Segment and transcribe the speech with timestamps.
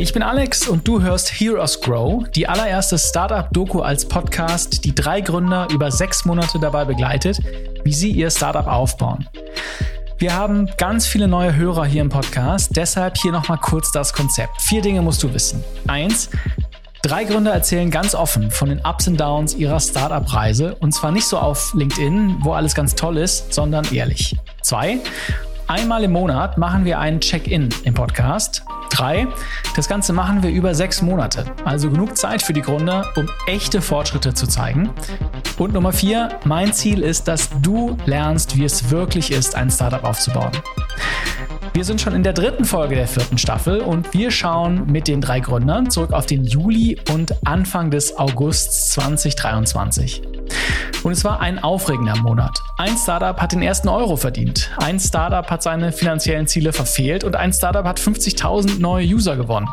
[0.00, 5.20] ich bin Alex und du hörst Heroes Grow, die allererste Startup-Doku als Podcast, die drei
[5.20, 7.40] Gründer über sechs Monate dabei begleitet,
[7.84, 9.26] wie sie ihr Startup aufbauen.
[10.18, 14.60] Wir haben ganz viele neue Hörer hier im Podcast, deshalb hier nochmal kurz das Konzept.
[14.60, 15.64] Vier Dinge musst du wissen.
[15.86, 16.28] Eins,
[17.02, 21.26] Drei Gründer erzählen ganz offen von den Ups und Downs ihrer Startup-Reise und zwar nicht
[21.26, 24.34] so auf LinkedIn, wo alles ganz toll ist, sondern ehrlich.
[24.60, 24.98] Zwei,
[25.68, 28.64] einmal im Monat machen wir einen Check-in im Podcast.
[28.90, 29.26] Drei,
[29.74, 33.82] das Ganze machen wir über sechs Monate, also genug Zeit für die Gründer, um echte
[33.82, 34.90] Fortschritte zu zeigen.
[35.58, 40.04] Und Nummer vier, mein Ziel ist, dass du lernst, wie es wirklich ist, ein Startup
[40.04, 40.52] aufzubauen.
[41.76, 45.20] Wir sind schon in der dritten Folge der vierten Staffel und wir schauen mit den
[45.20, 50.22] drei Gründern zurück auf den Juli und Anfang des Augusts 2023.
[51.02, 52.62] Und es war ein aufregender Monat.
[52.78, 57.36] Ein Startup hat den ersten Euro verdient, ein Startup hat seine finanziellen Ziele verfehlt und
[57.36, 59.68] ein Startup hat 50.000 neue User gewonnen.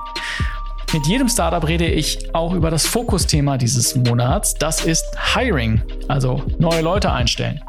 [0.91, 4.55] Mit jedem Startup rede ich auch über das Fokusthema dieses Monats.
[4.55, 7.61] Das ist Hiring, also neue Leute einstellen.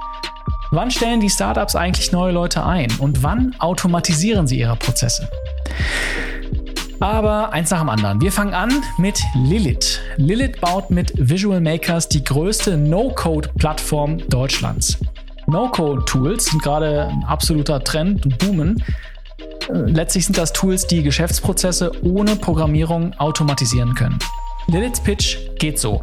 [0.75, 5.29] Wann stellen die Startups eigentlich neue Leute ein und wann automatisieren sie ihre Prozesse?
[6.99, 8.21] Aber eins nach dem anderen.
[8.21, 10.01] Wir fangen an mit Lilith.
[10.17, 14.99] Lilith baut mit Visual Makers die größte No-Code-Plattform Deutschlands.
[15.47, 18.83] No-Code-Tools sind gerade ein absoluter Trend und boomen.
[19.71, 24.19] Letztlich sind das Tools, die Geschäftsprozesse ohne Programmierung automatisieren können.
[24.67, 26.03] Liliths Pitch geht so.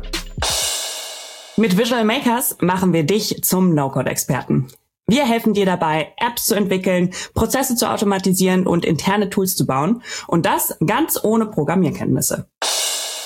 [1.58, 4.70] Mit Visual Makers machen wir dich zum No-Code-Experten.
[5.08, 10.02] Wir helfen dir dabei, Apps zu entwickeln, Prozesse zu automatisieren und interne Tools zu bauen.
[10.28, 12.48] Und das ganz ohne Programmierkenntnisse.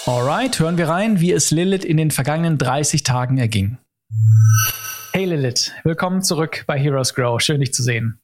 [0.08, 3.78] Alright, hören wir rein, wie es Lilith in den vergangenen 30 Tagen erging.
[5.14, 7.40] Hey Lilith, willkommen zurück bei Heroes Grow.
[7.40, 8.20] Schön, dich zu sehen.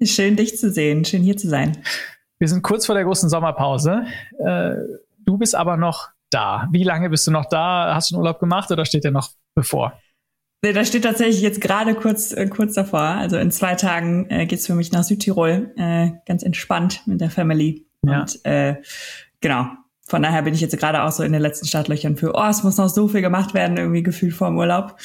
[0.00, 1.04] Schön, dich zu sehen.
[1.04, 1.82] Schön, hier zu sein.
[2.38, 4.06] Wir sind kurz vor der großen Sommerpause.
[4.38, 4.74] Äh,
[5.24, 6.68] du bist aber noch da?
[6.72, 7.94] Wie lange bist du noch da?
[7.94, 9.98] Hast du einen Urlaub gemacht oder steht der noch bevor?
[10.62, 13.00] Nee, da steht tatsächlich jetzt gerade kurz, äh, kurz davor.
[13.00, 15.72] Also in zwei Tagen äh, geht's für mich nach Südtirol.
[15.76, 17.86] Äh, ganz entspannt mit der Family.
[18.02, 18.20] Ja.
[18.20, 18.76] Und äh,
[19.40, 19.66] genau.
[20.06, 22.62] Von daher bin ich jetzt gerade auch so in den letzten Startlöchern für, oh, es
[22.62, 24.96] muss noch so viel gemacht werden, irgendwie gefühlt vor dem Urlaub.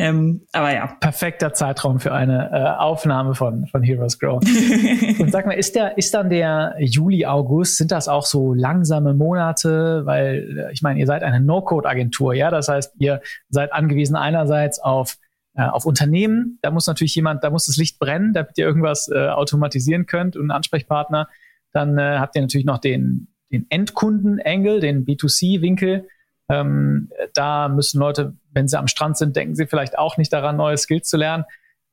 [0.00, 0.96] Ähm, aber ja.
[1.00, 4.40] Perfekter Zeitraum für eine äh, Aufnahme von, von Heroes Grow.
[5.18, 9.12] Und sag mal, ist der, ist dann der Juli, August, sind das auch so langsame
[9.12, 10.06] Monate?
[10.06, 12.50] Weil, äh, ich meine, ihr seid eine No-Code-Agentur, ja?
[12.50, 15.18] Das heißt, ihr seid angewiesen einerseits auf
[15.58, 19.08] äh, auf Unternehmen, da muss natürlich jemand, da muss das Licht brennen, damit ihr irgendwas
[19.08, 21.28] äh, automatisieren könnt und einen Ansprechpartner.
[21.72, 26.06] Dann äh, habt ihr natürlich noch den, den Endkunden-Angle, den B2C-Winkel.
[26.48, 30.56] Ähm, da müssen Leute, wenn sie am Strand sind, denken sie vielleicht auch nicht daran,
[30.56, 31.44] neue Skills zu lernen.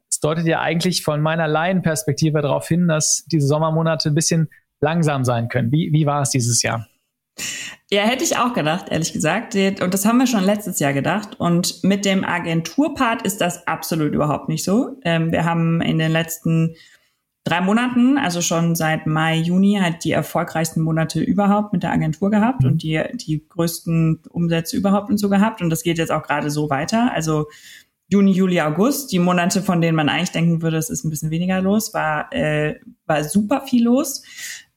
[0.10, 4.50] Es deutet ja eigentlich von meiner Laienperspektive darauf hin, dass diese Sommermonate ein bisschen
[4.80, 5.72] langsam sein können.
[5.72, 6.88] Wie, wie war es dieses Jahr?
[7.92, 9.56] Ja, hätte ich auch gedacht, ehrlich gesagt.
[9.56, 11.40] Und das haben wir schon letztes Jahr gedacht.
[11.40, 14.98] Und mit dem Agenturpart ist das absolut überhaupt nicht so.
[15.04, 16.76] Ähm, wir haben in den letzten
[17.46, 22.32] drei Monaten, also schon seit Mai, Juni, halt die erfolgreichsten Monate überhaupt mit der Agentur
[22.32, 22.72] gehabt mhm.
[22.72, 25.62] und die, die größten Umsätze überhaupt und so gehabt.
[25.62, 27.14] Und das geht jetzt auch gerade so weiter.
[27.14, 27.46] Also
[28.08, 31.30] Juni, Juli, August, die Monate, von denen man eigentlich denken würde, es ist ein bisschen
[31.30, 34.24] weniger los, war, äh, war super viel los.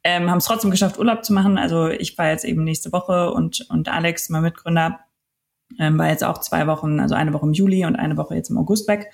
[0.05, 1.57] Ähm, haben es trotzdem geschafft, Urlaub zu machen.
[1.57, 5.01] Also ich war jetzt eben nächste Woche und, und Alex, mein Mitgründer,
[5.79, 8.51] ähm, war jetzt auch zwei Wochen, also eine Woche im Juli und eine Woche jetzt
[8.51, 9.11] im August weg.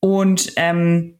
[0.00, 1.19] Und ähm,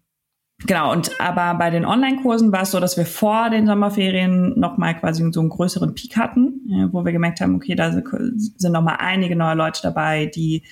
[0.67, 4.99] Genau, und aber bei den Online-Kursen war es so, dass wir vor den Sommerferien nochmal
[4.99, 8.97] quasi so einen größeren Peak hatten, äh, wo wir gemerkt haben, okay, da sind nochmal
[8.99, 10.65] einige neue Leute dabei, die,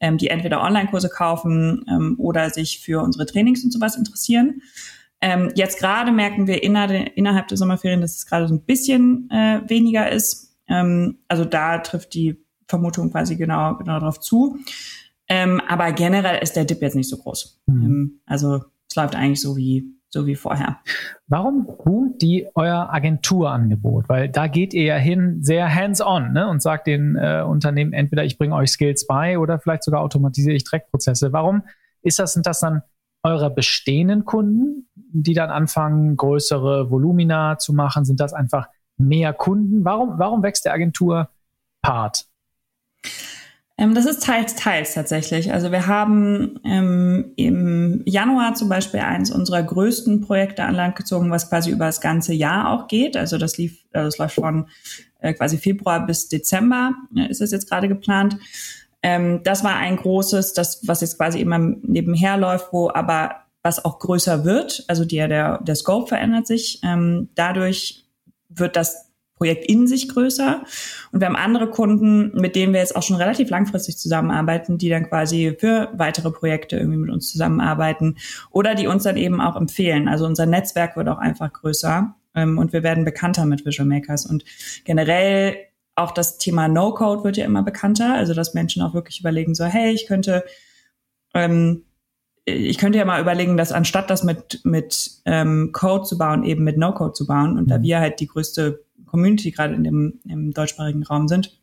[0.00, 4.62] ähm, die entweder Online-Kurse kaufen ähm, oder sich für unsere Trainings und sowas interessieren.
[5.20, 9.60] Ähm, jetzt gerade merken wir innerhalb der Sommerferien, dass es gerade so ein bisschen äh,
[9.66, 10.56] weniger ist.
[10.68, 14.58] Ähm, also da trifft die Vermutung quasi genau, genau darauf zu.
[15.28, 17.62] Ähm, aber generell ist der Dip jetzt nicht so groß.
[17.66, 17.84] Mhm.
[17.84, 20.78] Ähm, also es läuft eigentlich so wie, so wie vorher.
[21.26, 24.08] Warum boomt die euer Agenturangebot?
[24.08, 26.48] Weil da geht ihr ja hin sehr hands-on ne?
[26.48, 30.54] und sagt den äh, Unternehmen entweder ich bringe euch Skills bei oder vielleicht sogar automatisiere
[30.54, 31.32] ich Dreckprozesse.
[31.32, 31.62] Warum
[32.02, 32.82] ist das, sind das dann
[33.22, 38.04] eure bestehenden Kunden, die dann anfangen, größere Volumina zu machen?
[38.04, 39.84] Sind das einfach mehr Kunden?
[39.84, 42.26] Warum, warum wächst der Agentur-Part?
[43.78, 45.52] Ähm, das ist teils, teils tatsächlich.
[45.52, 51.30] Also wir haben ähm, im Januar zum Beispiel eins unserer größten Projekte an Land gezogen,
[51.30, 53.16] was quasi über das ganze Jahr auch geht.
[53.16, 54.68] Also das lief, äh, das läuft von
[55.20, 58.38] äh, quasi Februar bis Dezember, äh, ist es jetzt gerade geplant.
[59.02, 63.84] Ähm, das war ein großes, das, was jetzt quasi immer nebenher läuft, wo aber was
[63.84, 64.84] auch größer wird.
[64.88, 66.80] Also die, der, der Scope verändert sich.
[66.82, 68.04] Ähm, dadurch
[68.48, 69.05] wird das
[69.36, 70.62] Projekt in sich größer.
[71.12, 74.88] Und wir haben andere Kunden, mit denen wir jetzt auch schon relativ langfristig zusammenarbeiten, die
[74.88, 78.16] dann quasi für weitere Projekte irgendwie mit uns zusammenarbeiten
[78.50, 80.08] oder die uns dann eben auch empfehlen.
[80.08, 84.24] Also unser Netzwerk wird auch einfach größer ähm, und wir werden bekannter mit Visual Makers.
[84.24, 84.44] Und
[84.84, 85.56] generell
[85.94, 88.14] auch das Thema No-Code wird ja immer bekannter.
[88.14, 90.44] Also dass Menschen auch wirklich überlegen, so, hey, ich könnte
[91.34, 91.82] ähm,
[92.48, 96.62] ich könnte ja mal überlegen, dass anstatt das mit, mit ähm, Code zu bauen, eben
[96.62, 97.82] mit No-Code zu bauen, und da mhm.
[97.82, 101.58] wir halt die größte Community gerade in dem im deutschsprachigen Raum sind,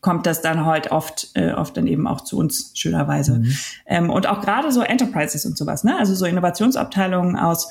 [0.00, 3.40] kommt das dann halt oft, äh, oft dann eben auch zu uns schönerweise.
[3.40, 3.56] Mhm.
[3.86, 5.98] Ähm, und auch gerade so Enterprises und sowas, ne?
[5.98, 7.68] Also so Innovationsabteilungen aus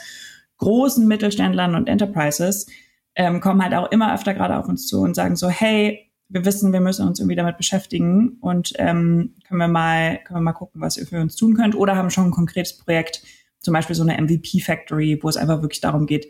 [0.57, 2.68] großen Mittelständlern und Enterprises
[3.16, 6.46] ähm, kommen halt auch immer öfter gerade auf uns zu und sagen so, hey, wir
[6.46, 10.54] wissen, wir müssen uns irgendwie damit beschäftigen und ähm, können wir mal können wir mal
[10.54, 13.24] gucken, was ihr für uns tun könnt oder haben schon ein konkretes Projekt,
[13.60, 16.28] zum Beispiel so eine MVP Factory, wo es einfach wirklich darum geht,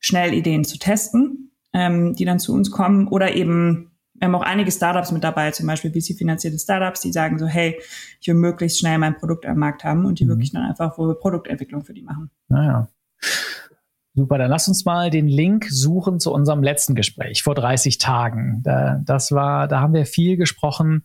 [0.00, 4.42] schnell Ideen zu testen ähm, die dann zu uns kommen oder eben wir haben auch
[4.42, 7.78] einige Startups mit dabei, zum Beispiel VC-finanzierte Startups, die sagen so, hey,
[8.18, 10.30] ich will möglichst schnell mein Produkt am Markt haben und die mhm.
[10.30, 12.30] wirklich dann einfach, wo wir Produktentwicklung für die machen.
[12.48, 12.88] Naja.
[14.14, 18.62] Super, dann lass uns mal den Link suchen zu unserem letzten Gespräch vor 30 Tagen.
[18.64, 21.02] Da, das war, da haben wir viel gesprochen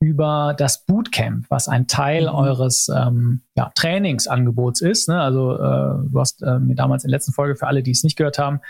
[0.00, 2.34] über das Bootcamp, was ein Teil mhm.
[2.34, 5.08] eures ähm, ja, Trainingsangebots ist.
[5.08, 5.20] Ne?
[5.20, 8.02] Also äh, du hast äh, mir damals in der letzten Folge für alle, die es
[8.02, 8.60] nicht gehört haben,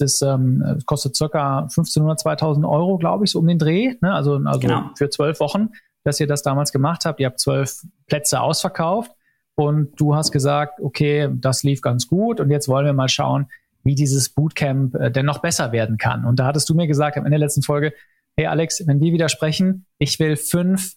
[0.00, 3.94] es ist, ähm, kostet circa 1500, 2000 Euro, glaube ich, so um den Dreh.
[4.00, 4.12] Ne?
[4.12, 4.90] Also, also genau.
[4.96, 5.70] für zwölf Wochen,
[6.04, 7.20] dass ihr das damals gemacht habt.
[7.20, 9.12] Ihr habt zwölf Plätze ausverkauft
[9.54, 13.46] und du hast gesagt, okay, das lief ganz gut und jetzt wollen wir mal schauen,
[13.84, 16.24] wie dieses Bootcamp äh, denn noch besser werden kann.
[16.24, 17.92] Und da hattest du mir gesagt am Ende der letzten Folge,
[18.36, 20.94] hey Alex, wenn wir wieder sprechen, ich will fünf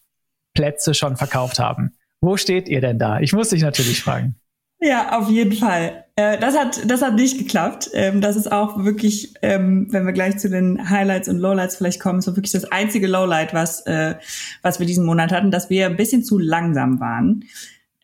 [0.53, 1.91] Plätze schon verkauft haben.
[2.21, 3.19] Wo steht ihr denn da?
[3.21, 4.35] Ich muss dich natürlich fragen.
[4.81, 6.05] Ja, auf jeden Fall.
[6.15, 7.89] Äh, das hat, das hat nicht geklappt.
[7.93, 11.99] Ähm, das ist auch wirklich, ähm, wenn wir gleich zu den Highlights und Lowlights vielleicht
[11.99, 14.15] kommen, so wirklich das einzige Lowlight, was, äh,
[14.61, 17.43] was wir diesen Monat hatten, dass wir ein bisschen zu langsam waren.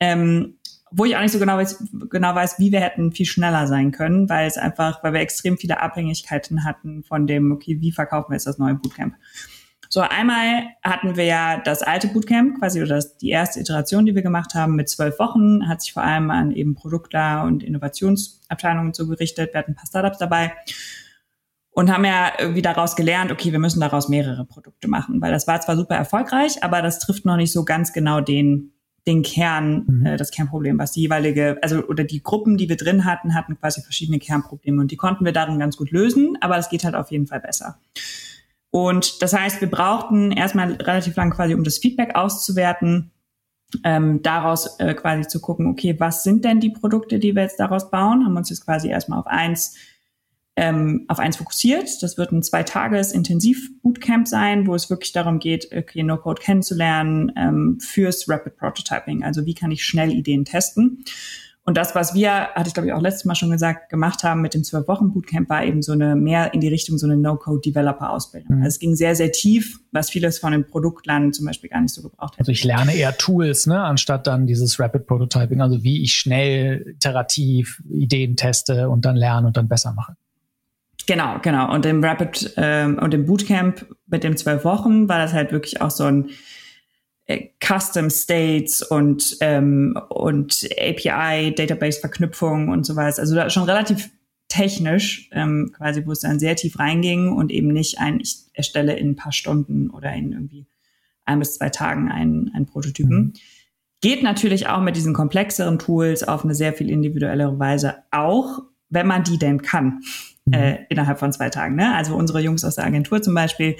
[0.01, 0.55] Ähm,
[0.91, 3.91] wo ich auch nicht so genau weiß, genau weiß, wie wir hätten viel schneller sein
[3.91, 8.31] können, weil es einfach, weil wir extrem viele Abhängigkeiten hatten von dem, okay, wie verkaufen
[8.31, 9.15] wir jetzt das neue Bootcamp?
[9.95, 14.13] So, einmal hatten wir ja das alte Bootcamp, quasi oder das, die erste Iteration, die
[14.13, 18.93] wir gemacht haben mit zwölf Wochen, hat sich vor allem an eben Produktler und Innovationsabteilungen
[18.93, 19.53] so gerichtet.
[19.53, 20.51] Wir hatten ein paar Startups dabei
[21.69, 25.47] und haben ja irgendwie daraus gelernt, okay, wir müssen daraus mehrere Produkte machen, weil das
[25.47, 28.73] war zwar super erfolgreich, aber das trifft noch nicht so ganz genau den
[29.07, 30.05] den Kern, mhm.
[30.07, 33.57] äh, das Kernproblem, was die jeweilige, also oder die Gruppen, die wir drin hatten, hatten
[33.57, 36.95] quasi verschiedene Kernprobleme und die konnten wir darin ganz gut lösen, aber es geht halt
[36.95, 37.79] auf jeden Fall besser.
[38.75, 43.09] Und das heißt, wir brauchten erstmal relativ lang quasi, um das Feedback auszuwerten,
[43.85, 47.57] ähm, daraus äh, quasi zu gucken, okay, was sind denn die Produkte, die wir jetzt
[47.57, 48.25] daraus bauen?
[48.25, 49.77] Haben uns jetzt quasi erstmal auf eins
[50.57, 52.03] ähm, auf eins fokussiert.
[52.03, 56.17] Das wird ein zwei Tages Intensiv Bootcamp sein, wo es wirklich darum geht, okay, No
[56.17, 59.23] Code kennenzulernen ähm, fürs Rapid Prototyping.
[59.23, 61.05] Also wie kann ich schnell Ideen testen?
[61.67, 64.41] Und das, was wir, hatte ich glaube ich auch letztes Mal schon gesagt, gemacht haben
[64.41, 67.17] mit dem zwölf Wochen Bootcamp, war eben so eine mehr in die Richtung so eine
[67.17, 68.57] No-Code-Developer-Ausbildung.
[68.57, 68.63] Mhm.
[68.63, 71.93] Also es ging sehr, sehr tief, was vieles von dem Produktlernen zum Beispiel gar nicht
[71.93, 72.39] so gebraucht hat.
[72.39, 76.85] Also ich lerne eher Tools, ne, anstatt dann dieses Rapid Prototyping, also wie ich schnell
[76.87, 80.15] iterativ Ideen teste und dann lerne und dann besser mache.
[81.07, 81.73] Genau, genau.
[81.73, 85.81] Und im Rapid ähm, und im Bootcamp mit dem zwölf Wochen war das halt wirklich
[85.81, 86.29] auch so ein
[87.59, 93.19] Custom States und, ähm, und API, Database-Verknüpfung und sowas.
[93.19, 94.11] Also da schon relativ
[94.47, 98.95] technisch, ähm, quasi, wo es dann sehr tief reinging und eben nicht ein, ich erstelle
[98.95, 100.67] in ein paar Stunden oder in irgendwie
[101.25, 103.17] ein bis zwei Tagen einen, einen Prototypen.
[103.17, 103.33] Mhm.
[104.01, 109.07] Geht natürlich auch mit diesen komplexeren Tools auf eine sehr viel individuellere Weise auch, wenn
[109.07, 110.01] man die denn kann,
[110.45, 110.53] mhm.
[110.53, 111.75] äh, innerhalb von zwei Tagen.
[111.75, 111.95] Ne?
[111.95, 113.77] Also unsere Jungs aus der Agentur zum Beispiel,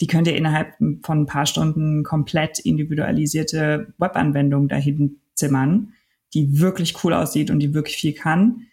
[0.00, 5.94] die könnt ihr innerhalb von ein paar Stunden komplett individualisierte Webanwendung dahin zimmern,
[6.34, 8.66] die wirklich cool aussieht und die wirklich viel kann.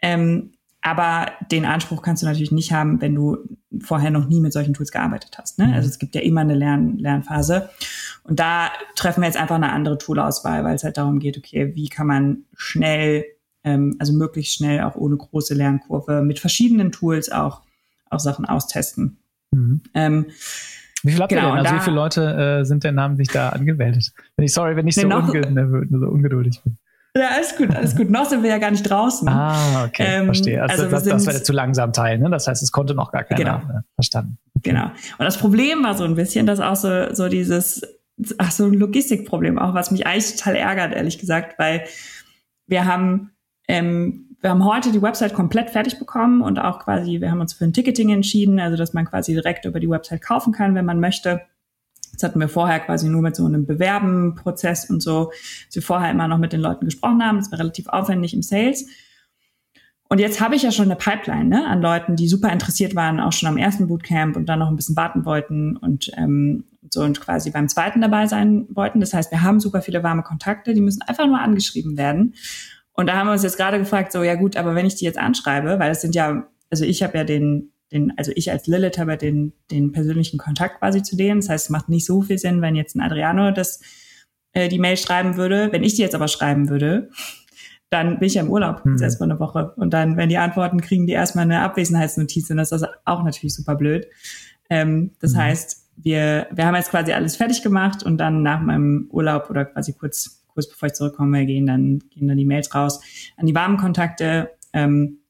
[0.00, 3.38] Ähm, aber den Anspruch kannst du natürlich nicht haben, wenn du
[3.80, 5.58] vorher noch nie mit solchen Tools gearbeitet hast.
[5.58, 5.66] Ne?
[5.66, 5.72] Mhm.
[5.74, 7.68] Also es gibt ja immer eine Lern Lernphase.
[8.22, 11.74] Und da treffen wir jetzt einfach eine andere Toolauswahl, weil es halt darum geht, okay,
[11.74, 13.24] wie kann man schnell,
[13.64, 17.62] ähm, also möglichst schnell auch ohne große Lernkurve mit verschiedenen Tools auch,
[18.10, 19.18] auch Sachen austesten.
[19.58, 19.82] Mhm.
[19.94, 20.26] Ähm,
[21.02, 21.66] wie viel habt genau, ihr denn?
[21.66, 24.12] Also wie viele Leute äh, sind denn, haben sich da angemeldet?
[24.36, 26.78] Wenn ich, sorry, wenn ich so, unge so ungeduldig bin.
[27.16, 28.10] Ja, alles gut, alles gut.
[28.10, 29.28] Noch sind wir ja gar nicht draußen.
[29.28, 30.62] Ah, okay, ähm, verstehe.
[30.62, 32.30] Also, also das, das war der zu langsam Teil, ne?
[32.30, 33.38] Das heißt, es konnte noch gar keiner.
[33.38, 33.58] Genau.
[33.58, 33.84] Ne?
[33.94, 34.38] Verstanden.
[34.56, 34.70] Okay.
[34.70, 34.86] Genau.
[34.86, 37.82] Und das Problem war so ein bisschen, dass auch so, so dieses,
[38.38, 41.84] ach, so ein Logistikproblem auch, was mich eigentlich total ärgert, ehrlich gesagt, weil
[42.66, 43.30] wir haben
[43.66, 47.54] ähm, wir haben heute die Website komplett fertig bekommen und auch quasi, wir haben uns
[47.54, 50.84] für ein Ticketing entschieden, also dass man quasi direkt über die Website kaufen kann, wenn
[50.84, 51.42] man möchte.
[52.12, 55.30] Das hatten wir vorher quasi nur mit so einem Bewerben-Prozess und so,
[55.66, 57.38] dass wir vorher immer noch mit den Leuten gesprochen haben.
[57.38, 58.86] Das war relativ aufwendig im Sales.
[60.08, 63.20] Und jetzt habe ich ja schon eine Pipeline ne, an Leuten, die super interessiert waren,
[63.20, 67.02] auch schon am ersten Bootcamp und dann noch ein bisschen warten wollten und ähm, so
[67.02, 69.00] und quasi beim zweiten dabei sein wollten.
[69.00, 72.34] Das heißt, wir haben super viele warme Kontakte, die müssen einfach nur angeschrieben werden.
[72.98, 75.04] Und da haben wir uns jetzt gerade gefragt, so ja gut, aber wenn ich die
[75.04, 78.66] jetzt anschreibe, weil es sind ja, also ich habe ja den, den, also ich als
[78.66, 81.40] Lilith habe ja den, den persönlichen Kontakt quasi zu denen.
[81.40, 83.80] Das heißt, es macht nicht so viel Sinn, wenn jetzt ein Adriano das
[84.52, 85.70] äh, die Mail schreiben würde.
[85.70, 87.10] Wenn ich die jetzt aber schreiben würde,
[87.88, 88.94] dann bin ich ja im Urlaub mhm.
[88.94, 89.74] jetzt erstmal eine Woche.
[89.76, 93.54] Und dann, wenn die Antworten kriegen, die erstmal eine Abwesenheitsnotiz und das ist auch natürlich
[93.54, 94.08] super blöd.
[94.70, 95.38] Ähm, das mhm.
[95.38, 99.66] heißt, wir, wir haben jetzt quasi alles fertig gemacht und dann nach meinem Urlaub oder
[99.66, 103.00] quasi kurz, kurz bevor ich zurückkomme, gehen dann, gehen dann die Mails raus
[103.36, 104.50] an die warmen Kontakte.
[104.72, 105.20] Ähm,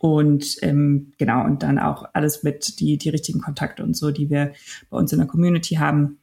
[0.00, 4.28] und ähm, genau, und dann auch alles mit die, die richtigen Kontakte und so, die
[4.28, 4.52] wir
[4.90, 6.18] bei uns in der Community haben.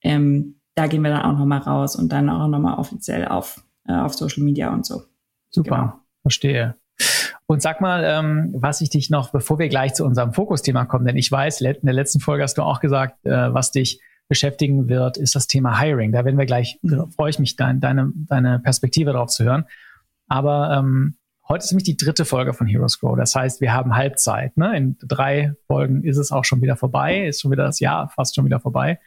[0.00, 3.94] Ähm, da gehen wir dann auch nochmal raus und dann auch nochmal offiziell auf äh,
[3.94, 5.02] auf Social Media und so.
[5.50, 5.92] Super, genau.
[6.22, 6.76] verstehe.
[7.46, 11.04] Und sag mal, ähm, was ich dich noch, bevor wir gleich zu unserem Fokusthema kommen,
[11.04, 14.00] denn ich weiß, in der letzten Folge hast du auch gesagt, äh, was dich
[14.32, 16.10] beschäftigen wird, ist das Thema Hiring.
[16.10, 17.10] Da werden wir gleich, mhm.
[17.10, 19.66] freue ich mich, dein, deine, deine Perspektive darauf zu hören.
[20.26, 23.14] Aber ähm, heute ist nämlich die dritte Folge von Heroes Grow.
[23.14, 24.56] Das heißt, wir haben Halbzeit.
[24.56, 24.74] Ne?
[24.74, 28.34] In drei Folgen ist es auch schon wieder vorbei, ist schon wieder das Jahr fast
[28.34, 28.98] schon wieder vorbei.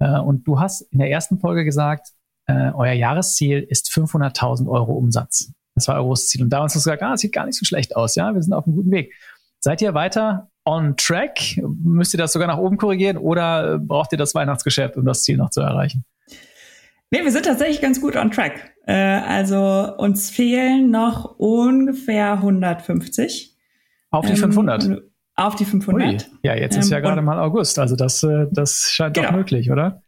[0.00, 2.08] Äh, und du hast in der ersten Folge gesagt,
[2.46, 5.52] äh, euer Jahresziel ist 500.000 Euro Umsatz.
[5.76, 6.42] Das war eures Ziel.
[6.42, 8.16] Und da haben wir gesagt, ah, das sieht gar nicht so schlecht aus.
[8.16, 9.14] Ja, wir sind auf einem guten Weg.
[9.60, 11.58] Seid ihr weiter on track?
[11.82, 15.38] Müsst ihr das sogar nach oben korrigieren oder braucht ihr das Weihnachtsgeschäft, um das Ziel
[15.38, 16.04] noch zu erreichen?
[17.10, 18.72] Nee, wir sind tatsächlich ganz gut on track.
[18.86, 23.56] Äh, also uns fehlen noch ungefähr 150.
[24.10, 24.84] Auf die 500?
[24.84, 25.00] Ähm,
[25.36, 26.08] auf die 500.
[26.08, 26.38] Ui.
[26.42, 27.78] Ja, jetzt ist ja ähm, gerade mal August.
[27.78, 29.28] Also das, äh, das scheint genau.
[29.28, 30.02] doch möglich, oder?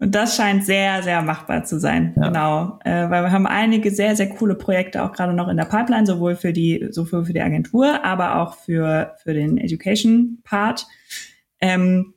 [0.00, 2.14] Und das scheint sehr, sehr machbar zu sein.
[2.16, 2.28] Ja.
[2.28, 2.78] Genau.
[2.84, 6.06] Äh, weil wir haben einige sehr, sehr coole Projekte auch gerade noch in der Pipeline,
[6.06, 10.86] sowohl für die, sowohl für die Agentur, aber auch für, für den Education-Part.
[11.60, 12.14] Ähm,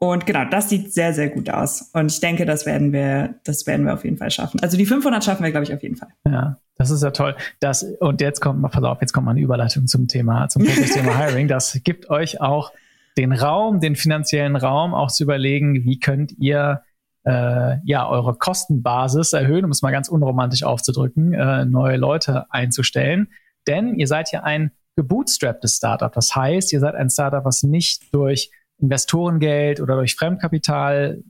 [0.00, 1.90] und genau, das sieht sehr, sehr gut aus.
[1.92, 4.60] Und ich denke, das werden wir, das werden wir auf jeden Fall schaffen.
[4.62, 6.10] Also die 500 schaffen wir, glaube ich, auf jeden Fall.
[6.24, 7.34] Ja, das ist ja toll.
[7.58, 11.18] Das, und jetzt kommt, pass auf, jetzt kommt mal eine Überleitung zum Thema, zum Thema
[11.26, 11.48] Hiring.
[11.48, 12.72] Das gibt euch auch
[13.16, 16.82] den Raum, den finanziellen Raum, auch zu überlegen, wie könnt ihr
[17.28, 23.28] äh, ja, eure Kostenbasis erhöhen, um es mal ganz unromantisch aufzudrücken, äh, neue Leute einzustellen.
[23.66, 26.10] Denn ihr seid ja ein gebootstrapptes Startup.
[26.10, 31.22] Das heißt, ihr seid ein Startup, was nicht durch Investorengeld oder durch Fremdkapital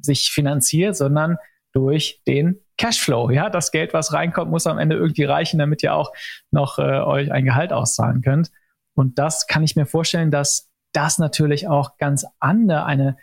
[0.00, 1.36] sich finanziert, sondern
[1.72, 3.30] durch den Cashflow.
[3.30, 6.12] Ja, das Geld, was reinkommt, muss am Ende irgendwie reichen, damit ihr auch
[6.50, 8.50] noch äh, euch ein Gehalt auszahlen könnt.
[8.94, 13.16] Und das kann ich mir vorstellen, dass das natürlich auch ganz andere, eine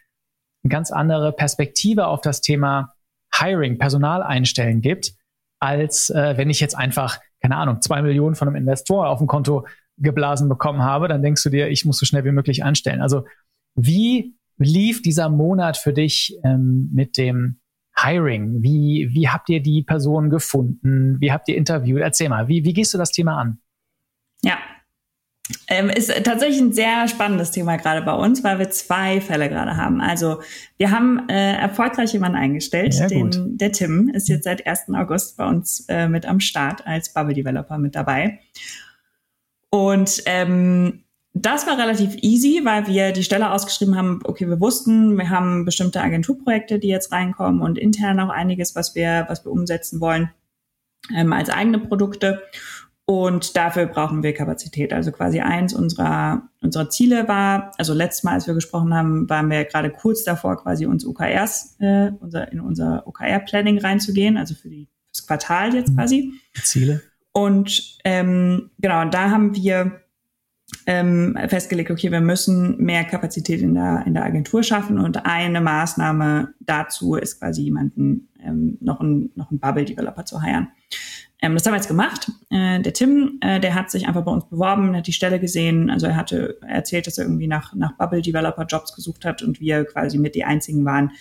[0.64, 2.94] eine ganz andere Perspektive auf das Thema
[3.34, 5.14] Hiring, Personal einstellen gibt,
[5.60, 9.28] als äh, wenn ich jetzt einfach, keine Ahnung, zwei Millionen von einem Investor auf dem
[9.28, 9.66] Konto
[9.98, 13.02] geblasen bekommen habe, dann denkst du dir, ich muss so schnell wie möglich anstellen.
[13.02, 13.26] Also
[13.76, 17.60] wie lief dieser Monat für dich ähm, mit dem
[17.98, 18.62] Hiring?
[18.62, 21.18] Wie, wie habt ihr die Person gefunden?
[21.20, 22.02] Wie habt ihr interviewt?
[22.02, 23.60] Erzähl mal, wie, wie gehst du das Thema an?
[24.42, 24.58] Ja,
[25.68, 29.78] ähm, ist tatsächlich ein sehr spannendes Thema gerade bei uns, weil wir zwei Fälle gerade
[29.78, 30.02] haben.
[30.02, 30.42] Also
[30.78, 32.96] wir haben äh, erfolgreich jemanden eingestellt.
[32.96, 34.90] Ja, den, der Tim ist jetzt seit 1.
[34.94, 38.40] August bei uns äh, mit am Start als Bubble Developer mit dabei.
[39.70, 41.04] Und ähm,
[41.34, 45.66] das war relativ easy, weil wir die Stelle ausgeschrieben haben, okay, wir wussten, wir haben
[45.66, 50.32] bestimmte Agenturprojekte, die jetzt reinkommen und intern auch einiges, was wir, was wir umsetzen wollen
[51.16, 52.42] ähm, als eigene Produkte.
[53.10, 54.94] Und dafür brauchen wir Kapazität.
[54.94, 59.50] Also quasi eins unserer, unserer Ziele war, also letztes Mal, als wir gesprochen haben, waren
[59.50, 64.70] wir gerade kurz davor, quasi uns OKRs, äh, unser, in unser OKR-Planning reinzugehen, also für
[64.70, 66.34] die, das Quartal jetzt quasi.
[66.62, 67.02] Ziele.
[67.32, 70.02] Und ähm, genau, und da haben wir
[70.86, 75.62] ähm, festgelegt, okay, wir müssen mehr Kapazität in der, in der Agentur schaffen und eine
[75.62, 80.68] Maßnahme dazu ist quasi jemanden, ähm, noch einen, noch einen Bubble-Developer zu heiren.
[81.42, 82.32] Ähm, das haben wir jetzt gemacht.
[82.50, 85.90] Äh, der Tim, äh, der hat sich einfach bei uns beworben, hat die Stelle gesehen.
[85.90, 89.60] Also er hatte erzählt, dass er irgendwie nach, nach Bubble Developer Jobs gesucht hat und
[89.60, 91.12] wir quasi mit die einzigen waren,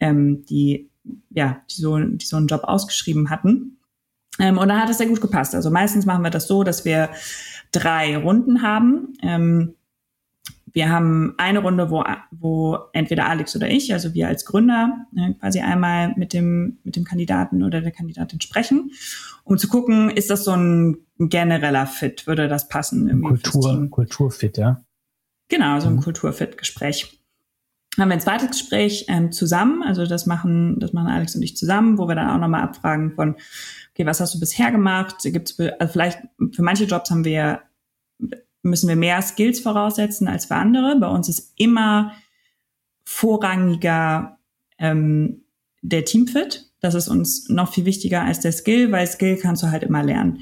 [0.00, 0.90] ähm, die,
[1.30, 3.78] ja, die so, die so einen Job ausgeschrieben hatten.
[4.38, 5.54] Ähm, und dann hat es sehr gut gepasst.
[5.54, 7.10] Also meistens machen wir das so, dass wir
[7.72, 9.14] drei Runden haben.
[9.22, 9.74] Ähm,
[10.72, 15.34] wir haben eine Runde, wo, wo entweder Alex oder ich, also wir als Gründer, äh,
[15.34, 18.90] quasi einmal mit dem, mit dem Kandidaten oder der Kandidatin sprechen,
[19.44, 23.22] um zu gucken, ist das so ein genereller Fit, würde das passen?
[23.22, 24.82] Kultur, Kulturfit, ja.
[25.48, 26.02] Genau, so ein mhm.
[26.02, 27.18] Kulturfit-Gespräch.
[27.98, 31.56] Haben wir ein zweites Gespräch ähm, zusammen, also das machen, das machen Alex und ich
[31.56, 33.34] zusammen, wo wir dann auch nochmal abfragen von,
[33.92, 35.16] okay, was hast du bisher gemacht?
[35.24, 36.20] Gibt's, also vielleicht
[36.52, 37.62] für manche Jobs haben wir
[38.62, 40.96] müssen wir mehr Skills voraussetzen als für andere.
[40.98, 42.12] Bei uns ist immer
[43.04, 44.38] vorrangiger
[44.78, 45.42] ähm,
[45.82, 46.66] der Teamfit.
[46.80, 50.02] Das ist uns noch viel wichtiger als der Skill, weil Skill kannst du halt immer
[50.02, 50.40] lernen.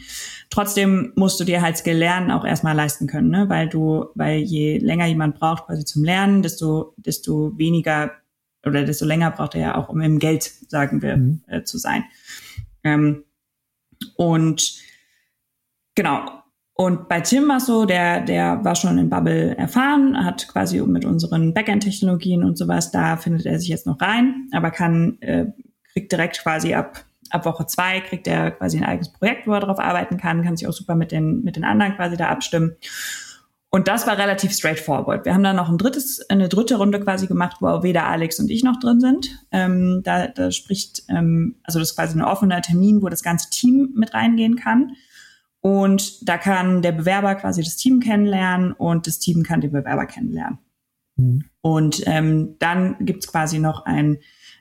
[0.50, 3.48] Trotzdem musst du dir halt Skill lernen auch erstmal leisten können, ne?
[3.48, 8.12] weil du, weil je länger jemand braucht quasi zum Lernen, desto, desto weniger
[8.64, 11.42] oder desto länger braucht er ja auch, um im Geld, sagen wir, mhm.
[11.46, 12.04] äh, zu sein.
[12.84, 13.24] Ähm,
[14.16, 14.74] und
[15.94, 16.42] genau,
[16.76, 21.06] und bei Tim war so, der, der war schon in Bubble erfahren, hat quasi mit
[21.06, 25.46] unseren Backend-Technologien und sowas, da findet er sich jetzt noch rein, aber kann, äh,
[25.92, 29.60] kriegt direkt quasi ab, ab Woche zwei, kriegt er quasi ein eigenes Projekt, wo er
[29.60, 32.76] drauf arbeiten kann, kann sich auch super mit den, mit den anderen quasi da abstimmen.
[33.70, 35.24] Und das war relativ straightforward.
[35.24, 38.50] Wir haben dann noch ein drittes, eine dritte Runde quasi gemacht, wo weder Alex und
[38.50, 39.28] ich noch drin sind.
[39.50, 43.48] Ähm, da, da spricht, ähm, also das ist quasi ein offener Termin, wo das ganze
[43.48, 44.92] Team mit reingehen kann.
[45.66, 50.06] Und da kann der Bewerber quasi das Team kennenlernen und das Team kann den Bewerber
[50.06, 50.60] kennenlernen.
[51.16, 51.44] Mhm.
[51.60, 54.18] Und ähm, dann gibt's quasi noch ein,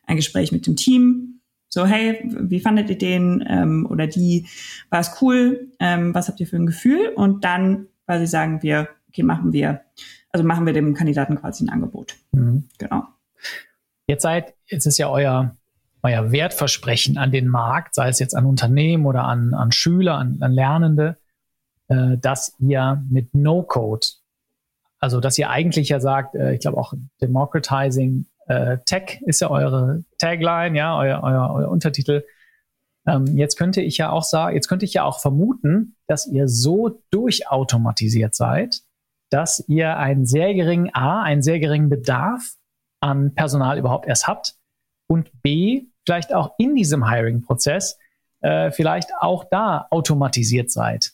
[0.07, 1.41] ein Gespräch mit dem Team.
[1.69, 4.47] So, hey, wie fandet ihr den ähm, oder die?
[4.89, 5.69] War es cool?
[5.79, 7.09] Ähm, was habt ihr für ein Gefühl?
[7.15, 9.81] Und dann quasi sagen wir, okay, machen wir,
[10.31, 12.15] also machen wir dem Kandidaten quasi ein Angebot.
[12.31, 12.63] Mhm.
[12.79, 13.03] Genau.
[14.07, 15.55] Jetzt seid, jetzt ist ja euer
[16.05, 20.38] euer Wertversprechen an den Markt, sei es jetzt an Unternehmen oder an, an Schüler, an,
[20.41, 21.17] an Lernende,
[21.88, 24.05] äh, dass ihr mit No-Code,
[25.00, 29.50] also dass ihr eigentlich ja sagt, äh, ich glaube auch Democratizing äh, Tech ist ja
[29.50, 32.24] eure Tagline, ja, euer, euer, euer Untertitel.
[33.07, 36.47] Ähm, jetzt könnte ich ja auch sagen, jetzt könnte ich ja auch vermuten, dass ihr
[36.47, 38.81] so durchautomatisiert seid,
[39.31, 42.53] dass ihr einen sehr geringen A, einen sehr geringen Bedarf
[43.00, 44.55] an Personal überhaupt erst habt
[45.07, 47.98] und B, vielleicht auch in diesem Hiring-Prozess
[48.41, 51.11] äh, vielleicht auch da automatisiert seid.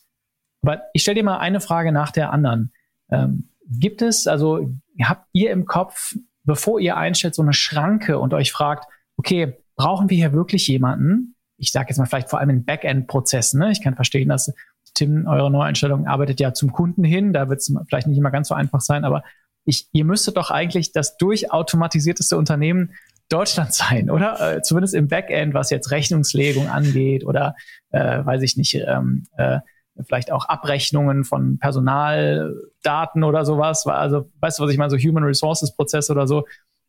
[0.62, 2.72] Aber ich stelle dir mal eine Frage nach der anderen.
[3.10, 4.70] Ähm, gibt es, also
[5.02, 10.10] habt ihr im Kopf, bevor ihr einstellt, so eine Schranke und euch fragt, okay, brauchen
[10.10, 11.34] wir hier wirklich jemanden?
[11.56, 13.60] Ich sage jetzt mal vielleicht vor allem in Backend-Prozessen.
[13.60, 13.72] Ne?
[13.72, 14.52] Ich kann verstehen, dass
[14.94, 17.32] Tim, eure Neueinstellung arbeitet ja zum Kunden hin.
[17.32, 19.22] Da wird es vielleicht nicht immer ganz so einfach sein, aber
[19.64, 22.92] ich, ihr müsstet doch eigentlich das durchautomatisierteste Unternehmen
[23.32, 24.56] Deutschland sein, oder?
[24.56, 27.54] Äh, zumindest im Backend, was jetzt Rechnungslegung angeht oder,
[27.90, 29.60] äh, weiß ich nicht, ähm, äh,
[30.06, 33.86] vielleicht auch Abrechnungen von Personaldaten oder sowas.
[33.86, 36.46] Also, weißt du, was ich meine, so Human Resources Prozess oder so.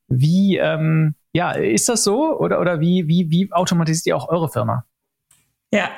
[0.08, 2.38] Wie, ähm, ja, ist das so?
[2.38, 4.86] Oder, oder wie, wie, wie automatisiert ihr auch eure Firma?
[5.72, 5.90] Ja.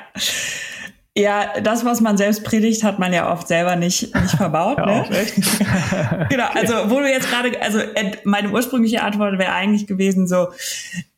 [1.18, 4.76] Ja, das, was man selbst predigt, hat man ja oft selber nicht, nicht verbaut.
[4.76, 5.08] ja, ne?
[5.08, 5.34] echt?
[6.28, 7.78] genau, also wo du jetzt gerade, also
[8.24, 10.48] meine ursprüngliche Antwort wäre eigentlich gewesen so,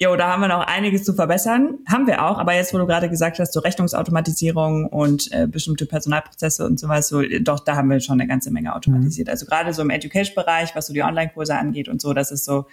[0.01, 1.79] jo, da haben wir noch einiges zu verbessern.
[1.89, 5.85] Haben wir auch, aber jetzt, wo du gerade gesagt hast, so Rechnungsautomatisierung und äh, bestimmte
[5.85, 9.27] Personalprozesse und sowas, so, doch, da haben wir schon eine ganze Menge automatisiert.
[9.27, 9.33] Mhm.
[9.33, 12.67] Also gerade so im Education-Bereich, was so die Online-Kurse angeht und so, das ist so,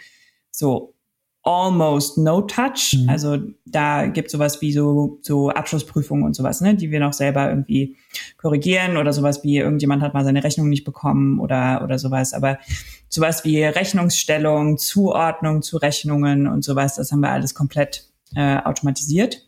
[0.51, 0.94] so
[1.45, 2.95] almost no touch.
[2.97, 3.09] Mhm.
[3.09, 7.49] Also da gibt sowas wie so, so Abschlussprüfungen und sowas, ne, die wir noch selber
[7.49, 7.95] irgendwie
[8.37, 12.33] korrigieren oder sowas wie irgendjemand hat mal seine Rechnung nicht bekommen oder, oder sowas.
[12.33, 12.57] Aber
[13.09, 19.47] sowas wie Rechnungsstellung, Zuordnung zu Rechnungen und sowas, das haben wir alles komplett äh, automatisiert.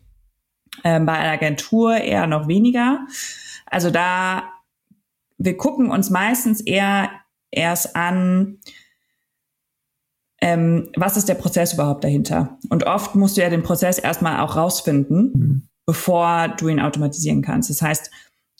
[0.84, 3.00] Ähm, bei einer Agentur eher noch weniger.
[3.66, 4.44] Also da,
[5.36, 7.10] wir gucken uns meistens eher
[7.50, 8.58] erst an,
[10.40, 12.58] ähm, was ist der Prozess überhaupt dahinter?
[12.68, 15.62] Und oft musst du ja den Prozess erstmal auch rausfinden, mhm.
[15.84, 17.70] bevor du ihn automatisieren kannst.
[17.70, 18.10] Das heißt,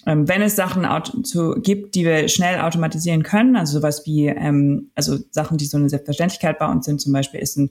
[0.06, 0.86] ähm, wenn es Sachen
[1.24, 5.76] zu, gibt, die wir schnell automatisieren können, also sowas wie, ähm, also Sachen, die so
[5.76, 7.70] eine Selbstverständlichkeit bei uns sind, zum Beispiel ist ein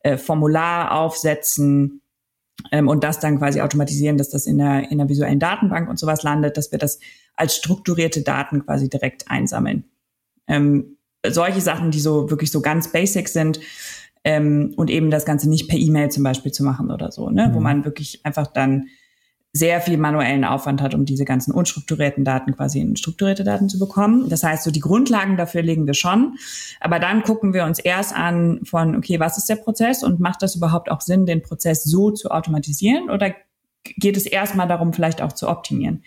[0.00, 2.02] äh, Formular aufsetzen
[2.72, 5.98] ähm, und das dann quasi automatisieren, dass das in der, in der visuellen Datenbank und
[5.98, 6.98] sowas landet, dass wir das
[7.34, 9.84] als strukturierte Daten quasi direkt einsammeln.
[10.48, 13.60] Ähm, solche Sachen, die so wirklich so ganz basic sind
[14.24, 17.48] ähm, und eben das Ganze nicht per E-Mail zum Beispiel zu machen oder so, ne?
[17.48, 17.54] Mhm.
[17.54, 18.86] wo man wirklich einfach dann
[19.52, 23.78] sehr viel manuellen Aufwand hat, um diese ganzen unstrukturierten Daten quasi in strukturierte Daten zu
[23.78, 24.28] bekommen.
[24.28, 26.36] Das heißt, so die Grundlagen dafür legen wir schon.
[26.80, 30.42] Aber dann gucken wir uns erst an von, okay, was ist der Prozess und macht
[30.42, 33.34] das überhaupt auch Sinn, den Prozess so zu automatisieren oder
[33.84, 36.04] geht es erstmal darum, vielleicht auch zu optimieren?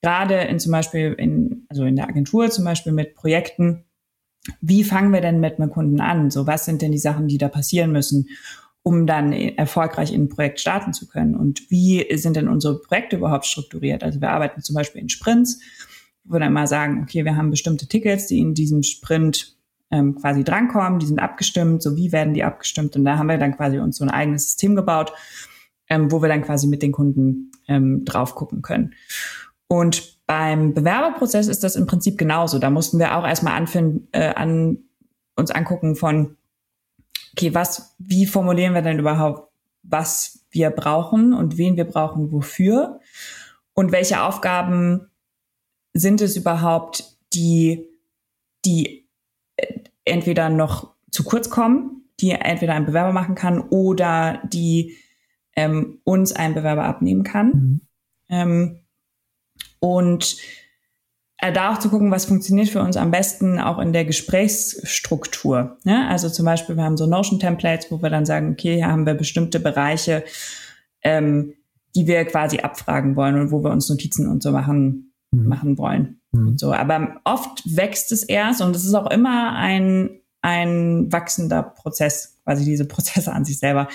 [0.00, 3.84] Gerade in zum Beispiel in, also in der Agentur zum Beispiel mit Projekten,
[4.60, 6.30] wie fangen wir denn mit einem Kunden an?
[6.30, 8.28] So, was sind denn die Sachen, die da passieren müssen,
[8.82, 11.34] um dann erfolgreich in ein Projekt starten zu können?
[11.34, 14.02] Und wie sind denn unsere Projekte überhaupt strukturiert?
[14.02, 15.60] Also wir arbeiten zum Beispiel in Sprints,
[16.24, 19.56] wo wir dann mal sagen, okay, wir haben bestimmte Tickets, die in diesem Sprint
[19.90, 22.96] ähm, quasi drankommen, die sind abgestimmt, so wie werden die abgestimmt?
[22.96, 25.12] Und da haben wir dann quasi uns so ein eigenes System gebaut,
[25.88, 28.94] ähm, wo wir dann quasi mit den Kunden ähm, drauf gucken können.
[29.68, 32.58] Und beim Bewerberprozess ist das im Prinzip genauso.
[32.58, 34.78] Da mussten wir auch erstmal anfinden, äh, an,
[35.36, 36.36] uns angucken von,
[37.32, 43.00] okay, was, wie formulieren wir denn überhaupt, was wir brauchen und wen wir brauchen, wofür?
[43.74, 45.10] Und welche Aufgaben
[45.92, 47.86] sind es überhaupt, die,
[48.64, 49.08] die
[49.56, 54.96] äh, entweder noch zu kurz kommen, die entweder ein Bewerber machen kann oder die
[55.56, 57.46] ähm, uns ein Bewerber abnehmen kann.
[57.48, 57.80] Mhm.
[58.28, 58.83] Ähm,
[59.84, 60.38] und
[61.36, 65.76] äh, da auch zu gucken, was funktioniert für uns am besten auch in der Gesprächsstruktur.
[65.84, 66.08] Ne?
[66.08, 69.12] Also zum Beispiel, wir haben so Notion-Templates, wo wir dann sagen, okay, hier haben wir
[69.12, 70.24] bestimmte Bereiche,
[71.02, 71.52] ähm,
[71.94, 75.48] die wir quasi abfragen wollen und wo wir uns Notizen und so machen, mhm.
[75.48, 76.20] machen wollen.
[76.32, 76.56] Mhm.
[76.56, 82.38] So, aber oft wächst es erst und es ist auch immer ein, ein wachsender Prozess
[82.44, 83.88] quasi diese Prozesse an sich selber.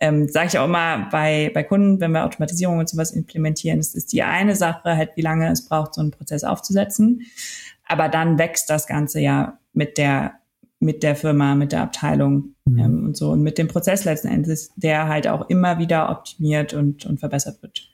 [0.00, 3.94] Ähm, Sage ich auch immer bei, bei Kunden, wenn wir Automatisierung und sowas implementieren, es
[3.94, 7.22] ist die eine Sache, halt wie lange es braucht, so einen Prozess aufzusetzen.
[7.86, 10.34] Aber dann wächst das Ganze ja mit der
[10.80, 12.78] mit der Firma, mit der Abteilung mhm.
[12.78, 16.74] ähm, und so und mit dem Prozess letzten Endes, der halt auch immer wieder optimiert
[16.74, 17.88] und, und verbessert wird.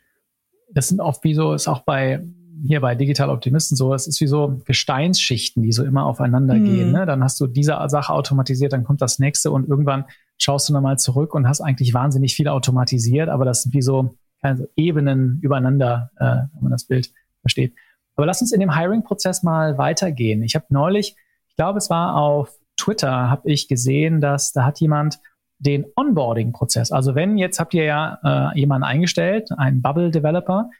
[0.73, 2.25] Das sind oft wie so, ist auch bei
[2.67, 6.65] hier bei Digital Optimisten so, es ist wie so Gesteinsschichten, die so immer aufeinander mhm.
[6.65, 6.93] gehen.
[6.93, 7.07] Ne?
[7.07, 10.05] Dann hast du diese Sache automatisiert, dann kommt das nächste und irgendwann
[10.39, 14.17] schaust du nochmal zurück und hast eigentlich wahnsinnig viel automatisiert, aber das sind wie so
[14.43, 17.75] also Ebenen übereinander, äh, wenn man das Bild versteht.
[18.17, 20.43] Aber lass uns in dem Hiring-Prozess mal weitergehen.
[20.43, 21.17] Ich habe neulich,
[21.49, 25.21] ich glaube, es war auf Twitter, habe ich gesehen, dass da hat jemand
[25.59, 26.91] den Onboarding-Prozess.
[26.91, 30.71] Also wenn jetzt habt ihr ja äh, jemanden eingestellt, einen Bubble-Developer,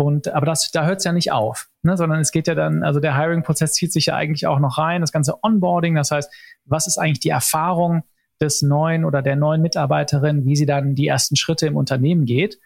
[0.00, 1.94] und aber das, da hört es ja nicht auf, ne?
[1.94, 5.02] sondern es geht ja dann, also der Hiring-Prozess zieht sich ja eigentlich auch noch rein,
[5.02, 6.32] das ganze Onboarding, das heißt,
[6.64, 8.02] was ist eigentlich die Erfahrung
[8.40, 12.58] des neuen oder der neuen Mitarbeiterin, wie sie dann die ersten Schritte im Unternehmen geht.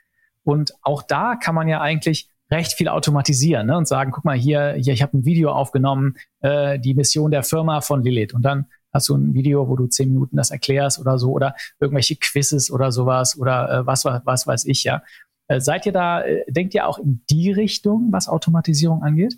[0.45, 3.77] Und auch da kann man ja eigentlich recht viel automatisieren ne?
[3.77, 7.43] und sagen, guck mal hier, hier ich habe ein Video aufgenommen, äh, die Mission der
[7.43, 8.33] Firma von Lilith.
[8.33, 11.57] Und dann hast du ein Video, wo du zehn Minuten das erklärst oder so oder
[11.81, 15.03] irgendwelche Quizzes oder sowas oder äh, was, was, was weiß ich ja.
[15.49, 19.37] Äh, seid ihr da, äh, denkt ihr auch in die Richtung, was Automatisierung angeht?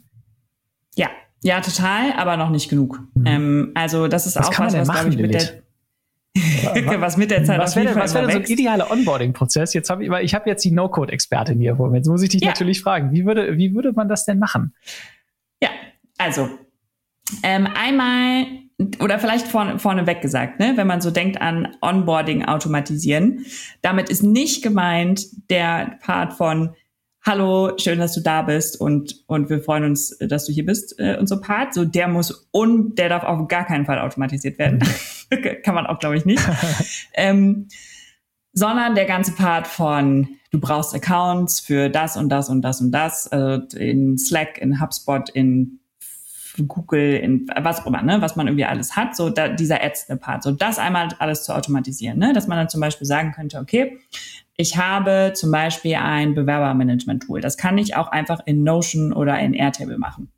[0.95, 1.09] Ja,
[1.42, 3.01] ja, total, aber noch nicht genug.
[3.14, 3.27] Mhm.
[3.27, 5.62] Ähm, also das ist was auch was, was glaube ich mit der
[7.01, 9.73] was mit der Zeit was wäre denn, was wäre denn so ein idealer Onboarding-Prozess?
[9.73, 11.97] Jetzt habe ich, ich habe jetzt die No-Code-Expertin hier vor mir.
[11.97, 12.49] Jetzt muss ich dich ja.
[12.49, 14.75] natürlich fragen, wie würde, wie würde man das denn machen?
[15.62, 15.71] Ja,
[16.19, 16.51] also
[17.42, 18.45] ähm, einmal
[19.01, 23.47] oder vielleicht vorne, vorneweg gesagt, ne, wenn man so denkt an Onboarding automatisieren,
[23.81, 26.75] damit ist nicht gemeint der Part von
[27.25, 30.95] Hallo, schön, dass du da bist und und wir freuen uns, dass du hier bist
[30.99, 31.75] äh, und so Part.
[31.75, 34.79] So der muss und der darf auf gar keinen Fall automatisiert werden.
[35.65, 36.41] Kann man auch, glaube ich, nicht.
[37.15, 37.67] ähm,
[38.53, 42.93] sondern der ganze Part von du brauchst Accounts für das und das und das und
[42.93, 45.81] das äh, in Slack, in HubSpot, in
[46.64, 50.21] Google, in was auch immer, ne, was man irgendwie alles hat, so da, dieser ätzende
[50.21, 53.59] Part, so das einmal alles zu automatisieren, ne, dass man dann zum Beispiel sagen könnte,
[53.59, 53.99] okay,
[54.57, 59.53] ich habe zum Beispiel ein Bewerbermanagement-Tool, das kann ich auch einfach in Notion oder in
[59.53, 60.33] Airtable machen.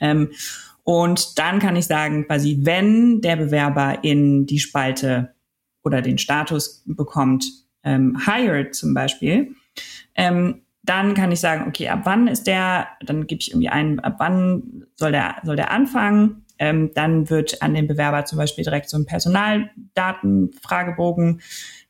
[0.00, 0.30] Ähm,
[0.84, 5.34] und dann kann ich sagen, quasi, wenn der Bewerber in die Spalte
[5.82, 7.44] oder den Status bekommt,
[7.84, 9.54] ähm, hired zum Beispiel,
[10.14, 14.00] ähm, dann kann ich sagen, okay, ab wann ist der, dann gebe ich irgendwie ein,
[14.00, 16.46] ab wann soll der, soll der anfangen.
[16.58, 21.40] Ähm, dann wird an den Bewerber zum Beispiel direkt so ein Personaldatenfragebogen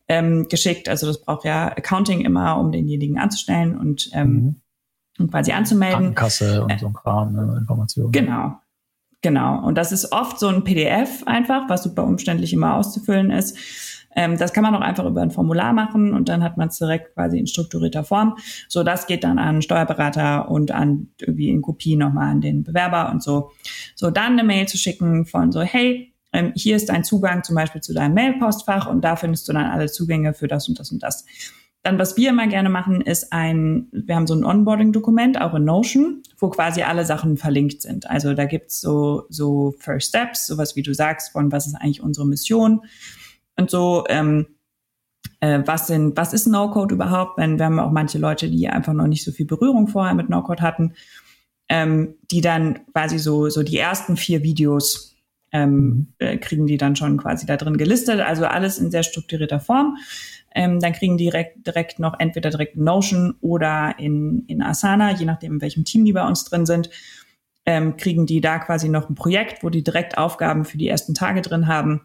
[0.09, 0.88] ähm, geschickt.
[0.88, 4.57] Also das braucht ja Accounting immer, um denjenigen anzustellen und, ähm, mhm.
[5.18, 6.14] und quasi anzumelden.
[6.14, 8.11] Krankenkasse und so ein Kram, ne, Informationen.
[8.12, 8.57] Genau.
[9.22, 9.64] Genau.
[9.64, 13.57] Und das ist oft so ein PDF einfach, was super umständlich immer auszufüllen ist.
[14.21, 16.77] Ähm, das kann man auch einfach über ein Formular machen und dann hat man es
[16.77, 18.37] direkt quasi in strukturierter Form.
[18.69, 23.11] So, das geht dann an Steuerberater und an irgendwie in Kopie nochmal an den Bewerber
[23.11, 23.53] und so.
[23.95, 27.57] So, dann eine Mail zu schicken von so, hey, ähm, hier ist dein Zugang zum
[27.57, 30.93] Beispiel zu deinem Mailpostfach und da findest du dann alle Zugänge für das und das
[30.93, 31.25] und das.
[31.83, 35.65] Dann, was wir immer gerne machen, ist ein, wir haben so ein Onboarding-Dokument, auch in
[35.65, 38.11] Notion, wo quasi alle Sachen verlinkt sind.
[38.11, 42.03] Also da gibt's so, so First Steps, sowas wie du sagst, von was ist eigentlich
[42.03, 42.83] unsere Mission
[43.61, 44.05] und so.
[44.09, 44.46] Ähm,
[45.40, 47.38] äh, was, sind, was ist No-Code überhaupt?
[47.38, 50.29] Wenn wir haben auch manche Leute, die einfach noch nicht so viel Berührung vorher mit
[50.29, 50.94] No-Code hatten,
[51.68, 55.16] ähm, die dann quasi so, so die ersten vier Videos
[55.53, 56.07] ähm, mhm.
[56.18, 58.20] äh, kriegen die dann schon quasi da drin gelistet.
[58.20, 59.96] Also alles in sehr strukturierter Form.
[60.53, 65.12] Ähm, dann kriegen die direkt, direkt noch entweder direkt in Notion oder in, in Asana,
[65.12, 66.90] je nachdem, in welchem Team die bei uns drin sind,
[67.66, 71.14] ähm, kriegen die da quasi noch ein Projekt, wo die direkt Aufgaben für die ersten
[71.14, 72.01] Tage drin haben,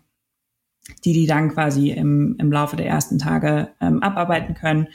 [1.03, 4.87] die die dann quasi im, im Laufe der ersten Tage ähm, abarbeiten können.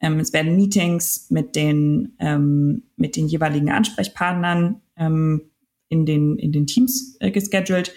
[0.00, 5.42] Ähm, es werden Meetings mit den, ähm, mit den jeweiligen Ansprechpartnern ähm,
[5.88, 7.92] in, den, in den Teams äh, gescheduled.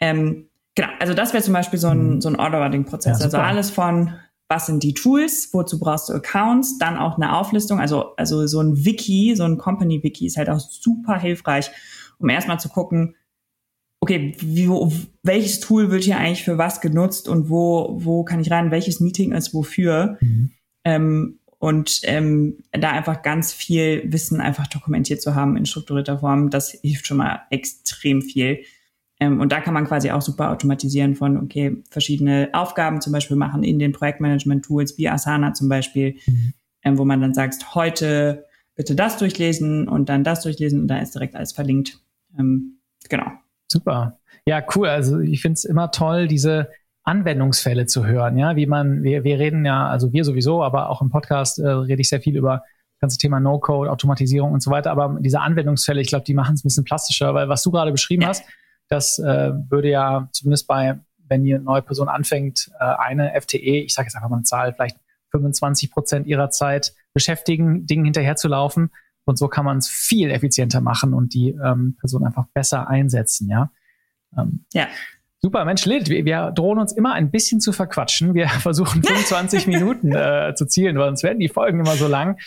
[0.00, 2.20] Ähm, genau, also das wäre zum Beispiel so ein, mhm.
[2.20, 3.18] so ein Onboarding-Prozess.
[3.18, 4.14] Ja, also alles von,
[4.48, 8.60] was sind die Tools, wozu brauchst du Accounts, dann auch eine Auflistung, also, also so
[8.60, 11.70] ein Wiki, so ein Company-Wiki ist halt auch super hilfreich,
[12.18, 13.14] um erstmal zu gucken,
[14.00, 14.90] okay, wie, wo,
[15.22, 19.00] welches Tool wird hier eigentlich für was genutzt und wo, wo kann ich rein, welches
[19.00, 20.16] Meeting ist wofür.
[20.20, 20.50] Mhm.
[20.84, 26.48] Ähm, und ähm, da einfach ganz viel Wissen einfach dokumentiert zu haben in strukturierter Form,
[26.48, 28.60] das hilft schon mal extrem viel.
[29.20, 33.36] Ähm, und da kann man quasi auch super automatisieren von, okay, verschiedene Aufgaben zum Beispiel
[33.36, 36.54] machen in den Projektmanagement-Tools wie Asana zum Beispiel, mhm.
[36.82, 40.98] ähm, wo man dann sagt, heute bitte das durchlesen und dann das durchlesen und da
[40.98, 41.98] ist direkt alles verlinkt.
[42.38, 42.78] Ähm,
[43.10, 43.30] genau.
[43.70, 44.18] Super.
[44.46, 44.88] Ja, cool.
[44.88, 46.70] Also ich finde es immer toll, diese
[47.04, 51.00] Anwendungsfälle zu hören, ja, wie man, wir, wir reden ja, also wir sowieso, aber auch
[51.00, 54.70] im Podcast äh, rede ich sehr viel über das ganze Thema No-Code, Automatisierung und so
[54.70, 57.70] weiter, aber diese Anwendungsfälle, ich glaube, die machen es ein bisschen plastischer, weil was du
[57.70, 58.44] gerade beschrieben hast,
[58.88, 63.94] das äh, würde ja zumindest bei, wenn die neue Person anfängt, äh, eine FTE, ich
[63.94, 64.98] sage jetzt einfach mal eine Zahl, vielleicht
[65.30, 68.90] 25 Prozent ihrer Zeit beschäftigen, Dingen hinterherzulaufen.
[69.30, 73.48] Und so kann man es viel effizienter machen und die ähm, Person einfach besser einsetzen,
[73.48, 73.70] ja.
[74.36, 74.88] Ähm, ja.
[75.42, 78.34] Super, Mensch, Lilith, wir, wir drohen uns immer ein bisschen zu verquatschen.
[78.34, 82.38] Wir versuchen 25 Minuten äh, zu zielen, weil sonst werden die Folgen immer so lang.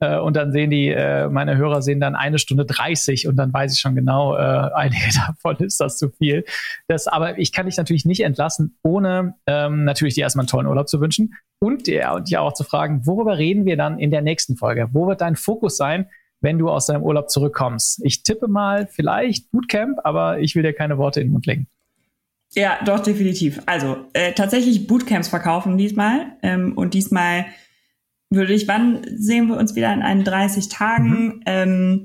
[0.00, 3.52] Äh, und dann sehen die, äh, meine Hörer sehen dann eine Stunde 30 und dann
[3.52, 6.44] weiß ich schon genau, äh, einige davon ist das zu viel.
[6.88, 10.66] Das, aber ich kann dich natürlich nicht entlassen, ohne ähm, natürlich dir erstmal einen tollen
[10.66, 14.10] Urlaub zu wünschen und dir, und dir auch zu fragen, worüber reden wir dann in
[14.10, 14.88] der nächsten Folge?
[14.90, 16.08] Wo wird dein Fokus sein?
[16.40, 18.00] Wenn du aus deinem Urlaub zurückkommst.
[18.04, 21.66] Ich tippe mal vielleicht Bootcamp, aber ich will dir keine Worte in den Mund legen.
[22.54, 23.60] Ja, doch, definitiv.
[23.66, 26.32] Also äh, tatsächlich Bootcamps verkaufen diesmal.
[26.42, 27.46] Ähm, und diesmal
[28.30, 31.10] würde ich, wann sehen wir uns wieder in 31 Tagen?
[31.10, 31.42] Mhm.
[31.46, 32.04] Ähm,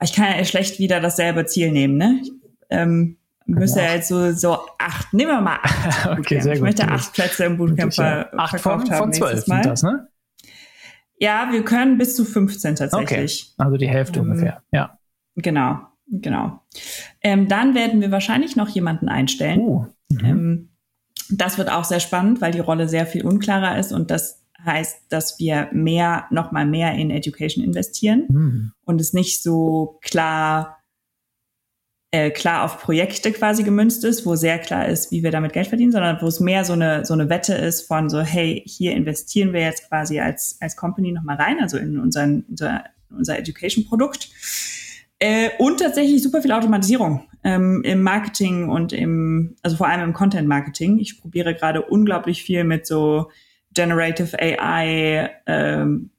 [0.00, 2.22] ich kann ja schlecht wieder dasselbe Ziel nehmen, ne?
[2.70, 6.06] Ähm, müsste ja jetzt so, so acht, nehmen wir mal acht.
[6.18, 6.56] okay, sehr gut.
[6.56, 9.02] Ich möchte acht Plätze im Bootcamp ver acht verkauft von, haben.
[9.04, 10.08] Von zwölf sind das, ne?
[11.20, 13.52] Ja, wir können bis zu 15 tatsächlich.
[13.52, 13.64] Okay.
[13.64, 14.98] Also die Hälfte um, ungefähr, ja.
[15.36, 15.78] Genau.
[16.10, 16.60] Genau.
[17.22, 19.60] Ähm, dann werden wir wahrscheinlich noch jemanden einstellen.
[19.60, 19.86] Uh,
[20.22, 20.70] ähm,
[21.28, 25.02] das wird auch sehr spannend, weil die Rolle sehr viel unklarer ist und das heißt,
[25.10, 28.72] dass wir mehr, noch mal mehr in Education investieren mhm.
[28.84, 30.77] und es nicht so klar,
[32.10, 35.66] äh, klar auf Projekte quasi gemünzt ist, wo sehr klar ist, wie wir damit Geld
[35.66, 38.92] verdienen, sondern wo es mehr so eine, so eine Wette ist von so, hey, hier
[38.92, 43.38] investieren wir jetzt quasi als, als Company noch mal rein, also in unseren, unser, unser
[43.38, 44.30] Education-Produkt.
[45.18, 50.12] Äh, und tatsächlich super viel Automatisierung ähm, im Marketing und im, also vor allem im
[50.14, 50.98] Content Marketing.
[50.98, 53.30] Ich probiere gerade unglaublich viel mit so
[53.74, 56.10] Generative AI, ähm,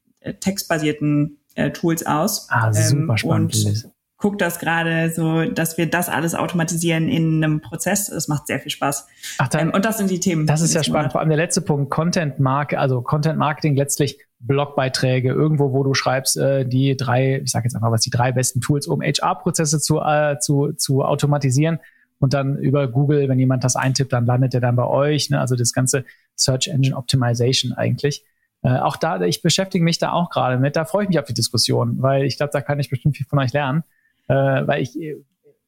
[0.42, 2.48] textbasierten äh, Tools aus.
[2.50, 3.56] Ah, super ähm, spannend.
[3.56, 8.08] Und guck das gerade so, dass wir das alles automatisieren in einem Prozess.
[8.08, 9.08] Das macht sehr viel Spaß.
[9.38, 10.46] Ach, dann, ähm, und das sind die Themen.
[10.46, 11.04] Das ist ja spannend.
[11.04, 11.12] Monat.
[11.14, 15.94] Vor allem der letzte Punkt, Content Mark, also Content Marketing letztlich Blogbeiträge, irgendwo, wo du
[15.94, 19.80] schreibst, äh, die drei, ich sage jetzt einfach was, die drei besten Tools, um HR-Prozesse
[19.80, 21.80] zu, äh, zu, zu automatisieren.
[22.20, 25.30] Und dann über Google, wenn jemand das eintippt, dann landet er dann bei euch.
[25.30, 25.40] Ne?
[25.40, 26.04] Also das ganze
[26.36, 28.26] Search Engine Optimization eigentlich.
[28.64, 30.76] Äh, auch da, ich beschäftige mich da auch gerade mit.
[30.76, 33.26] Da freue ich mich auf die Diskussion, weil ich glaube, da kann ich bestimmt viel
[33.26, 33.84] von euch lernen.
[34.30, 34.34] Äh,
[34.68, 34.98] weil ich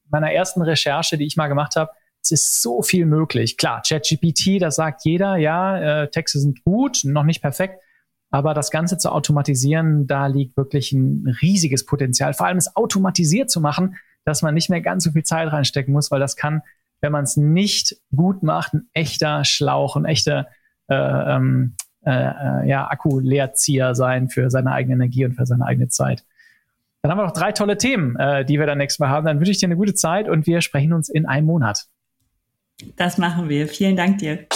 [0.10, 1.92] meiner ersten Recherche, die ich mal gemacht habe,
[2.24, 3.58] es ist so viel möglich.
[3.58, 7.82] Klar, ChatGPT, das sagt jeder, ja, äh, Texte sind gut, noch nicht perfekt.
[8.30, 12.34] Aber das Ganze zu automatisieren, da liegt wirklich ein riesiges Potenzial.
[12.34, 15.94] Vor allem es automatisiert zu machen, dass man nicht mehr ganz so viel Zeit reinstecken
[15.94, 16.62] muss, weil das kann,
[17.02, 20.48] wenn man es nicht gut macht, ein echter Schlauch, ein echter
[20.88, 25.90] äh, ähm, äh, äh, ja, Akku-Leerzieher sein für seine eigene Energie und für seine eigene
[25.90, 26.24] Zeit.
[27.02, 29.26] Dann haben wir noch drei tolle Themen, äh, die wir dann nächstes Mal haben.
[29.26, 31.86] Dann wünsche ich dir eine gute Zeit und wir sprechen uns in einem Monat.
[32.96, 33.68] Das machen wir.
[33.68, 34.48] Vielen Dank dir.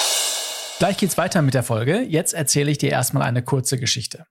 [0.78, 2.02] Gleich geht's weiter mit der Folge.
[2.02, 4.26] Jetzt erzähle ich dir erstmal eine kurze Geschichte.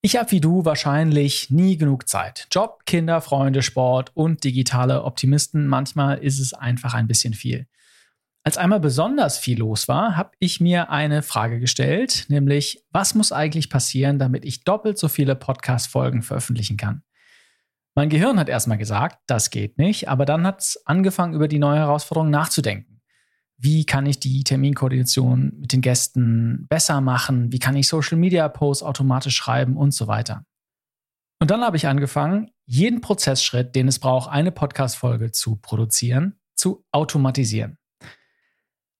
[0.00, 2.46] Ich habe wie du wahrscheinlich nie genug Zeit.
[2.52, 5.66] Job, Kinder, Freunde, Sport und digitale Optimisten.
[5.66, 7.66] Manchmal ist es einfach ein bisschen viel.
[8.44, 13.32] Als einmal besonders viel los war, habe ich mir eine Frage gestellt, nämlich was muss
[13.32, 17.02] eigentlich passieren, damit ich doppelt so viele Podcast-Folgen veröffentlichen kann?
[17.98, 21.58] Mein Gehirn hat erstmal gesagt, das geht nicht, aber dann hat es angefangen, über die
[21.58, 23.00] neue Herausforderung nachzudenken.
[23.56, 27.50] Wie kann ich die Terminkoordination mit den Gästen besser machen?
[27.50, 30.44] Wie kann ich Social Media Posts automatisch schreiben und so weiter?
[31.40, 36.84] Und dann habe ich angefangen, jeden Prozessschritt, den es braucht, eine Podcast-Folge zu produzieren, zu
[36.92, 37.78] automatisieren.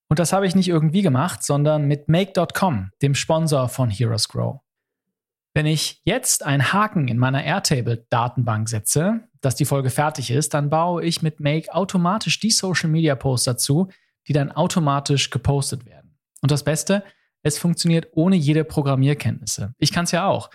[0.09, 4.59] Und das habe ich nicht irgendwie gemacht, sondern mit Make.com, dem Sponsor von Heroes Grow.
[5.59, 10.71] Wenn ich jetzt einen Haken in meiner Airtable-Datenbank setze, dass die Folge fertig ist, dann
[10.71, 13.88] baue ich mit Make automatisch die Social Media Posts dazu,
[14.29, 16.16] die dann automatisch gepostet werden.
[16.42, 17.03] Und das Beste,
[17.42, 19.75] es funktioniert ohne jede Programmierkenntnisse.
[19.79, 20.49] Ich kann es ja auch.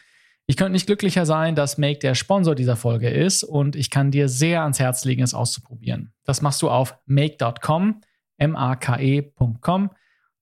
[0.46, 4.10] Ich könnte nicht glücklicher sein, dass Make der Sponsor dieser Folge ist und ich kann
[4.10, 6.13] dir sehr ans Herz legen, es auszuprobieren.
[6.24, 8.00] Das machst du auf make.com,
[8.38, 9.89] m-a-k-e.com.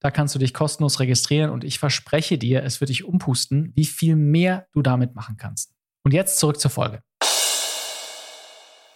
[0.01, 3.85] Da kannst du dich kostenlos registrieren und ich verspreche dir, es wird dich umpusten, wie
[3.85, 5.73] viel mehr du damit machen kannst.
[6.03, 7.03] Und jetzt zurück zur Folge.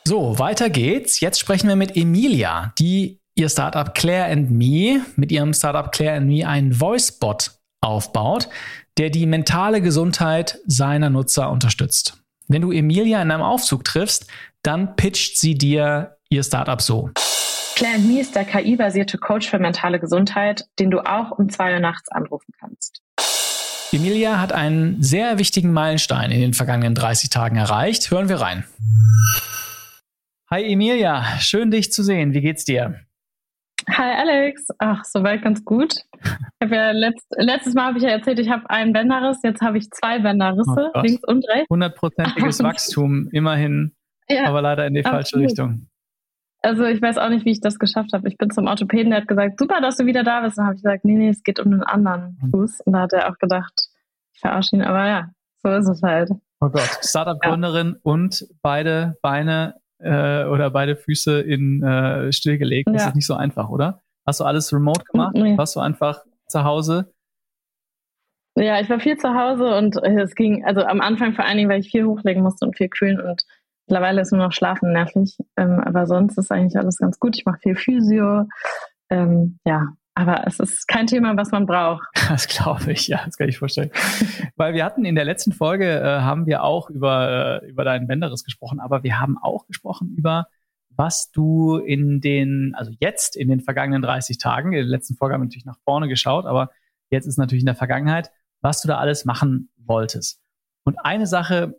[0.07, 1.19] So, weiter geht's.
[1.19, 6.17] Jetzt sprechen wir mit Emilia, die ihr Startup Claire and Me mit ihrem Startup Claire
[6.17, 8.49] and Me einen Voice-Bot aufbaut,
[8.97, 12.17] der die mentale Gesundheit seiner Nutzer unterstützt.
[12.47, 14.27] Wenn du Emilia in einem Aufzug triffst,
[14.63, 17.11] dann pitcht sie dir ihr Startup so.
[17.75, 21.81] Claire Me ist der KI-basierte Coach für mentale Gesundheit, den du auch um zwei Uhr
[21.81, 23.01] nachts anrufen kannst.
[23.91, 28.09] Emilia hat einen sehr wichtigen Meilenstein in den vergangenen 30 Tagen erreicht.
[28.11, 28.63] Hören wir rein.
[30.49, 32.33] Hi Emilia, schön dich zu sehen.
[32.33, 33.01] Wie geht's dir?
[33.91, 35.95] Hi Alex, ach, soweit ganz gut.
[36.63, 39.77] Ich ja letzt, letztes Mal habe ich ja erzählt, ich habe einen Bänderriss, jetzt habe
[39.77, 41.69] ich zwei Bänderrisse, oh links und rechts.
[41.69, 43.93] Hundertprozentiges Wachstum, immerhin,
[44.29, 45.23] ja, aber leider in die absolut.
[45.23, 45.89] falsche Richtung.
[46.65, 48.27] Also ich weiß auch nicht, wie ich das geschafft habe.
[48.27, 50.57] Ich bin zum Orthopäden, der hat gesagt, super, dass du wieder da bist.
[50.57, 52.49] Dann habe ich gesagt, nee, nee, es geht um einen anderen mhm.
[52.49, 52.81] Fuß.
[52.81, 53.73] Und da hat er auch gedacht,
[54.33, 55.29] ich verarsche ihn, aber ja,
[55.61, 56.31] so ist es halt.
[56.61, 57.99] Oh Gott, Startup-Gründerin ja.
[58.01, 62.89] und beide Beine äh, oder beide Füße in äh, stillgelegt.
[62.91, 63.09] Das ja.
[63.09, 64.01] ist nicht so einfach, oder?
[64.25, 65.35] Hast du alles remote gemacht?
[65.35, 65.55] Nee.
[65.59, 67.13] Warst du einfach zu Hause?
[68.57, 71.69] Ja, ich war viel zu Hause und es ging, also am Anfang vor allen Dingen,
[71.69, 73.43] weil ich viel hochlegen musste und viel kühlen und
[73.87, 75.37] mittlerweile ist nur noch Schlafen nervig.
[75.57, 77.35] Ähm, aber sonst ist eigentlich alles ganz gut.
[77.37, 78.45] Ich mache viel Physio.
[79.09, 82.03] Ähm, ja, aber es ist kein Thema, was man braucht.
[82.27, 83.91] Das glaube ich, ja, das kann ich vorstellen.
[84.55, 88.07] Weil wir hatten in der letzten Folge, äh, haben wir auch über, äh, über deinen
[88.07, 90.47] Bänderriss gesprochen, aber wir haben auch gesprochen über,
[90.89, 95.35] was du in den, also jetzt in den vergangenen 30 Tagen, in der letzten Folge
[95.35, 96.71] haben wir natürlich nach vorne geschaut, aber
[97.11, 100.41] jetzt ist natürlich in der Vergangenheit, was du da alles machen wolltest.
[100.83, 101.75] Und eine Sache,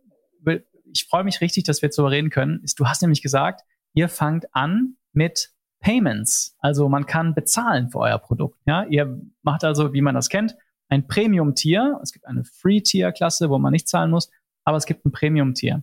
[0.92, 3.62] ich freue mich richtig, dass wir jetzt darüber reden können, ist, du hast nämlich gesagt,
[3.94, 6.56] ihr fangt an mit Payments.
[6.58, 8.58] Also man kann bezahlen für euer Produkt.
[8.66, 10.56] Ja, ihr macht also, wie man das kennt,
[10.88, 12.00] ein Premium-Tier.
[12.02, 14.30] Es gibt eine Free-Tier-Klasse, wo man nicht zahlen muss,
[14.64, 15.82] aber es gibt ein Premium-Tier.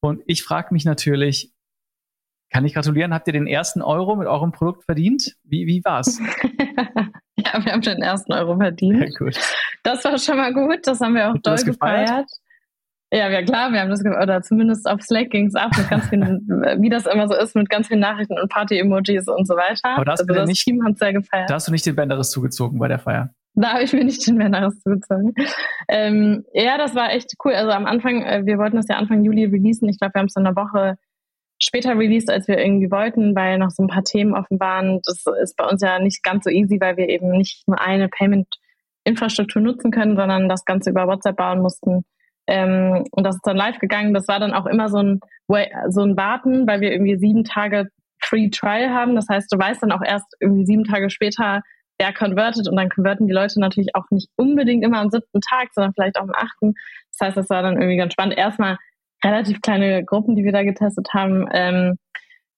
[0.00, 1.52] Und ich frage mich natürlich,
[2.50, 5.36] kann ich gratulieren, habt ihr den ersten Euro mit eurem Produkt verdient?
[5.42, 6.18] Wie, wie war's?
[7.36, 9.00] ja, wir haben den ersten Euro verdient.
[9.00, 9.38] Ja, gut.
[9.82, 12.30] Das war schon mal gut, das haben wir auch doll gefeiert?
[13.12, 16.08] Ja, ja klar, wir haben das, oder zumindest auf Slack ging es ab mit ganz
[16.08, 16.46] vielen,
[16.80, 19.96] wie das immer so ist, mit ganz vielen Nachrichten und Party-Emojis und so weiter.
[19.96, 21.48] Aber das, also das nicht, Team hat sehr gefeiert.
[21.48, 23.30] Da hast du nicht den Bänderriss zugezogen bei der Feier.
[23.54, 25.34] Da habe ich mir nicht den Bänderriss zugezogen.
[25.88, 27.54] Ähm, ja, das war echt cool.
[27.54, 29.88] Also am Anfang, äh, wir wollten das ja Anfang Juli releasen.
[29.88, 30.96] Ich glaube, wir haben es in einer Woche
[31.60, 35.00] später released, als wir irgendwie wollten, weil noch so ein paar Themen offen waren.
[35.04, 38.08] Das ist bei uns ja nicht ganz so easy, weil wir eben nicht nur eine
[38.08, 42.04] Payment-Infrastruktur nutzen können, sondern das Ganze über WhatsApp bauen mussten.
[42.48, 44.14] Ähm, und das ist dann live gegangen.
[44.14, 45.20] Das war dann auch immer so ein,
[45.88, 47.88] so ein Warten, weil wir irgendwie sieben Tage
[48.20, 49.14] Free Trial haben.
[49.14, 51.62] Das heißt, du weißt dann auch erst irgendwie sieben Tage später,
[51.98, 55.68] wer convertet und dann converten die Leute natürlich auch nicht unbedingt immer am siebten Tag,
[55.74, 56.74] sondern vielleicht auch am achten.
[57.12, 58.38] Das heißt, das war dann irgendwie ganz spannend.
[58.38, 58.78] Erstmal
[59.24, 61.46] relativ kleine Gruppen, die wir da getestet haben.
[61.52, 61.98] Ähm,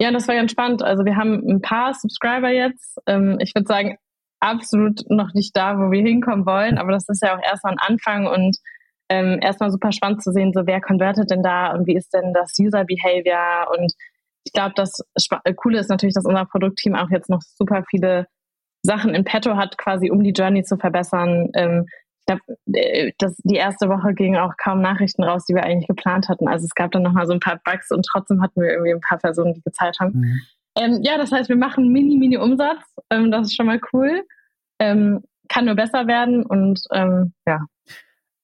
[0.00, 0.82] ja, das war ganz spannend.
[0.82, 2.98] Also wir haben ein paar Subscriber jetzt.
[3.06, 3.96] Ähm, ich würde sagen,
[4.40, 7.78] absolut noch nicht da, wo wir hinkommen wollen, aber das ist ja auch erstmal ein
[7.78, 8.56] Anfang und
[9.10, 12.32] ähm, erstmal super spannend zu sehen, so wer convertet denn da und wie ist denn
[12.32, 13.92] das User Behavior und
[14.44, 15.04] ich glaube, das
[15.44, 18.26] äh, Coole ist natürlich, dass unser Produktteam auch jetzt noch super viele
[18.82, 21.50] Sachen in petto hat, quasi um die Journey zu verbessern.
[21.54, 21.86] Ähm,
[22.20, 22.42] ich glaube,
[22.72, 23.12] äh,
[23.44, 26.48] die erste Woche gingen auch kaum Nachrichten raus, die wir eigentlich geplant hatten.
[26.48, 29.00] Also es gab dann nochmal so ein paar Bugs und trotzdem hatten wir irgendwie ein
[29.00, 30.20] paar Personen, die gezahlt haben.
[30.20, 30.40] Mhm.
[30.78, 32.82] Ähm, ja, das heißt, wir machen mini, mini Umsatz.
[33.10, 34.24] Ähm, das ist schon mal cool.
[34.78, 37.66] Ähm, kann nur besser werden und ähm, ja,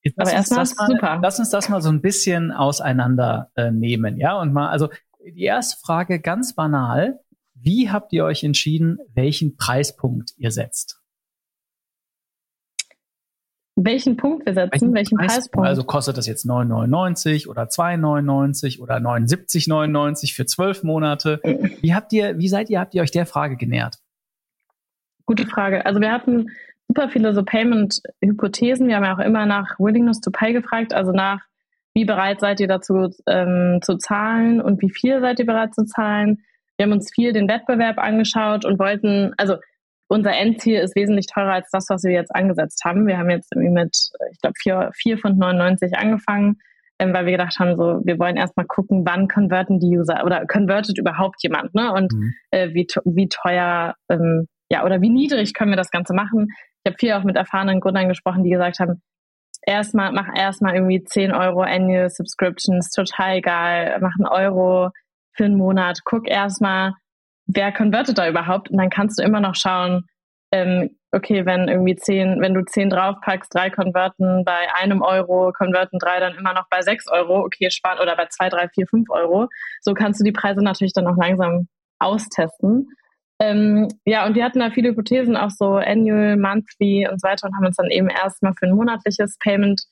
[0.07, 1.19] Jetzt lass, uns das mal, super.
[1.23, 4.39] lass uns das mal so ein bisschen auseinandernehmen, äh, ja?
[4.41, 4.89] Und mal, also
[5.25, 7.21] die erste Frage ganz banal.
[7.55, 11.01] Wie habt ihr euch entschieden, welchen Preispunkt ihr setzt?
[13.77, 15.69] welchen Punkt wir setzen, welchen, welchen Preispunkt.
[15.69, 21.41] Also kostet das jetzt 9,99 oder 2,99 oder 79,99 für zwölf Monate.
[21.45, 21.73] Mhm.
[21.83, 23.99] Wie habt ihr, wie seid ihr, habt ihr euch der Frage genähert?
[25.27, 25.85] Gute Frage.
[25.85, 26.47] Also wir hatten
[26.89, 28.89] super viele so Payment-Hypothesen.
[28.89, 31.41] Wir haben ja auch immer nach Willingness to Pay gefragt, also nach
[31.95, 35.85] wie bereit seid ihr dazu ähm, zu zahlen und wie viel seid ihr bereit zu
[35.87, 36.45] zahlen.
[36.77, 39.57] Wir haben uns viel den Wettbewerb angeschaut und wollten, also
[40.09, 43.07] unser Endziel ist wesentlich teurer als das, was wir jetzt angesetzt haben.
[43.07, 43.97] Wir haben jetzt irgendwie mit,
[44.31, 46.59] ich glaube, 4, 4 von 99 angefangen,
[46.99, 50.47] ähm, weil wir gedacht haben, so, wir wollen erstmal gucken, wann konverten die User oder
[50.47, 51.93] konvertet überhaupt jemand, ne?
[51.93, 52.35] Und mhm.
[52.51, 56.49] äh, wie, wie teuer, ähm, ja, oder wie niedrig können wir das Ganze machen.
[56.87, 59.03] Ich habe viel auch mit erfahrenen Gründern gesprochen, die gesagt haben,
[59.63, 64.91] erstmal, mach erstmal irgendwie 10 Euro Annual Subscriptions, total egal, mach einen Euro
[65.33, 66.93] für einen Monat, guck erstmal,
[67.49, 68.71] wer konvertet da überhaupt?
[68.71, 70.05] Und dann kannst du immer noch schauen,
[70.53, 75.99] ähm, okay, wenn irgendwie zehn, wenn du zehn draufpackst, drei konverten bei einem Euro, konverten
[75.99, 79.11] drei dann immer noch bei sechs Euro, okay, spart oder bei zwei, drei, vier, fünf
[79.11, 79.49] Euro.
[79.81, 81.67] So kannst du die Preise natürlich dann auch langsam
[81.99, 82.87] austesten.
[83.39, 87.47] Ähm, ja, und wir hatten da viele Hypothesen, auch so annual, monthly und so weiter
[87.47, 89.83] und haben uns dann eben erstmal für ein monatliches Payment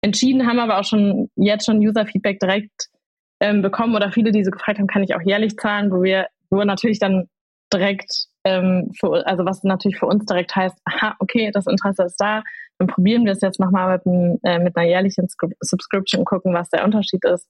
[0.00, 2.88] entschieden, haben aber auch schon jetzt schon User-Feedback direkt
[3.40, 6.28] ähm, bekommen oder viele, die so gefragt haben, kann ich auch jährlich zahlen, wo wir
[6.50, 7.28] wo natürlich dann
[7.72, 12.16] direkt, ähm, für, also was natürlich für uns direkt heißt, aha, okay, das Interesse ist
[12.18, 12.42] da,
[12.78, 15.26] dann probieren wir es jetzt nochmal mit, äh, mit einer jährlichen
[15.60, 17.48] Subscription gucken, was der Unterschied ist.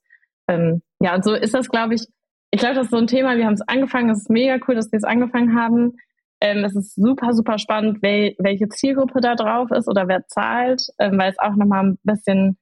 [0.48, 2.06] Ähm, ja, und so ist das, glaube ich,
[2.54, 4.76] ich glaube, das ist so ein Thema, wir haben es angefangen, es ist mega cool,
[4.76, 5.96] dass wir es angefangen haben.
[6.40, 10.86] Ähm, es ist super, super spannend, wel welche Zielgruppe da drauf ist oder wer zahlt,
[11.00, 12.56] ähm, weil es auch nochmal ein bisschen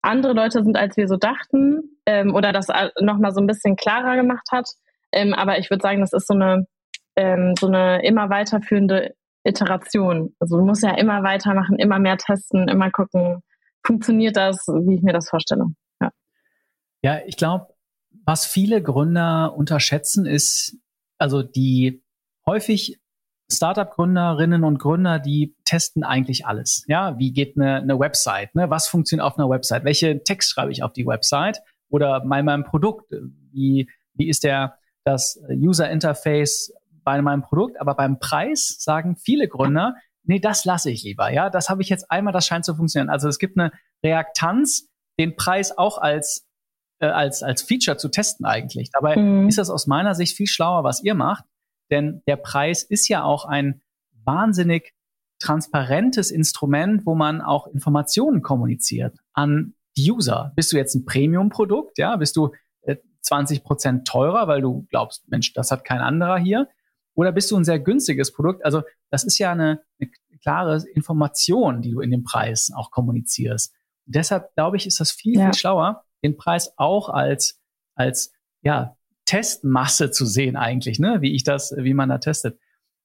[0.00, 3.74] andere Leute sind, als wir so dachten ähm, oder das äh, nochmal so ein bisschen
[3.74, 4.68] klarer gemacht hat.
[5.10, 6.68] Ähm, aber ich würde sagen, das ist so eine,
[7.16, 10.36] ähm, so eine immer weiterführende Iteration.
[10.38, 13.42] Also du musst ja immer weitermachen, immer mehr testen, immer gucken,
[13.84, 15.64] funktioniert das, wie ich mir das vorstelle.
[16.00, 16.10] Ja,
[17.02, 17.75] ja ich glaube,
[18.26, 20.76] was viele Gründer unterschätzen, ist,
[21.18, 22.02] also die
[22.44, 22.98] häufig
[23.50, 26.84] Startup-Gründerinnen und Gründer, die testen eigentlich alles.
[26.88, 28.54] Ja, wie geht eine, eine Website?
[28.56, 28.68] Ne?
[28.68, 29.84] Was funktioniert auf einer Website?
[29.84, 31.60] Welche Text schreibe ich auf die Website?
[31.88, 33.12] Oder bei meinem Produkt?
[33.52, 36.72] Wie, wie ist der, das User Interface
[37.04, 41.30] bei meinem Produkt, aber beim Preis sagen viele Gründer, nee, das lasse ich lieber.
[41.30, 43.10] Ja, das habe ich jetzt einmal, das scheint zu funktionieren.
[43.10, 43.70] Also es gibt eine
[44.04, 44.88] Reaktanz,
[45.20, 46.45] den Preis auch als
[46.98, 48.90] äh, als als Feature zu testen eigentlich.
[48.90, 49.48] Dabei mhm.
[49.48, 51.44] ist das aus meiner Sicht viel schlauer, was ihr macht,
[51.90, 53.82] denn der Preis ist ja auch ein
[54.24, 54.94] wahnsinnig
[55.38, 60.52] transparentes Instrument, wo man auch Informationen kommuniziert an die User.
[60.56, 61.98] Bist du jetzt ein Premium-Produkt?
[61.98, 62.50] Ja, bist du
[63.26, 66.68] 20 Prozent teurer, weil du glaubst, Mensch, das hat kein anderer hier?
[67.14, 68.64] Oder bist du ein sehr günstiges Produkt?
[68.64, 70.10] Also das ist ja eine, eine
[70.42, 73.74] klare Information, die du in dem Preis auch kommunizierst.
[74.06, 75.46] Und deshalb glaube ich, ist das viel, ja.
[75.46, 77.60] viel schlauer, den Preis auch als,
[77.94, 78.96] als, ja,
[79.26, 82.58] Testmasse zu sehen eigentlich, ne, wie ich das, wie man da testet.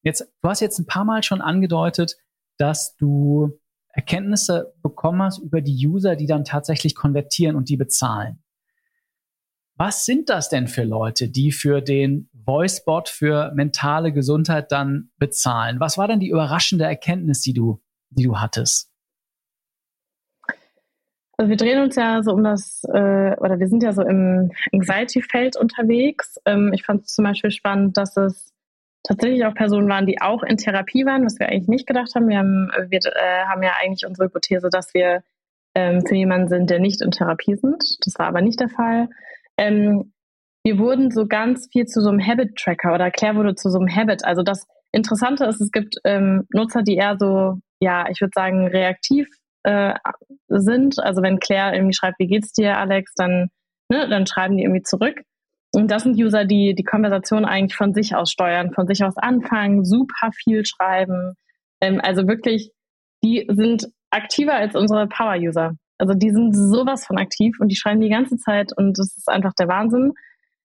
[0.04, 2.18] Jetzt, du hast jetzt ein paar Mal schon angedeutet,
[2.58, 3.60] dass du
[3.90, 8.42] Erkenntnisse bekommen hast über die User, die dann tatsächlich konvertieren und die bezahlen.
[9.76, 15.80] Was sind das denn für Leute, die für den Voicebot für mentale Gesundheit dann bezahlen?
[15.80, 17.82] Was war denn die überraschende Erkenntnis, die du,
[18.12, 18.91] die du hattest?
[21.42, 24.52] Also wir drehen uns ja so um das, äh, oder wir sind ja so im
[24.72, 26.40] Anxiety-Feld unterwegs.
[26.46, 28.54] Ähm, ich fand es zum Beispiel spannend, dass es
[29.04, 32.28] tatsächlich auch Personen waren, die auch in Therapie waren, was wir eigentlich nicht gedacht haben.
[32.28, 35.24] Wir haben, wir, äh, haben ja eigentlich unsere Hypothese, dass wir
[35.74, 37.84] ähm, für jemanden sind, der nicht in Therapie sind.
[38.06, 39.10] Das war aber nicht der Fall
[39.58, 40.14] ähm,
[40.64, 43.94] wir wurden so ganz viel zu so einem Habit-Tracker oder Claire wurde zu so einem
[43.94, 44.26] Habit.
[44.26, 48.68] Also das Interessante ist, es gibt ähm, Nutzer, die eher so, ja, ich würde sagen,
[48.68, 49.28] reaktiv
[49.64, 49.94] äh,
[50.48, 51.00] sind.
[51.00, 53.50] Also wenn Claire irgendwie schreibt, wie geht's dir, Alex, dann,
[53.90, 55.22] ne, dann schreiben die irgendwie zurück.
[55.74, 59.18] Und das sind User, die die Konversation eigentlich von sich aus steuern, von sich aus
[59.18, 61.34] anfangen, super viel schreiben.
[61.82, 62.72] Ähm, also wirklich,
[63.24, 65.76] die sind aktiver als unsere Power-User.
[65.98, 69.30] Also die sind sowas von aktiv und die schreiben die ganze Zeit und das ist
[69.30, 70.14] einfach der Wahnsinn.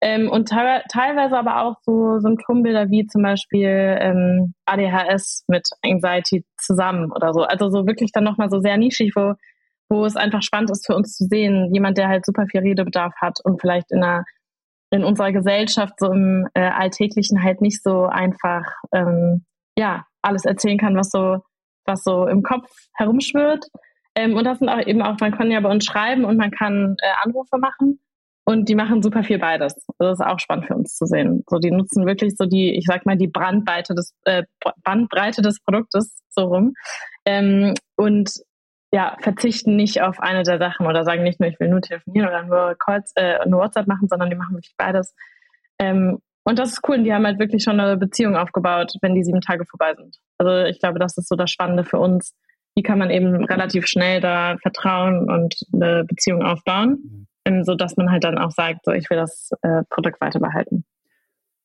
[0.05, 6.44] Ähm, und te teilweise aber auch so Symptombilder wie zum Beispiel ähm, ADHS mit Anxiety
[6.57, 7.42] zusammen oder so.
[7.42, 9.34] Also so wirklich dann nochmal so sehr nischig, wo,
[9.88, 13.14] wo es einfach spannend ist für uns zu sehen, jemand, der halt super viel Redebedarf
[13.20, 14.24] hat und vielleicht in einer
[14.90, 19.44] in unserer Gesellschaft so im äh, Alltäglichen halt nicht so einfach ähm,
[19.78, 21.38] ja alles erzählen kann, was so
[21.86, 23.66] was so im Kopf herumschwirrt.
[24.16, 26.50] Ähm, und das sind auch eben auch, man kann ja bei uns schreiben und man
[26.50, 28.00] kann äh, Anrufe machen.
[28.45, 29.74] Und die machen super viel beides.
[29.99, 31.45] Das ist auch spannend für uns zu sehen.
[31.49, 34.45] So, die nutzen wirklich so die, ich sag mal, die Brandbreite des, äh,
[34.82, 36.74] Bandbreite des Produktes so rum.
[37.24, 38.32] Ähm, und
[38.93, 42.28] ja, verzichten nicht auf eine der Sachen oder sagen nicht nur, ich will nur telefonieren
[42.28, 45.14] oder nur, Calls, äh, nur WhatsApp machen, sondern die machen wirklich beides.
[45.78, 46.97] Ähm, und das ist cool.
[46.97, 50.16] Und die haben halt wirklich schon eine Beziehung aufgebaut, wenn die sieben Tage vorbei sind.
[50.38, 52.34] Also ich glaube, das ist so das Spannende für uns.
[52.74, 57.64] Wie kann man eben relativ schnell da Vertrauen und eine Beziehung aufbauen, mhm.
[57.64, 60.84] so dass man halt dann auch sagt, so ich will das äh, Produkt weiter behalten.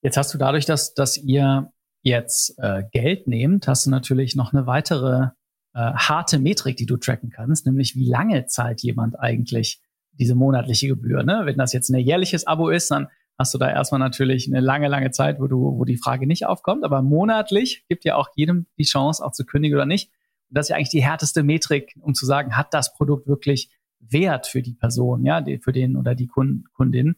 [0.02, 1.72] Jetzt hast du dadurch, dass, dass ihr
[2.02, 5.30] jetzt äh, Geld nehmt, hast du natürlich noch eine weitere
[5.74, 9.82] äh, harte Metrik, die du tracken kannst, nämlich wie lange zahlt jemand eigentlich
[10.14, 11.24] diese monatliche Gebühr.
[11.24, 11.42] Ne?
[11.44, 13.08] Wenn das jetzt ein jährliches Abo ist, dann
[13.38, 16.46] hast du da erstmal natürlich eine lange, lange Zeit, wo du, wo die Frage nicht
[16.46, 16.84] aufkommt.
[16.84, 20.10] Aber monatlich gibt ja auch jedem die Chance, auch zu kündigen oder nicht.
[20.50, 23.70] Und das ist ja eigentlich die härteste Metrik, um zu sagen, hat das Produkt wirklich
[24.00, 27.16] Wert für die Person, ja, für den oder die Kundin.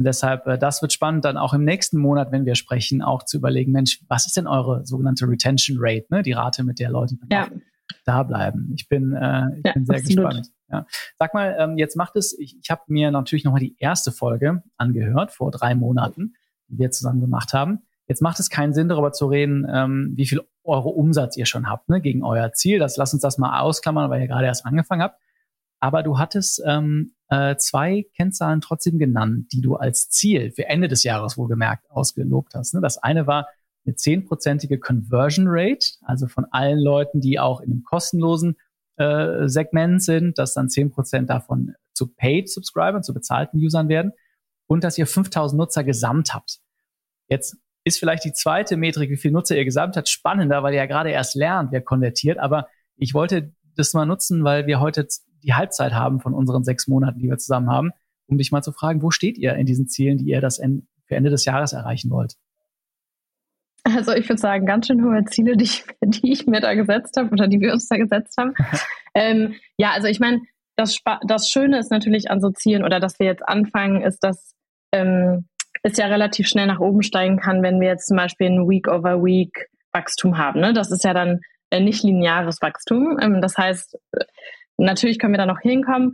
[0.00, 3.24] Und deshalb, äh, das wird spannend, dann auch im nächsten Monat, wenn wir sprechen, auch
[3.24, 6.22] zu überlegen, Mensch, was ist denn eure sogenannte Retention Rate, ne?
[6.22, 7.48] die Rate, mit der Leute ja.
[8.04, 8.72] da bleiben.
[8.74, 10.24] Ich bin, äh, ich ja, bin sehr absolut.
[10.26, 10.52] gespannt.
[10.70, 10.86] Ja.
[11.18, 14.62] Sag mal, ähm, jetzt macht es, ich, ich habe mir natürlich nochmal die erste Folge
[14.76, 16.34] angehört, vor drei Monaten,
[16.68, 17.80] die wir zusammen gemacht haben.
[18.06, 21.68] Jetzt macht es keinen Sinn, darüber zu reden, ähm, wie viel Euro Umsatz ihr schon
[21.68, 22.78] habt, ne, gegen euer Ziel.
[22.78, 25.20] Das lass uns das mal ausklammern, weil ihr gerade erst angefangen habt.
[25.80, 30.88] Aber du hattest ähm, äh, zwei Kennzahlen trotzdem genannt, die du als Ziel für Ende
[30.88, 32.74] des Jahres wohlgemerkt ausgelobt hast.
[32.74, 32.80] Ne?
[32.80, 33.48] Das eine war
[33.86, 38.56] eine zehnprozentige Conversion Rate, also von allen Leuten, die auch in dem kostenlosen
[38.96, 44.12] äh, Segment sind, dass dann 10% davon zu Paid Subscribern, zu bezahlten Usern werden
[44.66, 46.60] und dass ihr 5000 Nutzer gesamt habt.
[47.28, 50.80] Jetzt ist vielleicht die zweite Metrik, wie viele Nutzer ihr gesamt habt, spannender, weil ihr
[50.80, 52.38] ja gerade erst lernt, wer konvertiert.
[52.38, 55.06] Aber ich wollte das mal nutzen, weil wir heute
[55.42, 57.90] die Halbzeit haben von unseren sechs Monaten, die wir zusammen haben,
[58.26, 61.16] um dich mal zu fragen, wo steht ihr in diesen Zielen, die ihr das für
[61.16, 62.36] Ende des Jahres erreichen wollt?
[63.84, 67.16] Also ich würde sagen, ganz schön hohe Ziele, die ich, die ich mir da gesetzt
[67.16, 68.54] habe oder die wir uns da gesetzt haben.
[69.14, 70.40] ähm, ja, also ich meine,
[70.76, 74.54] das, das Schöne ist natürlich an so Zielen oder dass wir jetzt anfangen, ist, dass
[74.92, 75.46] ähm,
[75.82, 79.68] es ja relativ schnell nach oben steigen kann, wenn wir jetzt zum Beispiel ein Week-over-Week
[79.92, 80.60] Wachstum haben.
[80.60, 80.72] Ne?
[80.72, 83.18] Das ist ja dann äh, nicht lineares Wachstum.
[83.20, 83.98] Ähm, das heißt,
[84.80, 86.12] natürlich können wir da noch hinkommen.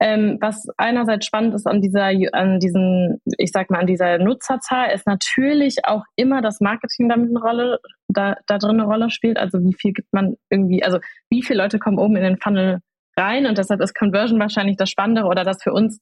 [0.00, 4.92] Ähm, was einerseits spannend ist an dieser, an diesen, ich sag mal, an dieser Nutzerzahl,
[4.92, 9.38] ist natürlich auch immer das Marketing damit eine Rolle, da, da drin eine Rolle spielt.
[9.38, 10.98] Also wie viel gibt man irgendwie, also
[11.30, 12.78] wie viele Leute kommen oben in den Funnel
[13.16, 15.98] rein und deshalb ist Conversion wahrscheinlich das Spannendere oder das für uns,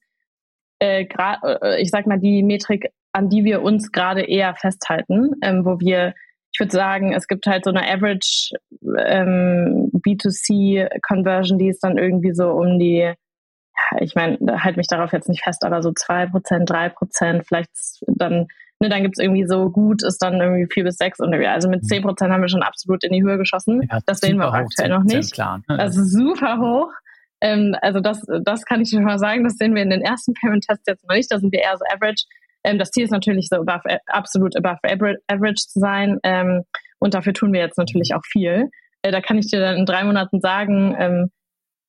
[0.79, 5.65] äh, äh, ich sag mal, die Metrik, an die wir uns gerade eher festhalten, ähm,
[5.65, 6.13] wo wir
[6.57, 8.55] ich würde sagen, es gibt halt so eine Average
[8.99, 13.13] ähm, B2C-Conversion, die ist dann irgendwie so um die
[14.01, 17.71] ich meine, halt mich darauf jetzt nicht fest, aber so zwei Prozent, drei Prozent, vielleicht
[18.07, 18.47] dann,
[18.81, 21.85] ne, dann gibt's irgendwie so gut, ist dann irgendwie vier bis sechs und also mit
[21.85, 23.87] zehn Prozent haben wir schon absolut in die Höhe geschossen.
[23.91, 25.35] Ja, das sehen wir auch aktuell noch nicht.
[25.35, 25.77] Klar, ne?
[25.77, 26.91] Das ist super hoch.
[27.43, 30.33] Ähm, also das, das kann ich schon mal sagen, das sehen wir in den ersten
[30.33, 32.25] Payment-Tests jetzt noch nicht, da sind wir eher so average.
[32.67, 36.65] Ähm, das Ziel ist natürlich so above, absolut above average zu sein ähm,
[36.99, 38.71] und dafür tun wir jetzt natürlich auch viel.
[39.03, 41.31] Äh, da kann ich dir dann in drei Monaten sagen, ähm,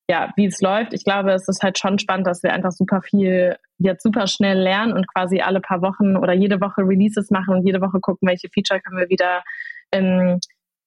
[0.10, 0.94] ja, wie es läuft.
[0.94, 4.58] Ich glaube, es ist halt schon spannend, dass wir einfach super viel jetzt super schnell
[4.58, 8.28] lernen und quasi alle paar Wochen oder jede Woche Releases machen und jede Woche gucken,
[8.28, 9.44] welche Feature können wir wieder
[9.92, 10.40] ähm,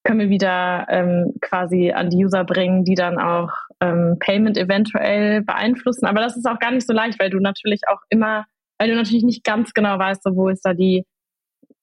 [0.05, 5.43] können wir wieder ähm, quasi an die User bringen, die dann auch ähm, Payment eventuell
[5.43, 6.07] beeinflussen.
[6.07, 8.47] Aber das ist auch gar nicht so leicht, weil du natürlich auch immer,
[8.81, 11.05] weil du natürlich nicht ganz genau weißt, so, wo ist da die,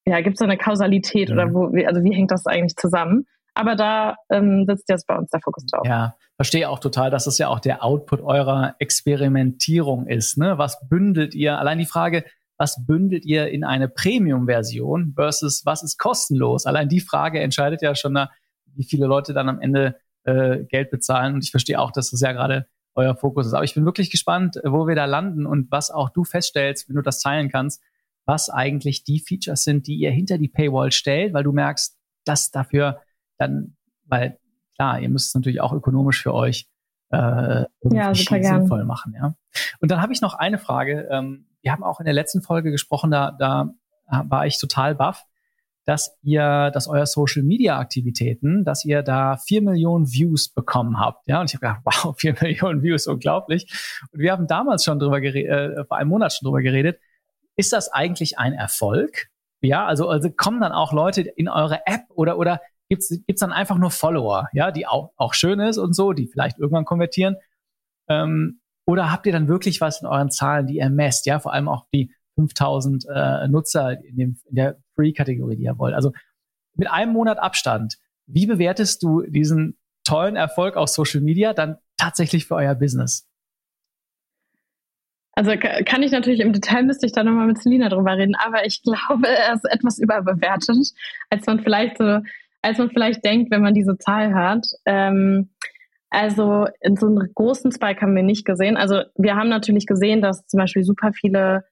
[0.05, 1.35] ja, gibt es da eine Kausalität ja.
[1.35, 3.27] oder wo, also wie hängt das eigentlich zusammen?
[3.53, 5.85] Aber da ähm, sitzt jetzt bei uns der Fokus drauf.
[5.85, 10.39] Ja, verstehe auch total, dass es ja auch der Output eurer Experimentierung ist.
[10.39, 10.57] Ne?
[10.57, 11.59] Was bündelt ihr?
[11.59, 12.25] Allein die Frage,
[12.57, 16.65] was bündelt ihr in eine Premium-Version versus was ist kostenlos?
[16.65, 18.17] Allein die Frage entscheidet ja schon,
[18.73, 21.35] wie viele Leute dann am Ende äh, Geld bezahlen.
[21.35, 22.65] Und ich verstehe auch, dass das ja gerade
[22.97, 23.53] euer Fokus ist.
[23.53, 26.95] Aber ich bin wirklich gespannt, wo wir da landen und was auch du feststellst, wenn
[26.95, 27.81] du das teilen kannst,
[28.25, 32.51] was eigentlich die Features sind, die ihr hinter die Paywall stellt, weil du merkst, dass
[32.51, 33.01] dafür
[33.37, 34.39] dann, weil
[34.75, 36.67] klar, ihr müsst es natürlich auch ökonomisch für euch
[37.11, 39.13] äh, ja, sinnvoll machen.
[39.15, 39.35] Ja.
[39.79, 41.07] Und dann habe ich noch eine Frage.
[41.09, 43.73] Ähm, wir haben auch in der letzten Folge gesprochen, da, da
[44.07, 45.25] war ich total baff,
[45.87, 51.25] dass ihr, dass euer Social Media Aktivitäten, dass ihr da vier Millionen Views bekommen habt.
[51.29, 53.71] Ja, und ich habe gedacht, wow, vier Millionen Views, unglaublich.
[54.11, 56.99] Und wir haben damals schon drüber geredet, äh, vor einem Monat schon drüber geredet.
[57.55, 59.27] Ist das eigentlich ein Erfolg?
[59.61, 63.53] Ja, also, also kommen dann auch Leute in eure App oder, oder gibt's gibt's dann
[63.53, 67.37] einfach nur Follower, ja, die auch, auch schön ist und so, die vielleicht irgendwann konvertieren.
[68.09, 71.53] Ähm, oder habt ihr dann wirklich was in euren Zahlen, die ihr messt, ja, vor
[71.53, 75.93] allem auch die 5000 äh, Nutzer in, dem, in der Free-Kategorie, die ihr wollt.
[75.93, 76.11] Also
[76.75, 82.45] mit einem Monat Abstand, wie bewertest du diesen tollen Erfolg auf Social Media dann tatsächlich
[82.45, 83.27] für euer Business?
[85.33, 85.51] Also
[85.85, 88.81] kann ich natürlich im Detail müsste ich da nochmal mit Selina drüber reden, aber ich
[88.81, 90.93] glaube, er ist etwas überbewertet,
[91.29, 92.21] als man vielleicht so,
[92.61, 94.65] als man vielleicht denkt, wenn man diese Zahl hört.
[94.85, 95.49] Ähm,
[96.09, 98.77] also in so einem großen Spike haben wir nicht gesehen.
[98.77, 101.65] Also wir haben natürlich gesehen, dass zum Beispiel super viele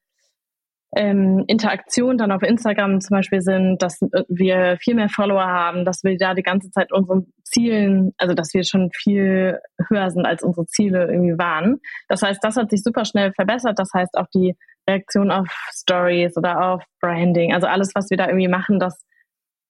[0.96, 6.04] ähm, Interaktionen dann auf Instagram zum Beispiel sind, dass wir viel mehr Follower haben, dass
[6.04, 10.42] wir da die ganze Zeit unseren Zielen, also dass wir schon viel höher sind, als
[10.42, 11.80] unsere Ziele irgendwie waren.
[12.08, 13.78] Das heißt, das hat sich super schnell verbessert.
[13.78, 14.56] Das heißt auch die
[14.90, 19.04] Reaktion auf Stories oder auf Branding, also alles, was wir da irgendwie machen, das,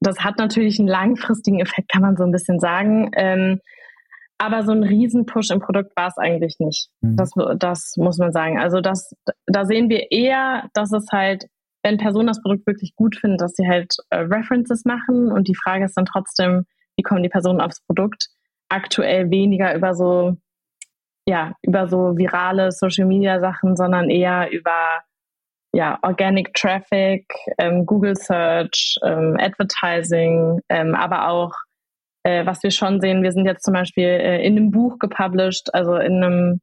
[0.02, 3.10] das hat natürlich einen langfristigen Effekt, kann man so ein bisschen sagen.
[3.16, 3.60] Ähm,
[4.38, 6.90] aber so ein Riesenpush im Produkt war es eigentlich nicht.
[7.02, 7.16] Mhm.
[7.16, 8.60] Das, das muss man sagen.
[8.60, 9.14] Also das,
[9.46, 11.46] da sehen wir eher, dass es halt,
[11.84, 15.56] wenn Personen das Produkt wirklich gut finden, dass sie halt äh, References machen und die
[15.56, 16.66] Frage ist dann trotzdem,
[16.98, 18.28] wie kommen die Personen aufs Produkt?
[18.70, 20.38] Aktuell weniger über so,
[21.28, 25.04] ja, über so virale Social Media Sachen, sondern eher über
[25.74, 27.26] ja, Organic Traffic,
[27.58, 31.52] ähm, Google Search, ähm, Advertising, ähm, aber auch
[32.26, 35.74] äh, was wir schon sehen, wir sind jetzt zum Beispiel äh, in einem Buch gepublished,
[35.74, 36.62] also in einem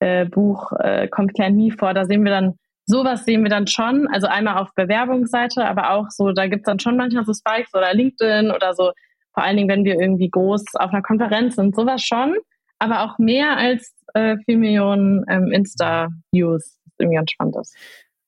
[0.00, 3.68] äh, Buch äh, kommt Client Me vor, da sehen wir dann, sowas sehen wir dann
[3.68, 7.72] schon, also einmal auf Bewerbungsseite, aber auch so, da gibt's dann schon manchmal so Spikes
[7.72, 8.90] oder LinkedIn oder so,
[9.32, 12.34] vor allen Dingen, wenn wir irgendwie groß auf einer Konferenz sind, sowas schon,
[12.80, 17.76] aber auch mehr als äh, 4 Millionen ähm, Insta-Views, irgendwie ganz spannend ist.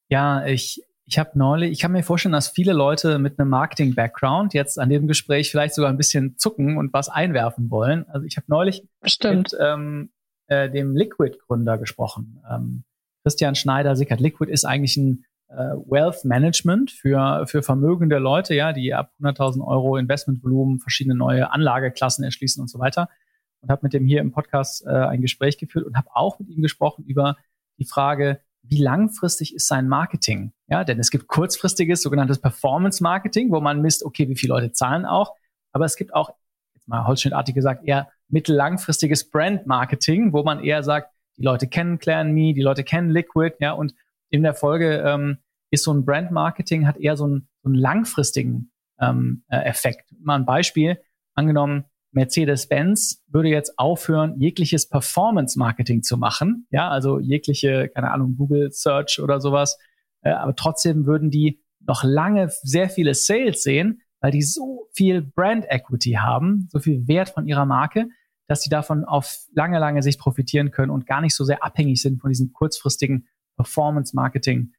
[0.09, 4.55] Ja, ich, ich habe neulich, ich kann mir vorstellen, dass viele Leute mit einem Marketing-Background
[4.55, 8.09] jetzt an dem Gespräch vielleicht sogar ein bisschen zucken und was einwerfen wollen.
[8.09, 9.53] Also ich habe neulich Stimmt.
[9.53, 10.11] mit ähm,
[10.47, 12.41] äh, dem Liquid-Gründer gesprochen.
[12.49, 12.85] Ähm,
[13.25, 14.21] Christian Schneider-Sickert.
[14.21, 19.67] Liquid ist eigentlich ein äh, Wealth Management für, für vermögende Leute, ja, die ab 100.000
[19.67, 23.09] Euro Investmentvolumen verschiedene neue Anlageklassen erschließen und so weiter.
[23.61, 26.49] Und habe mit dem hier im Podcast äh, ein Gespräch geführt und habe auch mit
[26.49, 27.37] ihm gesprochen über
[27.79, 30.53] die Frage, wie langfristig ist sein Marketing?
[30.69, 34.73] Ja, denn es gibt kurzfristiges sogenanntes Performance Marketing, wo man misst, okay, wie viele Leute
[34.73, 35.35] zahlen auch.
[35.73, 36.31] Aber es gibt auch,
[36.75, 41.99] jetzt mal holzschnittartig gesagt, eher mittellangfristiges Brand Marketing, wo man eher sagt, die Leute kennen
[41.99, 43.95] Clan Me, die Leute kennen Liquid, ja, und
[44.31, 45.39] in der Folge ähm,
[45.71, 50.15] ist so ein Brand Marketing hat eher so einen, so einen langfristigen ähm, äh, Effekt.
[50.21, 50.99] Mal ein Beispiel.
[51.35, 56.67] Angenommen, Mercedes-Benz würde jetzt aufhören, jegliches Performance-Marketing zu machen.
[56.71, 59.79] Ja, also jegliche, keine Ahnung, Google Search oder sowas.
[60.23, 65.23] Äh, aber trotzdem würden die noch lange sehr viele Sales sehen, weil die so viel
[65.23, 68.09] Brand Equity haben, so viel Wert von ihrer Marke,
[68.47, 72.01] dass sie davon auf lange, lange Sicht profitieren können und gar nicht so sehr abhängig
[72.03, 74.73] sind von diesen kurzfristigen Performance-Marketing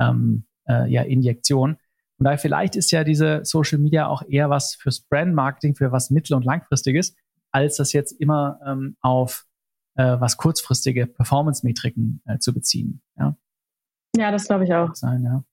[0.00, 1.76] ähm, äh, ja, Injektionen.
[2.20, 5.90] Und daher vielleicht ist ja diese Social Media auch eher was fürs Brand Marketing, für
[5.90, 7.16] was mittel- und langfristiges,
[7.50, 9.46] als das jetzt immer ähm, auf
[9.94, 13.00] äh, was kurzfristige Performance-Metriken äh, zu beziehen.
[13.16, 13.36] Ja,
[14.14, 14.94] ja das glaube ich auch.
[14.94, 15.44] Sein, ja.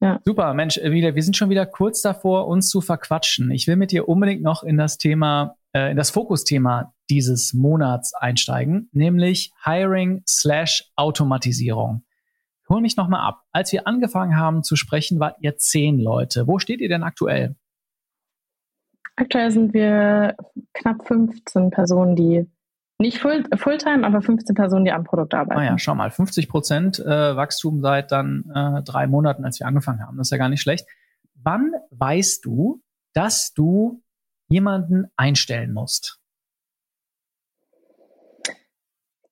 [0.00, 0.20] Ja.
[0.24, 3.50] Super, Mensch, äh, wieder, wir sind schon wieder kurz davor, uns zu verquatschen.
[3.50, 8.14] Ich will mit dir unbedingt noch in das Thema, äh, in das Fokusthema dieses Monats
[8.14, 12.04] einsteigen, nämlich Hiring slash Automatisierung.
[12.68, 13.42] Hol mich nochmal ab.
[13.52, 16.46] Als wir angefangen haben zu sprechen, wart ihr zehn Leute.
[16.46, 17.56] Wo steht ihr denn aktuell?
[19.16, 20.36] Aktuell sind wir
[20.74, 22.46] knapp 15 Personen, die
[23.00, 25.60] nicht full, Fulltime, aber 15 Personen, die am Produkt arbeiten.
[25.60, 29.66] Ah ja, schau mal, 50 Prozent äh, Wachstum seit dann äh, drei Monaten, als wir
[29.66, 30.16] angefangen haben.
[30.16, 30.86] Das ist ja gar nicht schlecht.
[31.34, 32.82] Wann weißt du,
[33.14, 34.02] dass du
[34.48, 36.20] jemanden einstellen musst?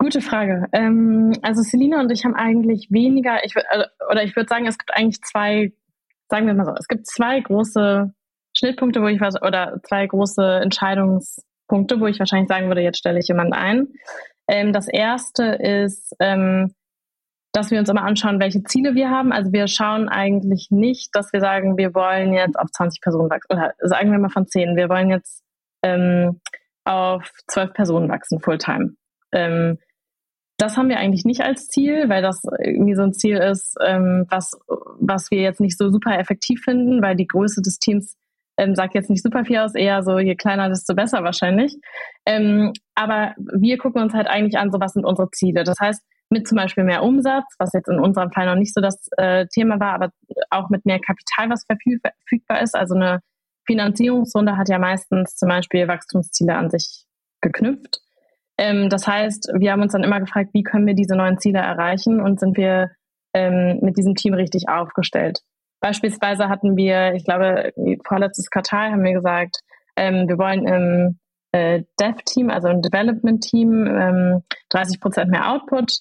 [0.07, 0.69] Gute Frage.
[0.71, 4.79] Ähm, also Selina und ich haben eigentlich weniger, ich also, oder ich würde sagen, es
[4.79, 5.73] gibt eigentlich zwei,
[6.29, 8.15] sagen wir mal so, es gibt zwei große
[8.57, 13.19] Schnittpunkte, wo ich was, oder zwei große Entscheidungspunkte, wo ich wahrscheinlich sagen würde, jetzt stelle
[13.19, 13.89] ich jemanden ein.
[14.47, 16.73] Ähm, das erste ist, ähm,
[17.51, 19.33] dass wir uns immer anschauen, welche Ziele wir haben.
[19.33, 23.57] Also wir schauen eigentlich nicht, dass wir sagen, wir wollen jetzt auf 20 Personen wachsen,
[23.57, 25.43] oder sagen wir mal von 10, wir wollen jetzt
[25.83, 26.41] ähm,
[26.85, 28.95] auf 12 Personen wachsen, Fulltime.
[29.33, 29.79] Ähm,
[30.59, 34.27] das haben wir eigentlich nicht als Ziel, weil das irgendwie so ein Ziel ist, ähm,
[34.31, 34.59] was,
[34.99, 38.17] was wir jetzt nicht so super effektiv finden, weil die Größe des Teams
[38.57, 41.77] ähm, sagt jetzt nicht super viel aus, eher so je kleiner, desto besser wahrscheinlich.
[42.25, 45.63] Ähm, aber wir gucken uns halt eigentlich an, so was sind unsere Ziele.
[45.63, 48.81] Das heißt, mit zum Beispiel mehr Umsatz, was jetzt in unserem Fall noch nicht so
[48.81, 50.11] das äh, Thema war, aber
[50.51, 52.75] auch mit mehr Kapital, was verfügbar ist.
[52.75, 53.21] Also eine
[53.67, 57.05] Finanzierungsrunde hat ja meistens zum Beispiel Wachstumsziele an sich
[57.43, 58.01] geknüpft.
[58.59, 61.59] Ähm, das heißt, wir haben uns dann immer gefragt, wie können wir diese neuen Ziele
[61.59, 62.91] erreichen und sind wir
[63.35, 65.41] ähm, mit diesem Team richtig aufgestellt.
[65.81, 67.73] Beispielsweise hatten wir, ich glaube,
[68.07, 69.61] vorletztes Quartal haben wir gesagt,
[69.97, 71.19] ähm, wir wollen im
[71.53, 75.99] äh, Dev-Team, also ein Development-Team, ähm, 30 Prozent mehr Output.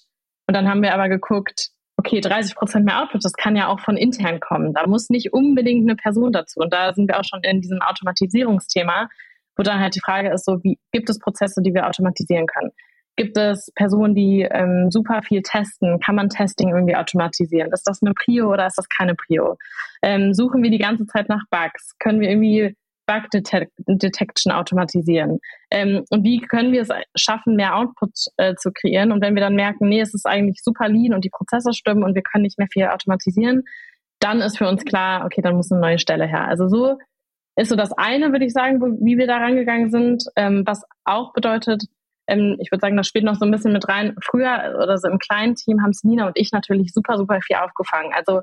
[0.48, 3.80] Und dann haben wir aber geguckt, okay, 30 Prozent mehr Output, das kann ja auch
[3.80, 4.74] von intern kommen.
[4.74, 6.60] Da muss nicht unbedingt eine Person dazu.
[6.60, 9.10] Und da sind wir auch schon in diesem Automatisierungsthema,
[9.56, 12.72] wo dann halt die Frage ist, so wie gibt es Prozesse, die wir automatisieren können?
[13.18, 16.00] Gibt es Personen, die ähm, super viel testen?
[16.02, 17.72] Kann man Testing irgendwie automatisieren?
[17.72, 19.58] Ist das eine Prio oder ist das keine Prio?
[20.02, 21.98] Ähm, suchen wir die ganze Zeit nach Bugs?
[21.98, 22.76] Können wir irgendwie
[23.08, 25.40] Bug Detection automatisieren?
[25.72, 29.14] Ähm, und wie können wir es schaffen, mehr Output äh, zu kreieren?
[29.14, 32.04] Und wenn wir dann merken, nee, es ist eigentlich super lean und die Prozesse stimmen
[32.04, 33.64] und wir können nicht mehr viel automatisieren,
[34.20, 36.48] dann ist für uns klar, okay, dann muss eine neue Stelle her.
[36.48, 36.98] Also so
[37.56, 40.84] ist so das eine, würde ich sagen, wo, wie wir da rangegangen sind, ähm, was
[41.06, 41.84] auch bedeutet,
[42.28, 44.16] ähm, ich würde sagen, das spielt noch so ein bisschen mit rein.
[44.22, 48.12] Früher oder so im kleinen Team haben Selina und ich natürlich super, super viel aufgefangen.
[48.14, 48.42] Also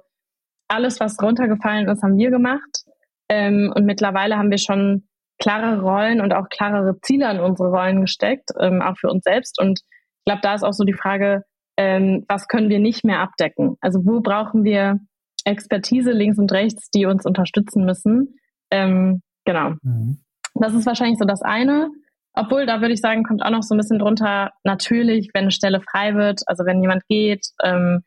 [0.69, 2.85] alles, was runtergefallen ist, haben wir gemacht.
[3.29, 5.09] Ähm, und mittlerweile haben wir schon
[5.39, 9.61] klarere Rollen und auch klarere Ziele an unsere Rollen gesteckt, ähm, auch für uns selbst.
[9.61, 11.43] Und ich glaube, da ist auch so die Frage,
[11.77, 13.77] ähm, was können wir nicht mehr abdecken?
[13.81, 15.01] Also wo brauchen wir
[15.45, 18.37] Expertise links und rechts, die uns unterstützen müssen?
[18.73, 19.75] Ähm, genau.
[19.83, 20.19] Mhm.
[20.55, 21.91] Das ist wahrscheinlich so das eine.
[22.35, 25.51] Obwohl, da würde ich sagen, kommt auch noch so ein bisschen drunter, natürlich, wenn eine
[25.51, 28.03] Stelle frei wird, also wenn jemand geht, ähm,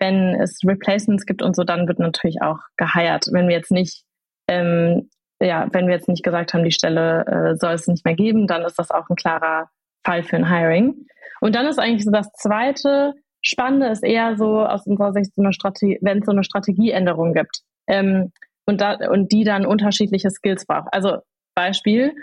[0.00, 3.26] wenn es Replacements gibt und so, dann wird natürlich auch geheiert.
[3.32, 4.02] Wenn wir jetzt nicht
[4.48, 5.08] ähm,
[5.40, 8.46] ja, wenn wir jetzt nicht gesagt haben, die Stelle äh, soll es nicht mehr geben,
[8.46, 9.68] dann ist das auch ein klarer
[10.04, 11.06] Fall für ein Hiring.
[11.40, 15.42] Und dann ist eigentlich so das zweite Spannende ist eher so aus unserer Sicht so
[15.42, 18.32] eine Strategie, wenn es so eine Strategieänderung gibt ähm,
[18.68, 20.88] und, da, und die dann unterschiedliche Skills braucht.
[20.92, 21.18] Also
[21.54, 22.14] Beispiel,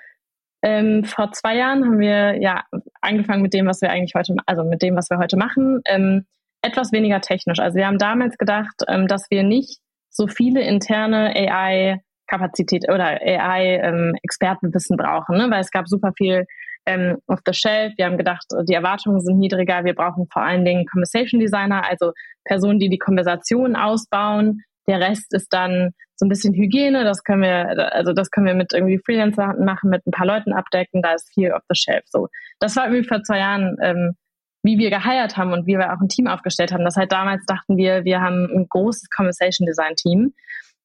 [0.62, 2.64] ähm, vor zwei Jahren haben wir ja
[3.02, 6.26] angefangen mit dem, was wir eigentlich heute, also mit dem, was wir heute machen, ähm,
[6.62, 7.60] etwas weniger technisch.
[7.60, 9.80] Also wir haben damals gedacht, ähm, dass wir nicht
[10.10, 15.50] so viele interne AI Kapazität oder AI-Expertenwissen ähm, brauchen, ne?
[15.50, 16.46] weil es gab super viel
[16.86, 17.94] ähm, off the shelf.
[17.98, 19.84] Wir haben gedacht, die Erwartungen sind niedriger.
[19.84, 24.62] Wir brauchen vor allen Dingen Conversation Designer, also Personen, die die Konversation ausbauen.
[24.88, 27.04] Der Rest ist dann so ein bisschen Hygiene.
[27.04, 30.54] Das können wir, also das können wir mit irgendwie Freelancer machen, mit ein paar Leuten
[30.54, 31.02] abdecken.
[31.02, 32.04] Da ist viel off the shelf.
[32.08, 34.16] So, das war irgendwie vor zwei Jahren, ähm,
[34.64, 36.86] wie wir geheiert haben und wie wir auch ein Team aufgestellt haben.
[36.86, 40.34] Das heißt, damals dachten wir, wir haben ein großes Conversation Design Team.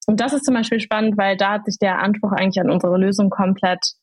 [0.07, 2.99] Und das ist zum Beispiel spannend, weil da hat sich der Anspruch eigentlich an unsere
[2.99, 3.95] Lösung komplett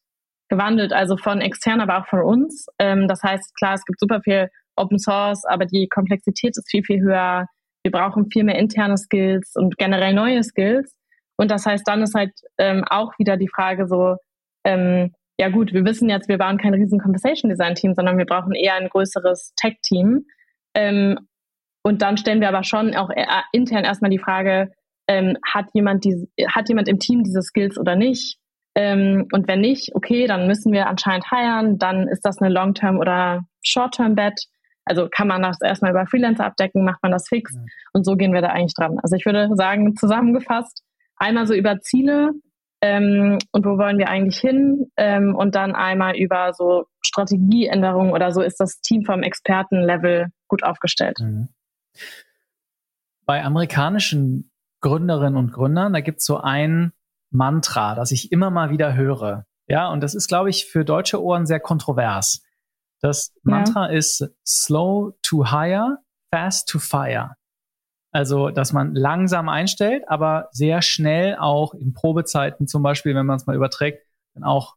[0.50, 2.68] gewandelt, also von extern, aber auch von uns.
[2.80, 6.84] Ähm, das heißt, klar, es gibt super viel Open Source, aber die Komplexität ist viel,
[6.84, 7.48] viel höher.
[7.84, 10.94] Wir brauchen viel mehr interne Skills und generell neue Skills.
[11.38, 14.18] Und das heißt, dann ist halt ähm, auch wieder die Frage so,
[14.64, 18.26] ähm, ja gut, wir wissen jetzt, wir bauen kein riesen Conversation Design Team, sondern wir
[18.26, 20.26] brauchen eher ein größeres Tech Team.
[20.74, 21.20] Ähm,
[21.84, 24.72] und dann stellen wir aber schon auch äh, intern erstmal die Frage,
[25.08, 28.38] ähm, hat jemand die, hat jemand im Team diese Skills oder nicht?
[28.76, 33.00] Ähm, und wenn nicht, okay, dann müssen wir anscheinend heiren, dann ist das eine Long-Term
[33.00, 34.48] oder Short-Term-Bet.
[34.86, 37.66] Also kann man das erstmal über Freelancer abdecken, macht man das fix mhm.
[37.94, 39.00] und so gehen wir da eigentlich dran.
[39.02, 40.84] Also ich würde sagen, zusammengefasst,
[41.18, 42.32] einmal so über Ziele
[42.82, 48.32] ähm, und wo wollen wir eigentlich hin ähm, und dann einmal über so Strategieänderungen oder
[48.32, 51.18] so ist das Team vom Expertenlevel gut aufgestellt.
[51.20, 51.50] Mhm.
[53.26, 54.52] Bei amerikanischen
[54.82, 56.94] Gründerinnen und Gründern, da gibt es so ein
[57.30, 59.46] Mantra, das ich immer mal wieder höre.
[59.68, 62.44] Ja, und das ist, glaube ich, für deutsche Ohren sehr kontrovers.
[63.02, 63.98] Das Mantra ja.
[63.98, 65.98] ist slow to hire,
[66.32, 67.37] fast to fire.
[68.18, 73.36] Also, dass man langsam einstellt, aber sehr schnell auch in Probezeiten zum Beispiel, wenn man
[73.36, 74.76] es mal überträgt, dann auch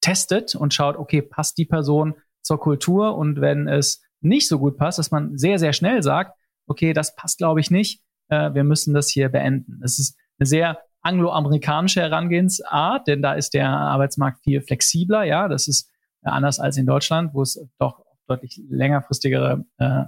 [0.00, 4.78] testet und schaut, okay, passt die Person zur Kultur und wenn es nicht so gut
[4.78, 8.64] passt, dass man sehr, sehr schnell sagt, okay, das passt, glaube ich, nicht, äh, wir
[8.64, 9.82] müssen das hier beenden.
[9.84, 15.24] Es ist eine sehr angloamerikanische Herangehensart, denn da ist der Arbeitsmarkt viel flexibler.
[15.24, 15.90] Ja, das ist
[16.22, 20.04] anders als in Deutschland, wo es doch deutlich längerfristigere äh,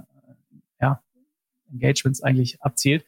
[0.81, 1.03] ja,
[1.73, 3.05] Engagements eigentlich abzielt.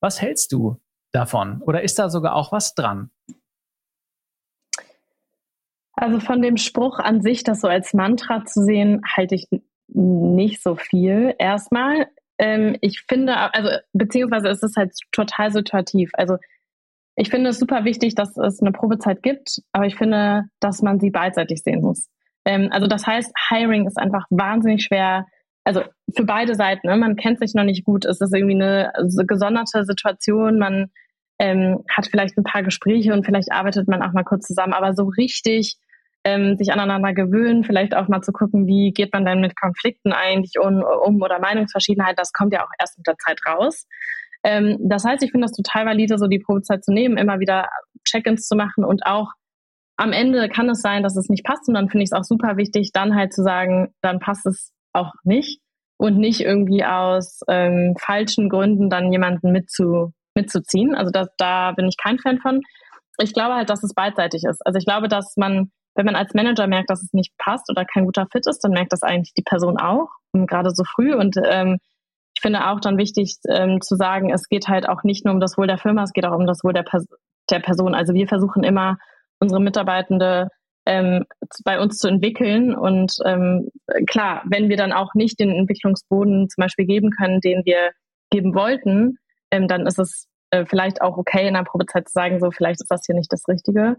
[0.00, 0.80] Was hältst du
[1.12, 1.62] davon?
[1.62, 3.10] Oder ist da sogar auch was dran?
[5.92, 9.48] Also von dem Spruch an sich, das so als Mantra zu sehen, halte ich
[9.88, 11.34] nicht so viel.
[11.38, 16.10] Erstmal, ähm, ich finde, also beziehungsweise ist es halt total situativ.
[16.12, 16.36] Also
[17.16, 21.00] ich finde es super wichtig, dass es eine Probezeit gibt, aber ich finde, dass man
[21.00, 22.10] sie beidseitig sehen muss.
[22.44, 25.26] Ähm, also das heißt, Hiring ist einfach wahnsinnig schwer.
[25.66, 25.82] Also
[26.14, 26.86] für beide Seiten.
[26.86, 26.96] Ne?
[26.96, 28.04] Man kennt sich noch nicht gut.
[28.04, 28.92] Es ist irgendwie eine
[29.26, 30.58] gesonderte Situation.
[30.58, 30.92] Man
[31.40, 34.74] ähm, hat vielleicht ein paar Gespräche und vielleicht arbeitet man auch mal kurz zusammen.
[34.74, 35.76] Aber so richtig
[36.22, 40.12] ähm, sich aneinander gewöhnen, vielleicht auch mal zu gucken, wie geht man dann mit Konflikten
[40.12, 43.86] eigentlich um, um oder Meinungsverschiedenheit, das kommt ja auch erst mit der Zeit raus.
[44.44, 47.68] Ähm, das heißt, ich finde das total valide, so die Probezeit zu nehmen, immer wieder
[48.04, 49.32] Check-ins zu machen und auch
[49.96, 52.24] am Ende kann es sein, dass es nicht passt und dann finde ich es auch
[52.24, 55.60] super wichtig, dann halt zu sagen, dann passt es auch nicht
[55.98, 60.94] und nicht irgendwie aus ähm, falschen Gründen dann jemanden mitzu, mitzuziehen.
[60.94, 62.60] Also das, da bin ich kein Fan von.
[63.18, 64.64] Ich glaube halt, dass es beidseitig ist.
[64.66, 67.84] Also ich glaube, dass man, wenn man als Manager merkt, dass es nicht passt oder
[67.84, 71.14] kein guter Fit ist, dann merkt das eigentlich die Person auch, gerade so früh.
[71.14, 71.78] Und ähm,
[72.34, 75.40] ich finde auch dann wichtig ähm, zu sagen, es geht halt auch nicht nur um
[75.40, 77.06] das Wohl der Firma, es geht auch um das Wohl der, Pers
[77.50, 77.94] der Person.
[77.94, 78.98] Also wir versuchen immer,
[79.40, 80.48] unsere Mitarbeitende
[80.86, 81.24] ähm,
[81.64, 82.74] bei uns zu entwickeln.
[82.74, 83.68] Und ähm,
[84.06, 87.90] klar, wenn wir dann auch nicht den Entwicklungsboden zum Beispiel geben können, den wir
[88.30, 89.18] geben wollten,
[89.50, 92.80] ähm, dann ist es äh, vielleicht auch okay in der Probezeit zu sagen, so vielleicht
[92.80, 93.96] ist das hier nicht das Richtige.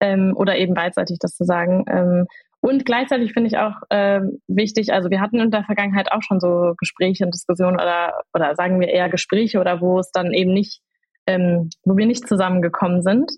[0.00, 1.84] Ähm, oder eben beidseitig das zu sagen.
[1.88, 2.26] Ähm,
[2.62, 6.40] und gleichzeitig finde ich auch äh, wichtig, also wir hatten in der Vergangenheit auch schon
[6.40, 10.52] so Gespräche und Diskussionen oder, oder sagen wir eher Gespräche oder wo es dann eben
[10.52, 10.80] nicht,
[11.26, 13.30] ähm, wo wir nicht zusammengekommen sind.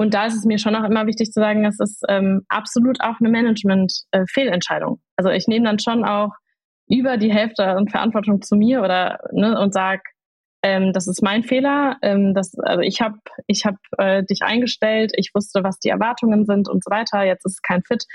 [0.00, 3.02] Und da ist es mir schon auch immer wichtig zu sagen, das ist ähm, absolut
[3.02, 4.94] auch eine Management-Fehlentscheidung.
[4.94, 6.30] Äh, also ich nehme dann schon auch
[6.88, 10.00] über die Hälfte und Verantwortung zu mir oder ne, und sage,
[10.62, 11.98] ähm, das ist mein Fehler.
[12.00, 16.46] Ähm, das, also ich habe ich hab, äh, dich eingestellt, ich wusste, was die Erwartungen
[16.46, 17.22] sind und so weiter.
[17.24, 18.06] Jetzt ist es kein Fit.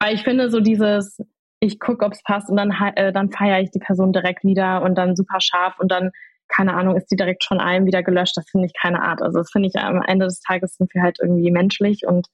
[0.00, 1.18] Weil ich finde, so dieses,
[1.60, 4.80] ich gucke, ob es passt und dann, äh, dann feiere ich die Person direkt wieder
[4.80, 6.10] und dann super scharf und dann
[6.48, 8.36] keine Ahnung, ist die direkt schon einem wieder gelöscht.
[8.36, 9.22] Das finde ich keine Art.
[9.22, 12.28] Also das finde ich am Ende des Tages sind wir halt irgendwie menschlich und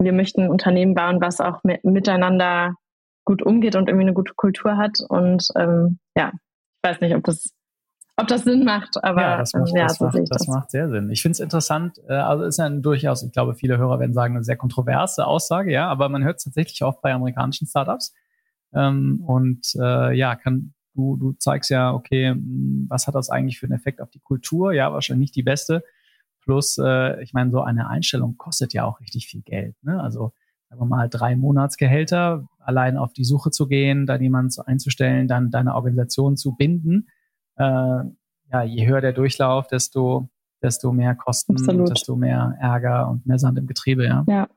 [0.00, 2.74] wir möchten ein Unternehmen bauen, was auch mit, miteinander
[3.24, 4.98] gut umgeht und irgendwie eine gute Kultur hat.
[5.08, 7.52] Und ähm, ja, ich weiß nicht, ob das
[8.18, 10.70] ob das Sinn macht, aber ja, das macht, ja, das, so macht, das, das macht
[10.70, 11.10] sehr Sinn.
[11.10, 14.36] Ich finde es interessant, äh, also ist ja durchaus, ich glaube, viele Hörer werden sagen,
[14.36, 18.14] eine sehr kontroverse Aussage, ja, aber man hört es tatsächlich oft bei amerikanischen Startups.
[18.74, 23.58] Ähm, und äh, ja, kann Du, du zeigst ja, okay, hm, was hat das eigentlich
[23.58, 24.72] für einen Effekt auf die Kultur?
[24.72, 25.82] Ja, wahrscheinlich nicht die beste.
[26.40, 29.76] Plus, äh, ich meine, so eine Einstellung kostet ja auch richtig viel Geld.
[29.82, 30.02] Ne?
[30.02, 30.32] Also
[30.68, 35.50] sagen wir mal drei Monatsgehälter, allein auf die Suche zu gehen, dann jemanden einzustellen, dann
[35.50, 37.08] deine Organisation zu binden.
[37.56, 40.30] Äh, ja, je höher der Durchlauf, desto,
[40.62, 41.90] desto mehr Kosten, Absolut.
[41.90, 44.24] desto mehr Ärger und mehr Sand im Getriebe, ja.
[44.26, 44.48] Ja.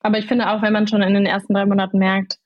[0.00, 2.38] Aber ich finde auch, wenn man schon in den ersten drei Monaten merkt,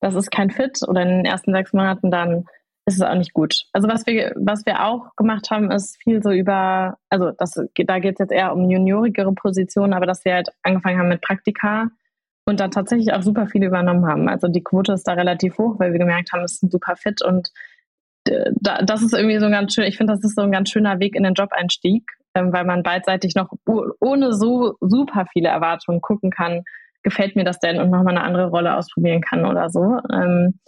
[0.00, 2.44] das ist kein Fit oder in den ersten sechs Monaten, dann
[2.86, 3.66] ist es auch nicht gut.
[3.72, 7.98] Also was wir, was wir auch gemacht haben, ist viel so über, also das, da
[7.98, 11.88] geht es jetzt eher um juniorigere Positionen, aber dass wir halt angefangen haben mit Praktika
[12.46, 14.28] und dann tatsächlich auch super viele übernommen haben.
[14.28, 16.96] Also die Quote ist da relativ hoch, weil wir gemerkt haben, es ist ein super
[16.96, 17.50] Fit und
[18.24, 20.52] äh, da, das ist irgendwie so ein ganz schön, ich finde, das ist so ein
[20.52, 25.48] ganz schöner Weg in den Job-Einstieg, ähm, weil man beidseitig noch ohne so super viele
[25.48, 26.64] Erwartungen gucken kann,
[27.02, 29.98] gefällt mir das denn und nochmal eine andere Rolle ausprobieren kann oder so.
[30.12, 30.60] Ähm,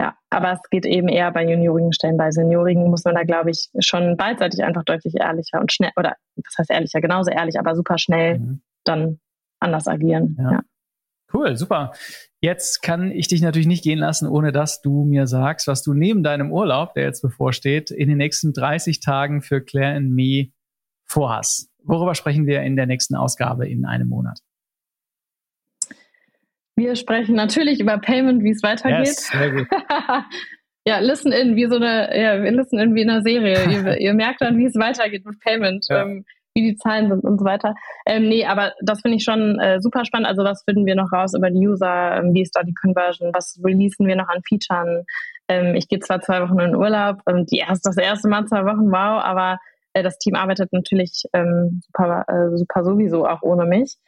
[0.00, 2.16] ja, aber es geht eben eher bei juniorigen Stellen.
[2.16, 6.14] Bei Seniorigen muss man da, glaube ich, schon beidseitig einfach deutlich ehrlicher und schnell, oder
[6.36, 8.62] was heißt ehrlicher, genauso ehrlich, aber super schnell mhm.
[8.84, 9.18] dann
[9.60, 10.36] anders agieren.
[10.38, 10.52] Ja.
[10.52, 10.60] ja.
[11.32, 11.92] Cool, super.
[12.40, 15.92] Jetzt kann ich dich natürlich nicht gehen lassen, ohne dass du mir sagst, was du
[15.92, 20.52] neben deinem Urlaub, der jetzt bevorsteht, in den nächsten 30 Tagen für Claire and Me
[21.06, 21.70] vorhast.
[21.82, 24.40] Worüber sprechen wir in der nächsten Ausgabe in einem Monat?
[26.78, 29.08] Wir sprechen natürlich über Payment, wie es weitergeht.
[29.08, 29.32] Yes,
[30.86, 33.64] ja, Listen in, wie so eine, ja, Listen in wie in einer Serie.
[33.68, 36.02] ihr, ihr, merkt dann, wie es weitergeht mit Payment, ja.
[36.02, 36.24] ähm,
[36.54, 37.74] wie die Zahlen sind und so weiter.
[38.06, 40.28] Ähm, nee, aber das finde ich schon äh, super spannend.
[40.28, 42.16] Also was finden wir noch raus über die User?
[42.16, 43.32] Ähm, wie ist da die Conversion?
[43.34, 45.04] Was releasen wir noch an Features?
[45.48, 48.64] Ähm, ich gehe zwar zwei Wochen in Urlaub, ähm, die erst, das erste Mal zwei
[48.64, 49.58] Wochen, wow, aber
[49.94, 53.98] äh, das Team arbeitet natürlich ähm, super, äh, super sowieso auch ohne mich.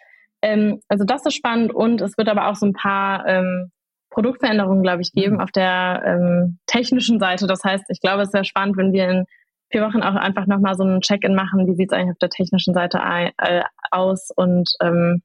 [0.42, 3.70] Ähm, also das ist spannend und es wird aber auch so ein paar ähm,
[4.10, 5.40] Produktveränderungen, glaube ich, geben mhm.
[5.40, 7.46] auf der ähm, technischen Seite.
[7.46, 9.24] Das heißt, ich glaube, es wäre spannend, wenn wir in
[9.70, 12.30] vier Wochen auch einfach nochmal so einen Check-in machen, wie sieht es eigentlich auf der
[12.30, 15.22] technischen Seite ein, äh, aus und ähm,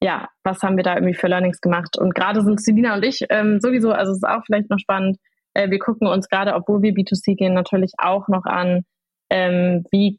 [0.00, 1.98] ja, was haben wir da irgendwie für Learnings gemacht?
[1.98, 5.18] Und gerade sind Selina und ich ähm, sowieso, also es ist auch vielleicht noch spannend,
[5.54, 8.84] äh, wir gucken uns gerade, obwohl wir B2C gehen, natürlich auch noch an,
[9.30, 10.18] ähm, wie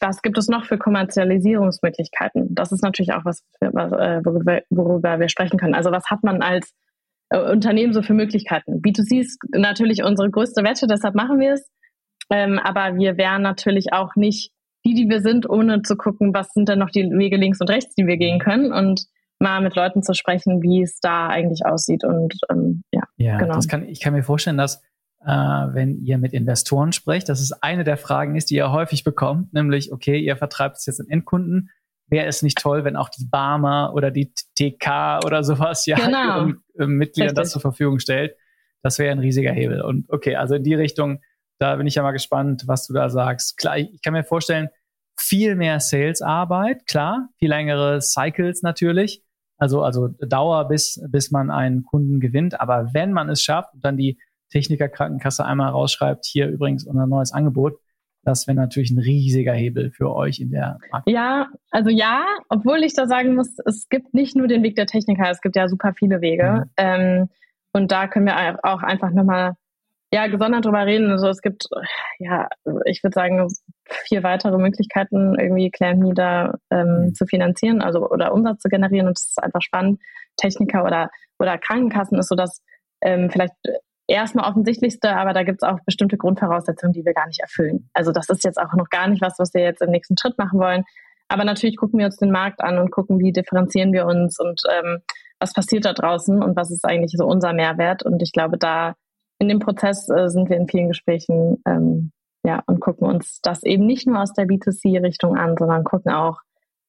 [0.00, 2.54] was gibt es noch für Kommerzialisierungsmöglichkeiten?
[2.54, 5.74] Das ist natürlich auch was, was äh, worüber, worüber, wir sprechen können.
[5.74, 6.74] Also was hat man als
[7.30, 8.80] äh, Unternehmen so für Möglichkeiten?
[8.80, 11.68] B2C ist natürlich unsere größte Wette, deshalb machen wir es.
[12.30, 14.50] Ähm, aber wir wären natürlich auch nicht
[14.84, 17.68] die, die wir sind, ohne zu gucken, was sind denn noch die Wege links und
[17.68, 19.06] rechts, die wir gehen können und
[19.38, 22.04] mal mit Leuten zu sprechen, wie es da eigentlich aussieht.
[22.04, 23.58] Und ähm, ja, ja genau.
[23.68, 24.82] Kann, ich kann mir vorstellen, dass
[25.26, 27.28] äh, wenn ihr mit Investoren sprecht.
[27.28, 30.86] Das ist eine der Fragen ist, die ihr häufig bekommt, nämlich, okay, ihr vertreibt es
[30.86, 31.70] jetzt an Endkunden.
[32.08, 36.46] Wäre es nicht toll, wenn auch die Barmer oder die TK oder sowas ja genau.
[36.46, 37.42] ihren äh, Mitgliedern Richtig.
[37.42, 38.36] das zur Verfügung stellt?
[38.82, 39.82] Das wäre ein riesiger Hebel.
[39.82, 41.20] Und okay, also in die Richtung,
[41.58, 43.58] da bin ich ja mal gespannt, was du da sagst.
[43.58, 44.68] Klar, ich kann mir vorstellen,
[45.18, 49.24] viel mehr Sales-Arbeit, klar, viel längere Cycles natürlich,
[49.58, 52.60] also, also Dauer, bis, bis man einen Kunden gewinnt.
[52.60, 54.20] Aber wenn man es schafft und dann die
[54.56, 57.78] Techniker-Krankenkasse einmal rausschreibt, hier übrigens unser neues Angebot,
[58.24, 61.10] das wäre natürlich ein riesiger Hebel für euch in der Marke.
[61.10, 64.86] Ja, also ja, obwohl ich da sagen muss, es gibt nicht nur den Weg der
[64.86, 66.64] Techniker, es gibt ja super viele Wege.
[66.64, 66.70] Mhm.
[66.76, 67.28] Ähm,
[67.72, 69.54] und da können wir auch einfach nochmal
[70.12, 71.10] ja, gesondert drüber reden.
[71.10, 71.68] Also es gibt,
[72.18, 72.48] ja,
[72.84, 73.46] ich würde sagen,
[73.84, 77.14] vier weitere Möglichkeiten, irgendwie Claim da ähm, mhm.
[77.14, 79.06] zu finanzieren, also oder Umsatz zu generieren.
[79.08, 80.00] Und es ist einfach spannend.
[80.36, 82.62] Techniker oder, oder Krankenkassen ist so das
[83.02, 83.54] ähm, vielleicht
[84.14, 87.88] erstmal offensichtlichste, aber da gibt es auch bestimmte Grundvoraussetzungen, die wir gar nicht erfüllen.
[87.92, 90.38] Also das ist jetzt auch noch gar nicht was, was wir jetzt im nächsten Schritt
[90.38, 90.84] machen wollen.
[91.28, 94.62] Aber natürlich gucken wir uns den Markt an und gucken, wie differenzieren wir uns und
[94.70, 94.98] ähm,
[95.40, 98.04] was passiert da draußen und was ist eigentlich so unser Mehrwert.
[98.04, 98.94] Und ich glaube, da
[99.38, 102.12] in dem Prozess äh, sind wir in vielen Gesprächen ähm,
[102.44, 106.40] ja, und gucken uns das eben nicht nur aus der B2C-Richtung an, sondern gucken auch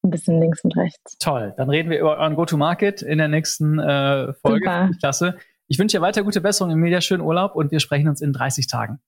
[0.03, 1.17] ein bisschen links und rechts.
[1.17, 4.91] Toll, dann reden wir über euren Go-to-Market in der nächsten äh, Folge.
[4.99, 5.37] Klasse.
[5.69, 8.31] Ich wünsche dir weiter gute Besserung im Media, schönen Urlaub und wir sprechen uns in
[8.31, 8.99] 30 Tagen.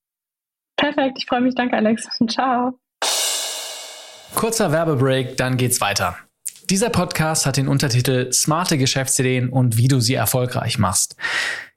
[0.75, 1.55] Perfekt, ich freue mich.
[1.55, 2.07] Danke, Alex.
[2.29, 2.79] Ciao.
[4.35, 6.17] Kurzer Werbebreak, dann geht's weiter.
[6.69, 11.15] Dieser Podcast hat den Untertitel Smarte Geschäftsideen und wie du sie erfolgreich machst.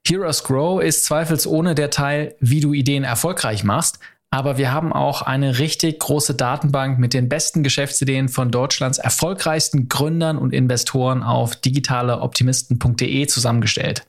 [0.05, 5.21] Heroes Grow ist zweifelsohne der Teil, wie du Ideen erfolgreich machst, aber wir haben auch
[5.21, 11.55] eine richtig große Datenbank mit den besten Geschäftsideen von Deutschlands erfolgreichsten Gründern und Investoren auf
[11.55, 14.05] digitaleoptimisten.de zusammengestellt.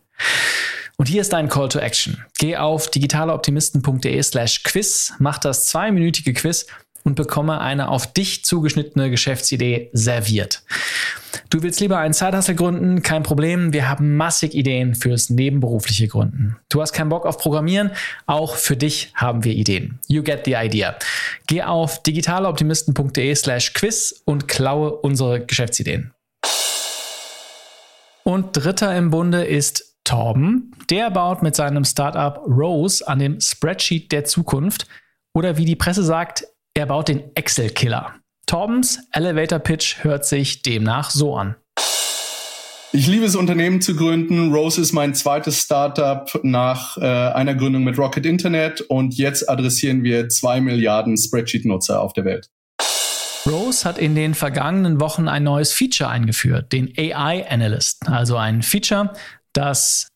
[0.97, 2.25] Und hier ist dein Call to Action.
[2.39, 6.67] Geh auf digitaleoptimisten.de slash quiz, mach das zweiminütige Quiz
[7.03, 10.63] und bekomme eine auf dich zugeschnittene Geschäftsidee serviert.
[11.51, 13.03] Du willst lieber einen Zeithassel gründen?
[13.03, 13.73] Kein Problem.
[13.73, 16.57] Wir haben massig Ideen fürs nebenberufliche Gründen.
[16.69, 17.91] Du hast keinen Bock auf Programmieren?
[18.27, 20.01] Auch für dich haben wir Ideen.
[20.09, 20.97] You get the idea.
[21.47, 26.13] Geh auf digitaloptimisten.de slash quiz und klaue unsere Geschäftsideen.
[28.25, 30.73] Und dritter im Bunde ist Torben.
[30.91, 34.87] Der baut mit seinem Startup Rose an dem Spreadsheet der Zukunft
[35.35, 38.15] oder wie die Presse sagt, er baut den Excel-Killer.
[38.47, 41.57] Torbens Elevator Pitch hört sich demnach so an.
[42.93, 44.53] Ich liebe es, Unternehmen zu gründen.
[44.53, 50.05] Rose ist mein zweites Startup nach äh, einer Gründung mit Rocket Internet und jetzt adressieren
[50.05, 52.51] wir zwei Milliarden Spreadsheet-Nutzer auf der Welt.
[53.47, 58.63] Rose hat in den vergangenen Wochen ein neues Feature eingeführt, den AI Analyst, also ein
[58.63, 59.13] Feature,
[59.55, 60.09] das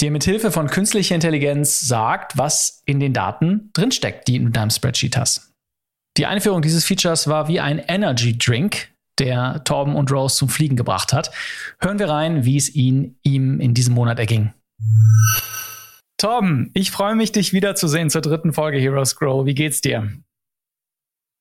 [0.00, 4.52] dir mit Hilfe von künstlicher Intelligenz sagt, was in den Daten drinsteckt, die du in
[4.52, 5.52] deinem Spreadsheet hast.
[6.16, 10.76] Die Einführung dieses Features war wie ein Energy Drink, der Torben und Rose zum Fliegen
[10.76, 11.30] gebracht hat.
[11.80, 14.52] Hören wir rein, wie es ihn, ihm in diesem Monat erging.
[16.16, 19.46] Torben, ich freue mich, dich wiederzusehen zur dritten Folge Heroes Grow.
[19.46, 20.10] Wie geht's dir?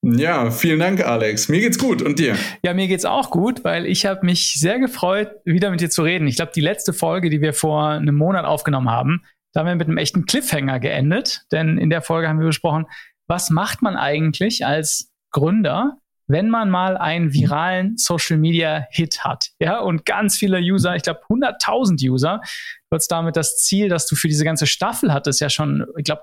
[0.03, 1.49] Ja, vielen Dank, Alex.
[1.49, 2.35] Mir geht's gut und dir?
[2.63, 6.03] Ja, mir geht's auch gut, weil ich habe mich sehr gefreut, wieder mit dir zu
[6.03, 6.27] reden.
[6.27, 9.23] Ich glaube, die letzte Folge, die wir vor einem Monat aufgenommen haben,
[9.53, 12.85] da haben wir mit einem echten Cliffhanger geendet, denn in der Folge haben wir besprochen,
[13.27, 19.49] was macht man eigentlich als Gründer, wenn man mal einen viralen Social Media Hit hat,
[19.59, 22.41] ja, und ganz viele User, ich glaube 100.000 User,
[22.89, 26.21] du damit das Ziel, dass du für diese ganze Staffel hattest, ja schon, ich glaube,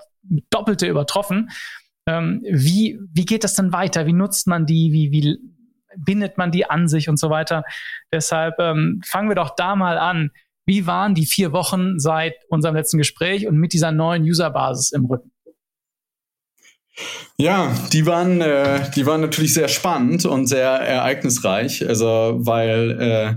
[0.49, 1.49] doppelte übertroffen.
[2.07, 4.05] Ähm, wie, wie geht das dann weiter?
[4.05, 4.91] Wie nutzt man die?
[4.91, 5.37] Wie, wie
[5.97, 7.63] bindet man die an sich und so weiter?
[8.11, 10.31] Deshalb ähm, fangen wir doch da mal an.
[10.65, 15.05] Wie waren die vier Wochen seit unserem letzten Gespräch und mit dieser neuen Userbasis im
[15.05, 15.31] Rücken?
[17.37, 21.87] Ja, die waren, äh, die waren natürlich sehr spannend und sehr ereignisreich.
[21.87, 23.35] Also weil, äh,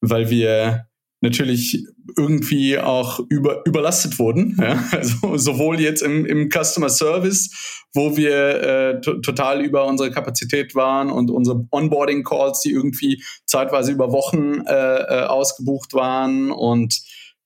[0.00, 0.86] weil wir
[1.20, 4.56] natürlich irgendwie auch über, überlastet wurden.
[4.60, 4.82] Ja?
[4.92, 11.10] Also sowohl jetzt im, im Customer Service, wo wir äh, total über unsere Kapazität waren
[11.10, 17.00] und unsere Onboarding-Calls, die irgendwie zeitweise über Wochen äh, äh, ausgebucht waren und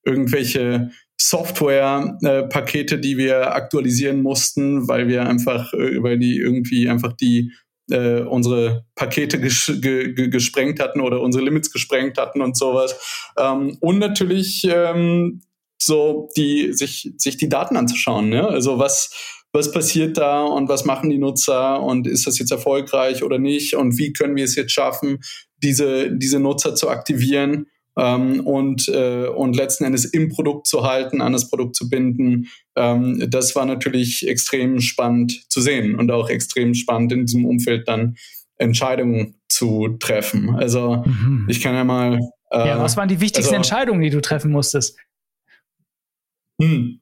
[0.05, 7.15] irgendwelche Software-Pakete, äh, die wir aktualisieren mussten, weil wir einfach, äh, weil die irgendwie einfach
[7.15, 7.53] die
[7.91, 13.31] äh, unsere Pakete ges ge gesprengt hatten oder unsere Limits gesprengt hatten und sowas.
[13.39, 15.43] Ähm, und natürlich ähm,
[15.79, 18.29] so die sich sich die Daten anzuschauen.
[18.29, 18.47] Ne?
[18.47, 19.11] Also was
[19.53, 23.75] was passiert da und was machen die Nutzer und ist das jetzt erfolgreich oder nicht
[23.75, 25.21] und wie können wir es jetzt schaffen,
[25.63, 27.67] diese diese Nutzer zu aktivieren
[27.97, 32.49] ähm, und, äh, und letzten Endes im Produkt zu halten, an das Produkt zu binden.
[32.77, 37.89] Ähm, das war natürlich extrem spannend zu sehen und auch extrem spannend in diesem Umfeld
[37.89, 38.17] dann
[38.57, 40.51] Entscheidungen zu treffen.
[40.57, 41.47] Also mhm.
[41.49, 42.19] ich kann ja mal.
[42.51, 44.99] Äh, ja, was waren die wichtigsten also, Entscheidungen, die du treffen musstest?
[46.61, 47.01] Hm.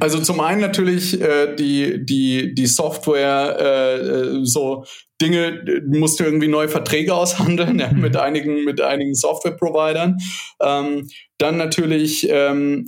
[0.00, 4.84] Also zum einen natürlich äh, die, die, die Software, äh, äh so
[5.20, 8.20] Dinge, musst du irgendwie neue Verträge aushandeln ja, mit mhm.
[8.20, 10.16] einigen, mit einigen Software-Providern.
[10.60, 11.08] Ähm,
[11.38, 12.86] dann natürlich, ähm,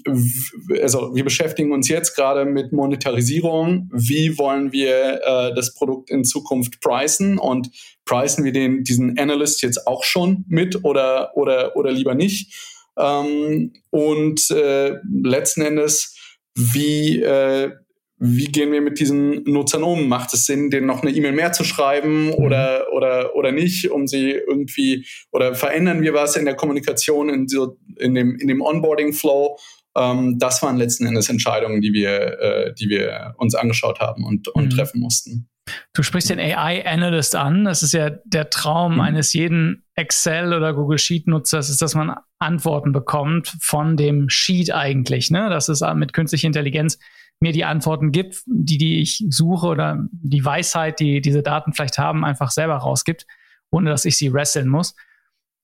[0.80, 3.90] also wir beschäftigen uns jetzt gerade mit Monetarisierung.
[3.92, 7.70] Wie wollen wir äh, das Produkt in Zukunft pricen und
[8.06, 12.54] pricen wir den, diesen Analyst jetzt auch schon mit oder, oder, oder lieber nicht?
[12.98, 16.15] Ähm, und äh, letzten Endes
[16.56, 17.70] wie, äh,
[18.18, 20.08] wie gehen wir mit diesen Nutzern um?
[20.08, 24.06] Macht es Sinn, denen noch eine E-Mail mehr zu schreiben oder, oder, oder nicht, um
[24.06, 28.62] sie irgendwie, oder verändern wir was in der Kommunikation, in, so, in dem, in dem
[28.62, 29.58] Onboarding-Flow?
[29.96, 34.48] Ähm, das waren letzten Endes Entscheidungen, die wir, äh, die wir uns angeschaut haben und,
[34.48, 34.70] und mhm.
[34.70, 35.48] treffen mussten.
[35.92, 37.64] Du sprichst den AI-Analyst an.
[37.64, 39.00] Das ist ja der Traum mhm.
[39.00, 45.30] eines jeden Excel- oder Google Sheet-Nutzers, ist, dass man Antworten bekommt von dem Sheet eigentlich.
[45.30, 45.48] Ne?
[45.48, 46.98] Dass es mit künstlicher Intelligenz
[47.40, 51.98] mir die Antworten gibt, die, die ich suche oder die Weisheit, die diese Daten vielleicht
[51.98, 53.26] haben, einfach selber rausgibt,
[53.70, 54.94] ohne dass ich sie wresteln muss.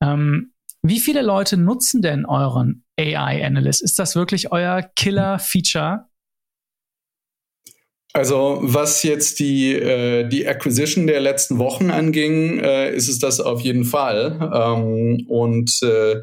[0.02, 3.82] Ähm, wie viele Leute nutzen denn euren AI-Analyst?
[3.82, 6.08] Ist das wirklich euer Killer-Feature?
[8.14, 13.40] Also was jetzt die, äh, die Acquisition der letzten Wochen anging, äh, ist es das
[13.40, 14.50] auf jeden Fall.
[14.54, 16.20] Ähm, und, äh,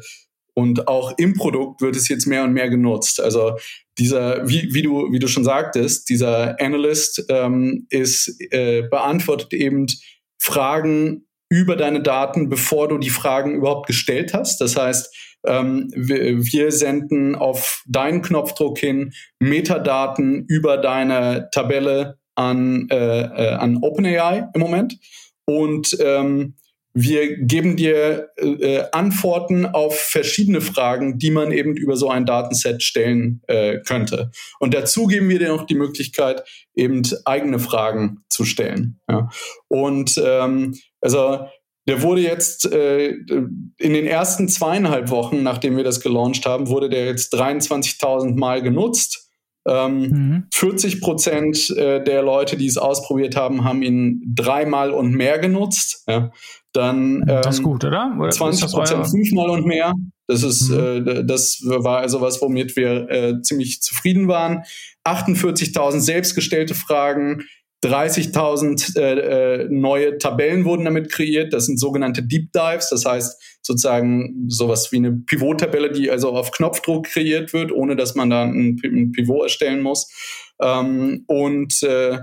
[0.54, 3.20] und auch im Produkt wird es jetzt mehr und mehr genutzt.
[3.20, 3.56] Also
[3.98, 9.86] dieser, wie, wie, du, wie du schon sagtest, dieser Analyst ähm, ist, äh, beantwortet eben
[10.38, 14.60] Fragen über deine Daten, bevor du die Fragen überhaupt gestellt hast.
[14.60, 15.14] Das heißt,
[15.46, 23.54] ähm, wir, wir, senden auf deinen Knopfdruck hin Metadaten über deine Tabelle an, äh, äh,
[23.54, 24.96] an OpenAI im Moment.
[25.46, 26.54] Und ähm,
[26.92, 32.82] wir geben dir äh, Antworten auf verschiedene Fragen, die man eben über so ein Datenset
[32.82, 34.32] stellen äh, könnte.
[34.58, 36.42] Und dazu geben wir dir noch die Möglichkeit,
[36.74, 38.98] eben eigene Fragen zu stellen.
[39.08, 39.28] Ja.
[39.68, 41.40] Und ähm, also
[41.86, 46.88] der wurde jetzt äh, in den ersten zweieinhalb Wochen, nachdem wir das gelauncht haben, wurde
[46.88, 49.28] der jetzt 23.000 Mal genutzt.
[49.68, 50.44] Ähm, mhm.
[50.54, 56.04] 40 Prozent äh, der Leute, die es ausprobiert haben, haben ihn dreimal und mehr genutzt.
[56.08, 56.30] Ja.
[56.72, 58.16] Dann ähm, das ist gut, oder?
[58.18, 59.92] oder 20 Prozent fünfmal und mehr.
[60.28, 61.08] Das ist, mhm.
[61.08, 64.62] äh, das war also was, womit wir äh, ziemlich zufrieden waren.
[65.04, 67.42] 48.000 selbstgestellte Fragen,
[67.82, 71.52] 30.000 äh, äh, neue Tabellen wurden damit kreiert.
[71.52, 72.90] Das sind sogenannte Deep Dives.
[72.90, 78.14] Das heißt sozusagen sowas wie eine Pivot-Tabelle, die also auf Knopfdruck kreiert wird, ohne dass
[78.14, 80.10] man da ein, ein Pivot erstellen muss.
[80.60, 82.18] Ähm, und äh,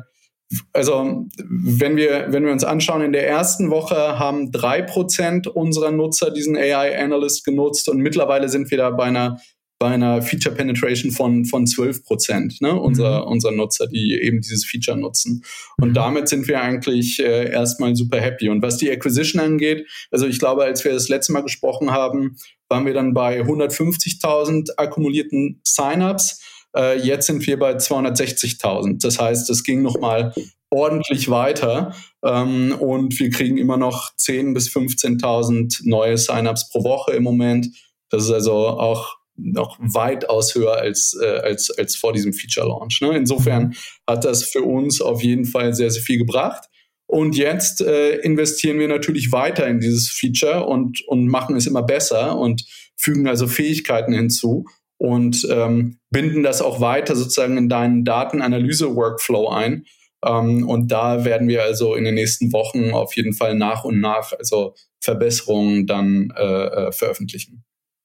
[0.73, 5.91] also wenn wir, wenn wir uns anschauen, in der ersten Woche haben drei Prozent unserer
[5.91, 9.39] Nutzer diesen AI Analyst genutzt und mittlerweile sind wir da bei einer
[9.80, 13.32] bei einer Feature Penetration von, von 12 Prozent, ne, unserer, mhm.
[13.34, 15.43] unserer Nutzer, die eben dieses Feature nutzen.
[15.78, 15.93] Und mhm.
[15.93, 18.49] damit sind wir eigentlich äh, erstmal super happy.
[18.49, 22.38] Und was die Acquisition angeht, also ich glaube, als wir das letzte Mal gesprochen haben,
[22.69, 26.41] waren wir dann bei 150.000 akkumulierten Signups.
[26.75, 29.01] Äh, jetzt sind wir bei 260.000.
[29.01, 30.34] Das heißt, es ging nochmal
[30.69, 37.13] ordentlich weiter ähm, und wir kriegen immer noch 10.000 bis 15.000 neue Signups pro Woche
[37.13, 37.67] im Moment.
[38.09, 43.01] Das ist also auch noch weitaus höher als, äh, als, als vor diesem Feature-Launch.
[43.01, 43.15] Ne?
[43.15, 43.75] Insofern
[44.07, 46.65] hat das für uns auf jeden Fall sehr, sehr viel gebracht.
[47.07, 51.83] Und jetzt äh, investieren wir natürlich weiter in dieses Feature und, und machen es immer
[51.83, 52.65] besser und
[52.97, 54.65] fügen also Fähigkeiten hinzu
[54.97, 59.85] und ähm, binden das auch weiter sozusagen in deinen Datenanalyse-Workflow ein.
[60.25, 63.99] Ähm, und da werden wir also in den nächsten Wochen auf jeden Fall nach und
[64.01, 67.64] nach also Verbesserungen dann äh, äh veröffentlichen.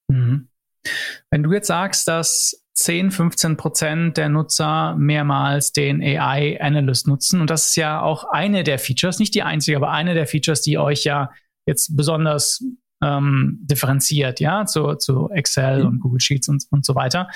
[0.09, 0.49] Mhm.
[1.31, 7.41] Wenn du jetzt sagst, dass 10, 15 Prozent der Nutzer mehrmals den AI Analyst nutzen,
[7.41, 10.63] und das ist ja auch eine der Features, nicht die einzige, aber eine der Features,
[10.63, 11.31] die euch ja
[11.67, 12.65] jetzt besonders
[13.03, 15.87] ähm, differenziert, ja, zu, zu Excel mhm.
[15.87, 17.29] und Google Sheets und, und so weiter.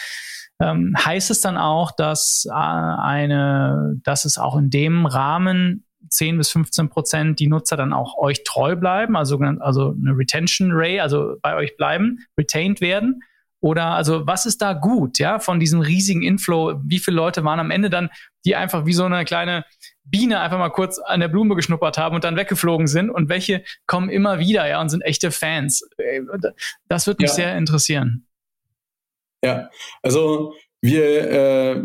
[0.58, 6.38] Ähm, heißt es dann auch, dass äh, eine, dass es auch in dem Rahmen 10
[6.38, 11.00] bis 15 Prozent die Nutzer dann auch euch treu bleiben, also, also eine Retention Ray,
[11.00, 13.22] also bei euch bleiben, retained werden?
[13.60, 16.80] Oder also was ist da gut, ja, von diesem riesigen Inflow?
[16.84, 18.10] Wie viele Leute waren am Ende dann,
[18.44, 19.64] die einfach wie so eine kleine
[20.04, 23.64] Biene einfach mal kurz an der Blume geschnuppert haben und dann weggeflogen sind und welche
[23.86, 25.88] kommen immer wieder, ja, und sind echte Fans?
[26.88, 27.34] Das würde mich ja.
[27.34, 28.26] sehr interessieren.
[29.44, 29.70] Ja,
[30.02, 31.82] also wir äh,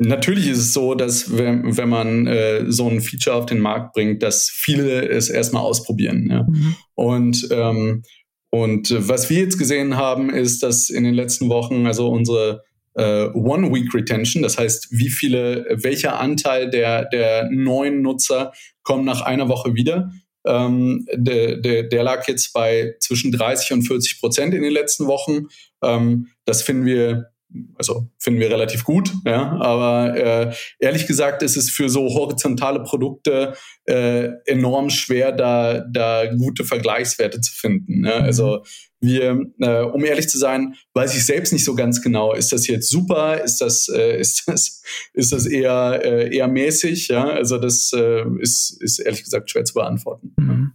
[0.00, 3.94] Natürlich ist es so, dass wenn, wenn man äh, so ein Feature auf den Markt
[3.94, 6.28] bringt, dass viele es erstmal ausprobieren.
[6.30, 6.44] Ja?
[6.44, 6.76] Mhm.
[6.94, 8.04] Und ähm,
[8.50, 12.64] und äh, was wir jetzt gesehen haben, ist, dass in den letzten Wochen also unsere
[12.94, 18.52] äh, One-Week-Retention, das heißt, wie viele, welcher Anteil der, der neuen Nutzer
[18.82, 20.10] kommen nach einer Woche wieder.
[20.46, 25.06] Ähm, der, der, der lag jetzt bei zwischen 30 und 40 Prozent in den letzten
[25.06, 25.48] Wochen.
[25.82, 27.30] Ähm, das finden wir
[27.76, 29.52] also finden wir relativ gut, ja.
[29.60, 33.54] Aber äh, ehrlich gesagt ist es für so horizontale Produkte
[33.84, 38.02] äh, enorm schwer, da, da gute Vergleichswerte zu finden.
[38.02, 38.12] Ne?
[38.12, 38.64] Also
[39.00, 42.34] wir, äh, um ehrlich zu sein, weiß ich selbst nicht so ganz genau.
[42.34, 43.42] Ist das jetzt super?
[43.42, 44.82] Ist das, äh, ist das,
[45.14, 47.08] ist das eher, äh, eher mäßig?
[47.08, 50.34] Ja, also das äh, ist, ist ehrlich gesagt schwer zu beantworten.
[50.36, 50.72] Mhm.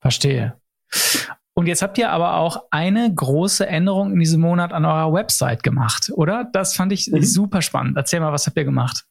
[0.00, 0.54] Verstehe.
[1.56, 5.62] Und jetzt habt ihr aber auch eine große Änderung in diesem Monat an eurer Website
[5.62, 6.48] gemacht, oder?
[6.52, 7.22] Das fand ich mhm.
[7.22, 7.96] super spannend.
[7.96, 9.04] Erzähl mal, was habt ihr gemacht?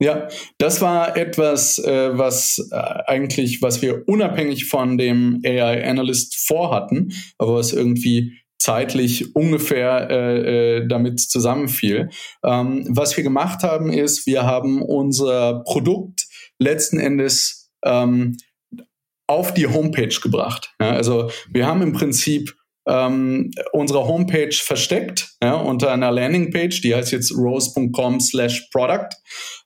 [0.00, 0.28] Ja,
[0.58, 7.12] das war etwas, äh, was äh, eigentlich, was wir unabhängig von dem AI Analyst vorhatten,
[7.38, 12.10] aber was irgendwie zeitlich ungefähr äh, äh, damit zusammenfiel.
[12.44, 16.26] Ähm, was wir gemacht haben, ist, wir haben unser Produkt
[16.58, 18.36] letzten Endes ähm,
[19.26, 20.74] auf die Homepage gebracht.
[20.80, 22.54] Ja, also wir haben im Prinzip
[22.86, 29.16] ähm, unsere Homepage versteckt ja, unter einer Landingpage, die heißt jetzt rose.com slash product.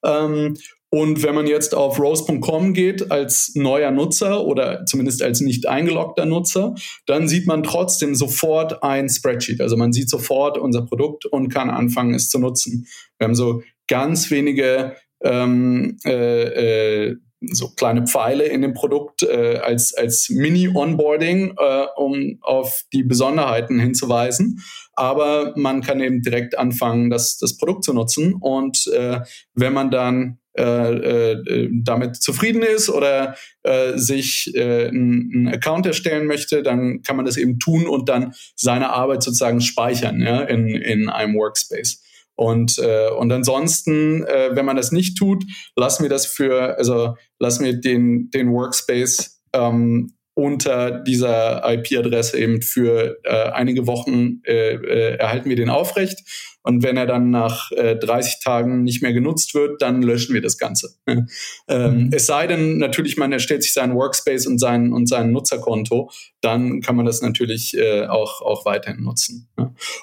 [0.05, 0.57] Ähm,
[0.91, 6.27] und wenn man jetzt auf rose.com geht als neuer Nutzer oder zumindest als nicht eingeloggter
[6.27, 6.75] Nutzer,
[7.07, 9.61] dann sieht man trotzdem sofort ein Spreadsheet.
[9.61, 12.87] Also man sieht sofort unser Produkt und kann anfangen, es zu nutzen.
[13.19, 17.17] Wir haben so ganz wenige ähm, äh, äh,
[17.53, 23.79] so kleine Pfeile in dem Produkt äh, als, als Mini-Onboarding, äh, um auf die Besonderheiten
[23.79, 24.63] hinzuweisen.
[24.95, 28.35] Aber man kann eben direkt anfangen, das, das Produkt zu nutzen.
[28.35, 29.21] Und äh,
[29.55, 36.27] wenn man dann äh, äh, damit zufrieden ist oder äh, sich äh, einen Account erstellen
[36.27, 40.69] möchte, dann kann man das eben tun und dann seine Arbeit sozusagen speichern ja, in,
[40.69, 42.03] in einem Workspace.
[42.37, 45.45] Und, äh, und ansonsten, äh, wenn man das nicht tut,
[45.75, 52.61] lassen wir das für, also lassen wir den, den Workspace ähm, unter dieser IP-Adresse eben
[52.61, 56.21] für äh, einige Wochen äh, äh, erhalten wir den aufrecht.
[56.67, 60.43] Und wenn er dann nach äh, 30 Tagen nicht mehr genutzt wird, dann löschen wir
[60.43, 60.97] das Ganze.
[61.07, 61.27] ähm,
[61.69, 62.11] mhm.
[62.13, 66.11] Es sei denn, natürlich, man erstellt sich seinen Workspace und sein, und sein Nutzerkonto,
[66.41, 69.49] dann kann man das natürlich äh, auch, auch weiterhin nutzen.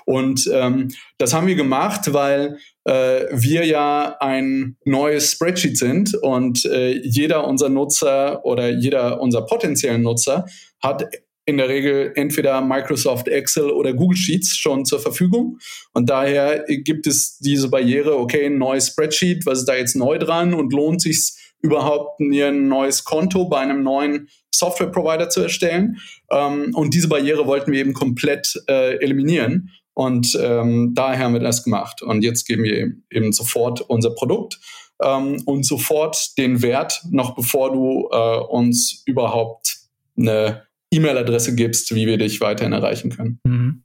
[0.05, 0.87] Und ähm,
[1.17, 7.45] das haben wir gemacht, weil äh, wir ja ein neues Spreadsheet sind und äh, jeder
[7.45, 10.45] unserer Nutzer oder jeder unserer potenziellen Nutzer
[10.81, 11.05] hat
[11.45, 15.59] in der Regel entweder Microsoft Excel oder Google Sheets schon zur Verfügung.
[15.93, 20.17] Und daher gibt es diese Barriere, okay, ein neues Spreadsheet, was ist da jetzt neu
[20.17, 25.97] dran und lohnt sich überhaupt, mir ein neues Konto bei einem neuen Software-Provider zu erstellen?
[26.31, 29.69] Ähm, und diese Barriere wollten wir eben komplett äh, eliminieren.
[29.93, 32.01] Und ähm, daher haben wir das gemacht.
[32.01, 34.59] Und jetzt geben wir eben sofort unser Produkt
[35.03, 39.77] ähm, und sofort den Wert, noch bevor du äh, uns überhaupt
[40.17, 40.63] eine
[40.93, 43.39] E-Mail-Adresse gibst, wie wir dich weiterhin erreichen können.
[43.43, 43.83] Mhm.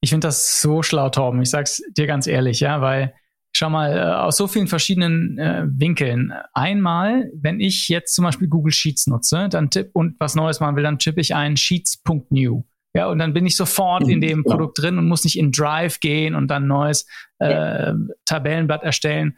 [0.00, 1.42] Ich finde das so schlau, Torben.
[1.42, 3.12] Ich sag's dir ganz ehrlich, ja, weil
[3.52, 6.32] schau mal, äh, aus so vielen verschiedenen äh, Winkeln.
[6.54, 10.76] Einmal, wenn ich jetzt zum Beispiel Google Sheets nutze, dann tipp und was Neues machen
[10.76, 12.62] will, dann tippe ich ein sheets.new.
[12.92, 14.50] Ja, und dann bin ich sofort in mhm, dem ja.
[14.50, 17.06] Produkt drin und muss nicht in Drive gehen und dann neues
[17.38, 17.94] äh, ja.
[18.24, 19.36] Tabellenblatt erstellen.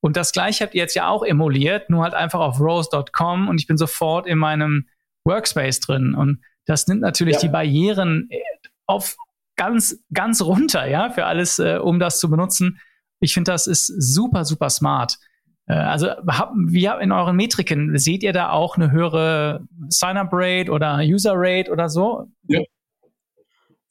[0.00, 3.60] Und das gleiche habt ihr jetzt ja auch emuliert, nur halt einfach auf rose.com und
[3.60, 4.86] ich bin sofort in meinem
[5.24, 6.14] Workspace drin.
[6.14, 7.40] Und das nimmt natürlich ja.
[7.40, 8.38] die Barrieren äh,
[8.86, 9.16] auf
[9.56, 12.80] ganz, ganz runter, ja, für alles, äh, um das zu benutzen.
[13.20, 15.18] Ich finde, das ist super, super smart.
[15.66, 20.98] Äh, also hab, wie in euren Metriken, seht ihr da auch eine höhere Sign-up-Rate oder
[20.98, 22.28] User-Rate oder so?
[22.48, 22.60] Ja.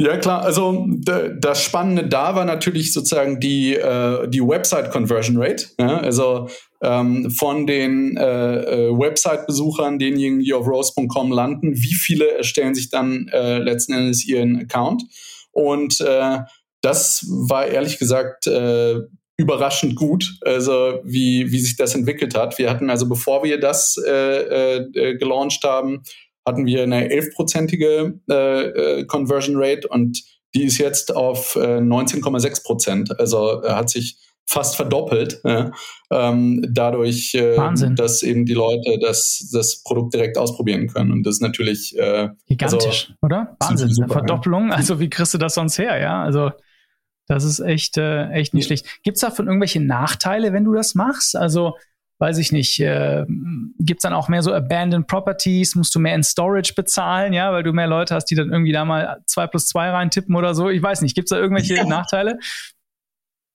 [0.01, 0.43] Ja, klar.
[0.43, 5.65] Also das Spannende da war natürlich sozusagen die, äh, die Website Conversion Rate.
[5.77, 5.97] Ja?
[5.97, 6.47] Also
[6.81, 12.89] ähm, von den äh, äh, Website-Besuchern, denjenigen, die auf rose.com landen, wie viele erstellen sich
[12.89, 15.03] dann äh, letzten Endes ihren Account.
[15.51, 16.39] Und äh,
[16.80, 18.99] das war ehrlich gesagt äh,
[19.35, 22.57] überraschend gut, also wie, wie sich das entwickelt hat.
[22.57, 26.03] Wir hatten also, bevor wir das äh, äh, gelauncht haben,
[26.45, 30.21] hatten wir eine 11-prozentige äh, äh, Conversion Rate und
[30.55, 33.19] die ist jetzt auf äh, 19,6 Prozent.
[33.19, 34.17] Also äh, hat sich
[34.49, 35.71] fast verdoppelt, ja,
[36.11, 37.55] ähm, dadurch, äh,
[37.95, 41.11] dass eben die Leute das, das Produkt direkt ausprobieren können.
[41.11, 43.55] Und das ist natürlich äh, gigantisch, also, oder?
[43.59, 44.69] Wahnsinn, super, eine Verdopplung.
[44.69, 44.75] Ja.
[44.75, 46.23] Also wie kriegst du das sonst her, ja?
[46.23, 46.51] Also
[47.27, 48.77] das ist echt, äh, echt nicht ja.
[48.77, 49.03] schlecht.
[49.03, 51.35] Gibt es davon irgendwelche Nachteile, wenn du das machst?
[51.35, 51.75] Also
[52.19, 53.25] weiß ich nicht, äh,
[53.79, 57.51] gibt es dann auch mehr so Abandoned Properties, musst du mehr in Storage bezahlen, ja,
[57.51, 60.53] weil du mehr Leute hast, die dann irgendwie da mal zwei plus zwei reintippen oder
[60.53, 60.69] so.
[60.69, 61.85] Ich weiß nicht, gibt es da irgendwelche ja.
[61.85, 62.37] Nachteile?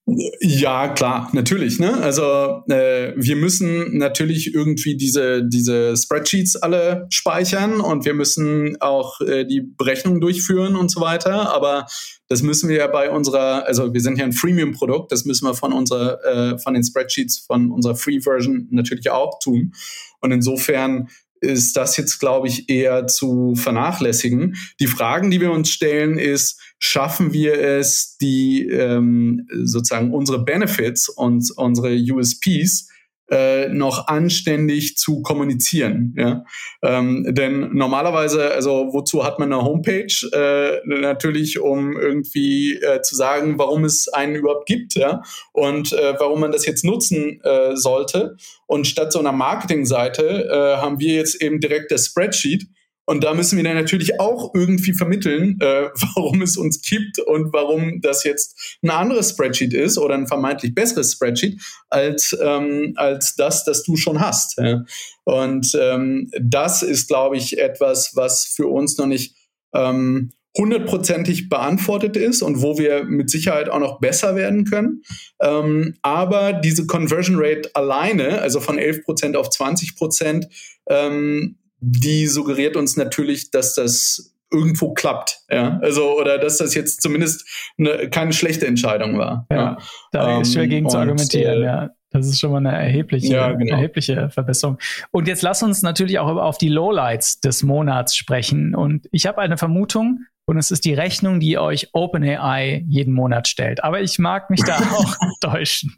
[0.06, 1.78] Ja, klar, natürlich.
[1.78, 1.94] Ne?
[1.94, 9.22] Also äh, wir müssen natürlich irgendwie diese, diese Spreadsheets alle speichern und wir müssen auch
[9.22, 11.54] äh, die Berechnungen durchführen und so weiter.
[11.54, 11.86] Aber
[12.28, 15.54] das müssen wir ja bei unserer, also wir sind ja ein Freemium-Produkt, das müssen wir
[15.54, 19.72] von unserer, äh, von den Spreadsheets von unserer Free-Version natürlich auch tun.
[20.20, 21.08] Und insofern
[21.40, 24.56] ist das jetzt, glaube ich, eher zu vernachlässigen.
[24.80, 31.08] Die Fragen, die wir uns stellen, ist, schaffen wir es, die ähm, sozusagen unsere Benefits
[31.08, 32.90] und unsere USPs
[33.30, 36.14] äh, noch anständig zu kommunizieren.
[36.18, 36.44] Ja?
[36.82, 40.12] Ähm, denn normalerweise, also wozu hat man eine Homepage?
[40.34, 45.22] Äh, natürlich, um irgendwie äh, zu sagen, warum es einen überhaupt gibt ja?
[45.52, 48.36] und äh, warum man das jetzt nutzen äh, sollte.
[48.66, 52.66] Und statt so einer Marketingseite äh, haben wir jetzt eben direkt das Spreadsheet
[53.06, 57.52] und da müssen wir dann natürlich auch irgendwie vermitteln, äh, warum es uns gibt und
[57.52, 61.60] warum das jetzt ein anderes Spreadsheet ist oder ein vermeintlich besseres Spreadsheet
[61.90, 64.58] als, ähm, als das, das du schon hast.
[64.58, 64.84] Ja.
[65.24, 69.36] Und ähm, das ist, glaube ich, etwas, was für uns noch nicht
[69.74, 75.02] ähm, hundertprozentig beantwortet ist und wo wir mit Sicherheit auch noch besser werden können.
[75.42, 80.46] Ähm, aber diese Conversion Rate alleine, also von 11% auf 20%,
[80.88, 87.02] ähm, die suggeriert uns natürlich, dass das irgendwo klappt, ja, also oder dass das jetzt
[87.02, 87.44] zumindest
[87.78, 89.46] eine, keine schlechte Entscheidung war.
[89.50, 89.78] Ja, ja.
[90.12, 91.90] da ist schwer gegen zu argumentieren, äh, ja.
[92.10, 93.74] Das ist schon mal eine erhebliche, ja, genau.
[93.74, 94.78] erhebliche Verbesserung.
[95.10, 98.76] Und jetzt lass uns natürlich auch auf die Lowlights des Monats sprechen.
[98.76, 103.48] Und ich habe eine Vermutung, und es ist die Rechnung, die euch OpenAI jeden Monat
[103.48, 103.82] stellt.
[103.82, 105.96] Aber ich mag mich da auch täuschen.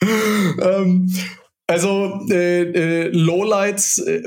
[0.00, 1.12] ähm,
[1.68, 4.22] also äh, äh, Lowlights, äh,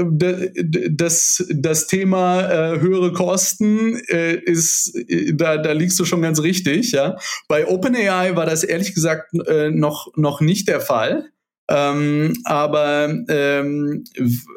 [0.91, 6.41] das, das Thema äh, höhere Kosten äh, ist, äh, da, da liegst du schon ganz
[6.41, 6.91] richtig.
[6.91, 7.17] Ja,
[7.47, 11.29] bei OpenAI war das ehrlich gesagt äh, noch noch nicht der Fall.
[11.69, 14.03] Ähm, aber ähm,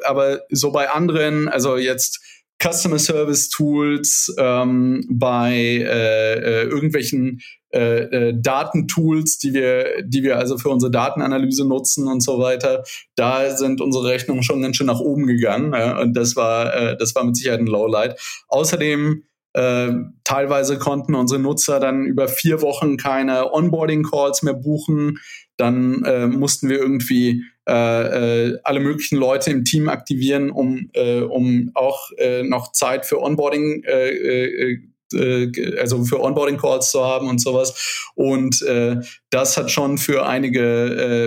[0.03, 2.19] aber so bei anderen, also jetzt
[2.63, 7.41] Customer Service Tools, ähm, bei äh, äh, irgendwelchen
[7.73, 12.83] äh, äh, Datentools, die wir, die wir also für unsere Datenanalyse nutzen und so weiter,
[13.15, 15.73] da sind unsere Rechnungen schon ganz schön nach oben gegangen.
[15.73, 18.19] Ja, und das war, äh, das war mit Sicherheit ein Lowlight.
[18.47, 19.23] Außerdem
[19.53, 19.91] äh,
[20.23, 25.19] teilweise konnten unsere Nutzer dann über vier Wochen keine Onboarding-Calls mehr buchen.
[25.57, 31.21] Dann äh, mussten wir irgendwie äh, äh, alle möglichen Leute im Team aktivieren, um, äh,
[31.21, 34.79] um auch äh, noch Zeit für Onboarding äh, äh,
[35.13, 38.11] äh, also für Onboarding-Calls zu haben und sowas.
[38.15, 38.97] Und äh,
[39.29, 40.61] das hat schon für einige,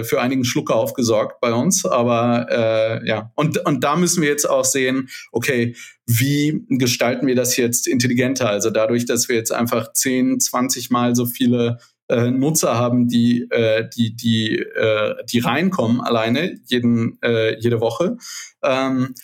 [0.00, 1.84] äh, für einigen Schlucker aufgesorgt bei uns.
[1.84, 5.74] Aber äh, ja, und, und da müssen wir jetzt auch sehen, okay,
[6.06, 8.48] wie gestalten wir das jetzt intelligenter?
[8.48, 13.46] Also dadurch, dass wir jetzt einfach 10, 20 Mal so viele äh, Nutzer haben, die,
[13.50, 18.16] äh, die, die, äh, die reinkommen alleine jeden, äh, jede Woche.
[18.62, 19.14] Ähm,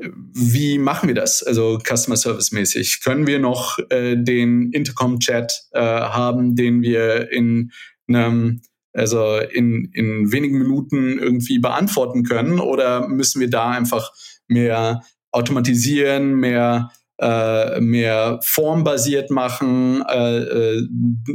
[0.00, 1.42] wie machen wir das?
[1.42, 3.02] Also Customer Service mäßig.
[3.02, 7.72] Können wir noch äh, den Intercom-Chat äh, haben, den wir in
[8.06, 8.62] einem,
[8.92, 12.60] also in, in wenigen Minuten irgendwie beantworten können?
[12.60, 14.12] Oder müssen wir da einfach
[14.46, 15.02] mehr
[15.32, 20.04] automatisieren, mehr äh, mehr formbasiert machen?
[20.08, 20.88] Äh, äh,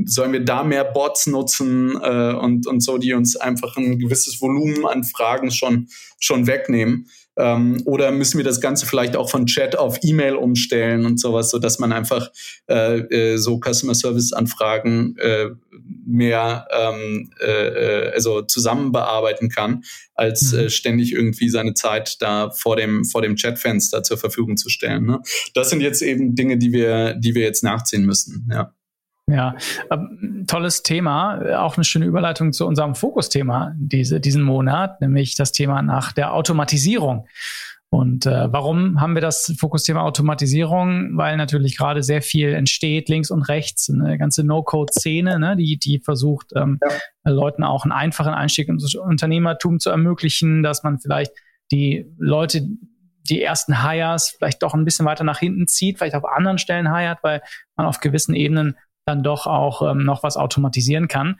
[0.06, 4.42] sollen wir da mehr Bots nutzen äh, und, und so, die uns einfach ein gewisses
[4.42, 5.88] Volumen an Fragen schon,
[6.20, 7.08] schon wegnehmen?
[7.36, 11.50] Ähm, oder müssen wir das Ganze vielleicht auch von Chat auf E-Mail umstellen und sowas,
[11.50, 12.32] so dass man einfach
[12.70, 15.50] äh, äh, so Customer Service Anfragen äh,
[16.06, 19.84] mehr ähm, äh, also zusammen bearbeiten kann,
[20.14, 20.70] als äh, mhm.
[20.70, 25.06] ständig irgendwie seine Zeit da vor dem vor dem Chatfenster zur Verfügung zu stellen.
[25.06, 25.20] Ne?
[25.56, 28.48] Das sind jetzt eben Dinge, die wir die wir jetzt nachziehen müssen.
[28.52, 28.74] Ja.
[29.28, 29.56] Ja,
[29.90, 31.60] ähm, tolles Thema.
[31.64, 36.34] Auch eine schöne Überleitung zu unserem Fokusthema diese, diesen Monat, nämlich das Thema nach der
[36.34, 37.26] Automatisierung.
[37.94, 41.16] Und äh, warum haben wir das Fokusthema Automatisierung?
[41.16, 46.00] Weil natürlich gerade sehr viel entsteht, links und rechts, eine ganze No-Code-Szene, ne, die, die
[46.00, 47.32] versucht, ähm, ja.
[47.32, 51.34] Leuten auch einen einfachen Einstieg ins Unternehmertum zu ermöglichen, dass man vielleicht
[51.72, 52.68] die Leute,
[53.30, 56.94] die ersten Hires vielleicht doch ein bisschen weiter nach hinten zieht, vielleicht auf anderen Stellen
[56.94, 57.44] hired, weil
[57.76, 61.40] man auf gewissen Ebenen dann doch auch ähm, noch was automatisieren kann.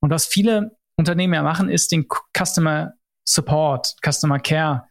[0.00, 2.92] Und was viele Unternehmen ja machen, ist den Customer
[3.26, 4.84] Support, Customer Care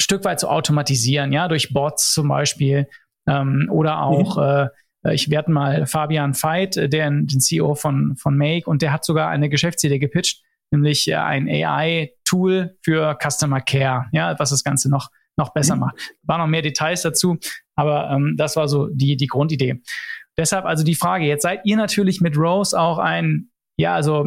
[0.00, 2.88] Stück weit zu automatisieren, ja, durch Bots zum Beispiel
[3.28, 4.68] ähm, oder auch, mhm.
[5.04, 8.92] äh, ich werde mal Fabian Veit, äh, der, den CEO von, von Make, und der
[8.92, 14.64] hat sogar eine Geschäftsidee gepitcht, nämlich äh, ein AI-Tool für Customer Care, ja, was das
[14.64, 15.82] Ganze noch, noch besser mhm.
[15.82, 15.96] macht.
[16.22, 17.38] War noch mehr Details dazu,
[17.76, 19.80] aber ähm, das war so die, die Grundidee.
[20.36, 24.26] Deshalb also die Frage, jetzt seid ihr natürlich mit Rose auch ein ja, also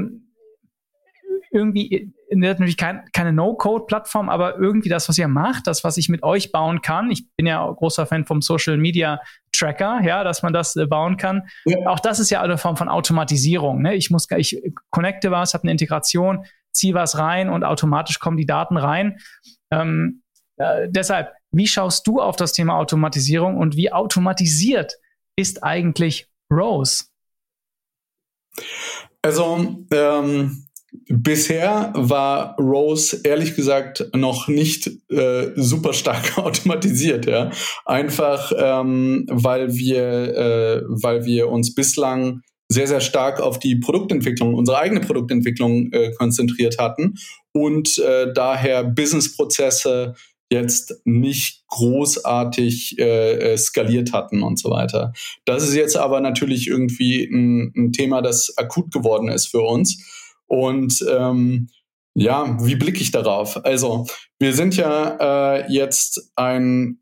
[1.52, 6.24] irgendwie natürlich kein, keine No-Code-Plattform, aber irgendwie das, was ihr macht, das, was ich mit
[6.24, 7.10] euch bauen kann.
[7.10, 9.22] Ich bin ja großer Fan vom Social Media
[9.54, 11.48] Tracker, ja, dass man das äh, bauen kann.
[11.66, 11.88] Ja.
[11.88, 13.82] Auch das ist ja eine Form von Automatisierung.
[13.82, 13.96] Ne?
[13.96, 18.46] Ich muss, ich connecte was, habe eine Integration, ziehe was rein und automatisch kommen die
[18.46, 19.20] Daten rein.
[19.72, 20.22] Ähm,
[20.58, 24.98] äh, deshalb, wie schaust du auf das Thema Automatisierung und wie automatisiert
[25.38, 27.06] ist eigentlich Rose?
[29.22, 30.68] Also ähm,
[31.10, 37.52] Bisher war Rose ehrlich gesagt noch nicht äh, super stark automatisiert, ja.
[37.86, 44.54] Einfach ähm, weil wir, äh, weil wir uns bislang sehr, sehr stark auf die Produktentwicklung,
[44.54, 47.16] unsere eigene Produktentwicklung äh, konzentriert hatten
[47.54, 50.16] und äh, daher Businessprozesse
[50.50, 55.14] jetzt nicht großartig äh, äh, skaliert hatten und so weiter.
[55.46, 59.98] Das ist jetzt aber natürlich irgendwie ein, ein Thema, das akut geworden ist für uns.
[60.48, 61.70] Und ähm,
[62.16, 63.64] ja, wie blicke ich darauf?
[63.66, 64.08] Also,
[64.40, 67.00] wir sind ja äh, jetzt ein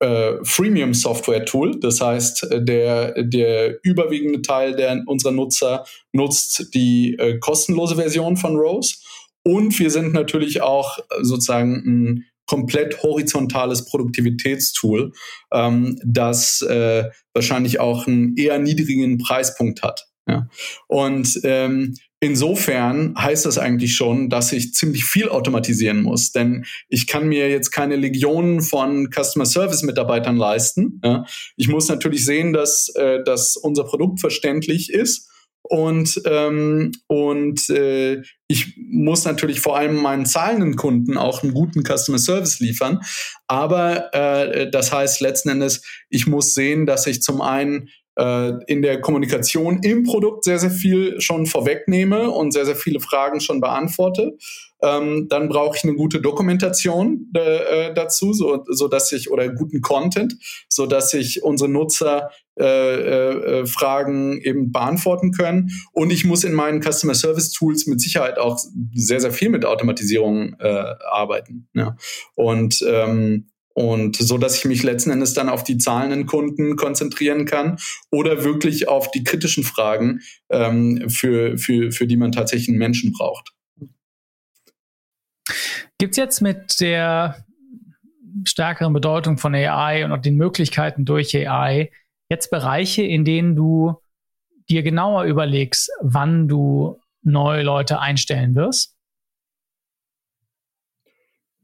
[0.00, 1.80] äh, Freemium-Software-Tool.
[1.80, 8.56] Das heißt, der, der überwiegende Teil der, unserer Nutzer nutzt die äh, kostenlose Version von
[8.56, 8.96] Rose.
[9.42, 15.12] Und wir sind natürlich auch sozusagen ein komplett horizontales Produktivitätstool,
[15.52, 17.04] ähm, das äh,
[17.34, 20.06] wahrscheinlich auch einen eher niedrigen Preispunkt hat.
[20.28, 20.48] Ja.
[20.88, 27.06] Und ähm, Insofern heißt das eigentlich schon, dass ich ziemlich viel automatisieren muss, denn ich
[27.06, 31.00] kann mir jetzt keine Legionen von Customer Service Mitarbeitern leisten.
[31.04, 31.26] Ja.
[31.56, 35.30] Ich muss natürlich sehen, dass, äh, dass unser Produkt verständlich ist
[35.68, 41.82] und ähm, und äh, ich muss natürlich vor allem meinen zahlenden Kunden auch einen guten
[41.82, 43.00] Customer Service liefern.
[43.46, 48.82] Aber äh, das heißt letzten Endes, ich muss sehen, dass ich zum einen äh, in
[48.82, 53.60] der Kommunikation im Produkt sehr, sehr viel schon vorwegnehme und sehr, sehr viele Fragen schon
[53.60, 54.36] beantworte.
[54.86, 59.80] Ähm, dann brauche ich eine gute Dokumentation äh, dazu, so, so dass ich oder guten
[59.80, 60.36] Content,
[60.68, 65.70] so dass ich unsere Nutzer äh, äh, Fragen eben beantworten können.
[65.92, 68.58] Und ich muss in meinen Customer Service Tools mit Sicherheit auch
[68.94, 71.68] sehr, sehr viel mit Automatisierung äh, arbeiten.
[71.74, 71.96] Ja.
[72.34, 77.44] Und ähm, und so, dass ich mich letzten Endes dann auf die zahlenden Kunden konzentrieren
[77.44, 77.76] kann
[78.10, 83.12] oder wirklich auf die kritischen Fragen, ähm, für, für, für die man tatsächlich einen Menschen
[83.12, 83.52] braucht.
[85.98, 87.44] Gibt es jetzt mit der
[88.44, 91.90] stärkeren Bedeutung von AI und den Möglichkeiten durch AI
[92.28, 93.96] jetzt Bereiche, in denen du
[94.68, 98.96] dir genauer überlegst, wann du neue Leute einstellen wirst?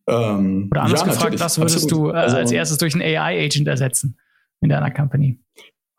[0.06, 2.10] Ähm, Oder anders ja, gefragt, was würdest absolut.
[2.10, 4.18] du äh, also, als erstes durch einen AI-Agent ersetzen
[4.60, 5.38] in deiner Company?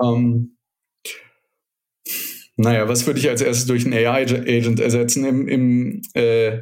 [0.02, 0.58] Ähm,
[2.58, 5.26] naja, was würde ich als erstes durch einen AI-Agent ersetzen?
[5.26, 6.62] Im, im, äh,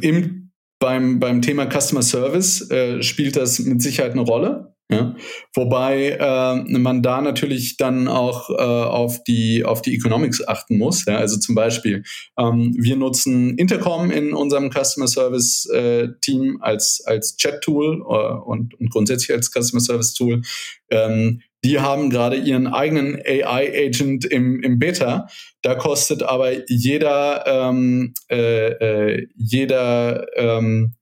[0.00, 0.41] im,
[0.82, 4.74] beim, beim Thema Customer Service äh, spielt das mit Sicherheit eine Rolle.
[4.90, 5.14] Ja?
[5.54, 11.04] Wobei äh, man da natürlich dann auch äh, auf, die, auf die Economics achten muss.
[11.04, 11.18] Ja?
[11.18, 12.02] Also zum Beispiel,
[12.36, 18.74] ähm, wir nutzen Intercom in unserem Customer Service äh, Team als, als Chat-Tool äh, und,
[18.74, 20.42] und grundsätzlich als Customer Service Tool.
[20.90, 25.28] Ähm, die haben gerade ihren eigenen AI-Agent im, im Beta.
[25.62, 30.94] Da kostet aber jeder, ähm, äh, äh, jeder ähm,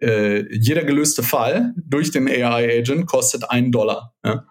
[0.00, 4.14] äh, jeder gelöste Fall durch den AI-Agent kostet einen Dollar.
[4.24, 4.46] Ja?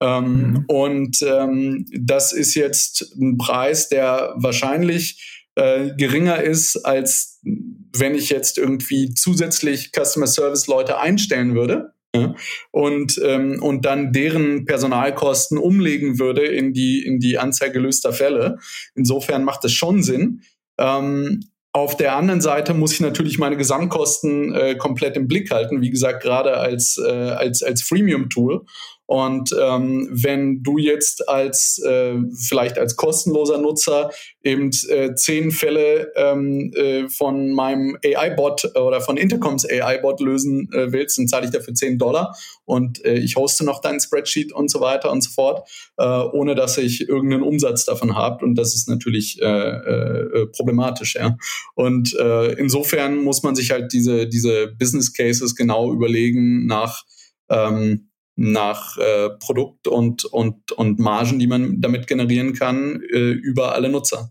[0.00, 0.64] Ähm, mhm.
[0.68, 8.30] Und ähm, das ist jetzt ein Preis, der wahrscheinlich äh, geringer ist, als wenn ich
[8.30, 11.94] jetzt irgendwie zusätzlich Customer Service Leute einstellen würde.
[12.20, 12.34] Ja,
[12.70, 18.58] und, ähm, und dann deren Personalkosten umlegen würde in die, in die Anzahl gelöster Fälle.
[18.94, 20.42] Insofern macht es schon Sinn.
[20.78, 21.40] Ähm,
[21.72, 25.90] auf der anderen Seite muss ich natürlich meine Gesamtkosten äh, komplett im Blick halten, wie
[25.90, 28.64] gesagt, gerade als, äh, als, als Freemium-Tool.
[29.06, 32.16] Und ähm, wenn du jetzt als äh,
[32.48, 34.10] vielleicht als kostenloser Nutzer
[34.42, 40.92] eben äh, zehn Fälle ähm, äh, von meinem AI-Bot oder von Intercoms AI-Bot lösen äh,
[40.92, 42.34] willst, dann zahle ich dafür 10 Dollar
[42.64, 46.54] und äh, ich hoste noch dein Spreadsheet und so weiter und so fort, äh, ohne
[46.54, 48.44] dass ich irgendeinen Umsatz davon habe.
[48.44, 51.14] Und das ist natürlich äh, äh, problematisch.
[51.14, 51.36] Ja.
[51.74, 57.04] Und äh, insofern muss man sich halt diese, diese Business Cases genau überlegen nach
[57.48, 63.74] ähm, nach äh, Produkt und, und, und Margen, die man damit generieren kann, äh, über
[63.74, 64.30] alle Nutzer.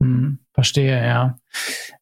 [0.00, 1.38] Hm, verstehe, ja.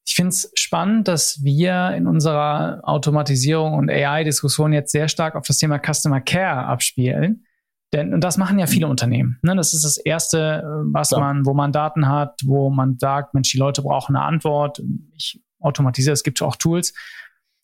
[0.04, 5.46] Ich finde es spannend, dass wir in unserer Automatisierung und AI-Diskussion jetzt sehr stark auf
[5.46, 7.46] das Thema Customer Care abspielen.
[7.94, 9.38] Denn, und das machen ja viele Unternehmen.
[9.42, 9.54] Ne?
[9.54, 11.18] Das ist das Erste, äh, was ja.
[11.18, 14.82] man, wo man Daten hat, wo man sagt, Mensch, die Leute brauchen eine Antwort.
[15.14, 16.94] Ich automatisiere, es gibt auch Tools.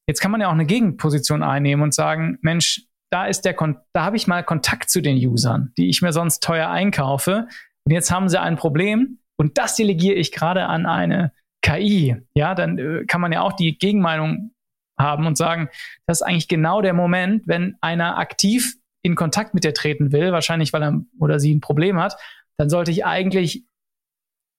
[0.07, 3.79] Jetzt kann man ja auch eine Gegenposition einnehmen und sagen, Mensch, da ist der, Kon
[3.93, 7.49] da habe ich mal Kontakt zu den Usern, die ich mir sonst teuer einkaufe.
[7.85, 11.33] Und jetzt haben sie ein Problem und das delegiere ich gerade an eine
[11.63, 12.17] KI.
[12.35, 14.53] Ja, dann äh, kann man ja auch die Gegenmeinung
[14.99, 15.69] haben und sagen,
[16.07, 20.33] das ist eigentlich genau der Moment, wenn einer aktiv in Kontakt mit dir treten will,
[20.33, 22.17] wahrscheinlich weil er oder sie ein Problem hat,
[22.57, 23.65] dann sollte ich eigentlich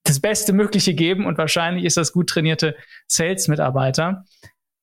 [0.04, 2.74] das Beste Mögliche geben und wahrscheinlich ist das gut trainierte
[3.06, 4.24] Sales-Mitarbeiter.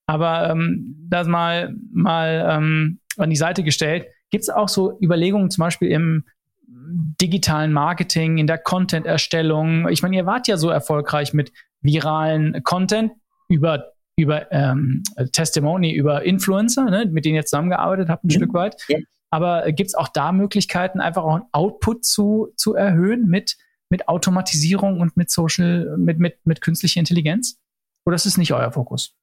[0.06, 4.07] Aber ähm, das mal, mal ähm, an die Seite gestellt.
[4.30, 6.26] Gibt es auch so Überlegungen, zum Beispiel im
[6.68, 9.88] digitalen Marketing, in der Content-Erstellung?
[9.89, 13.11] Ich meine, ihr wart ja so erfolgreich mit viralen Content
[13.49, 18.31] über über ähm, Testimony, über Influencer, ne, mit denen ihr zusammengearbeitet habt, ein mhm.
[18.31, 18.76] Stück weit.
[18.88, 18.98] Ja.
[19.30, 23.57] Aber gibt es auch da Möglichkeiten, einfach auch einen Output zu, zu erhöhen mit,
[23.89, 27.60] mit Automatisierung und mit Social, mit, mit, mit künstlicher Intelligenz?
[28.06, 29.15] Oder ist es nicht euer Fokus?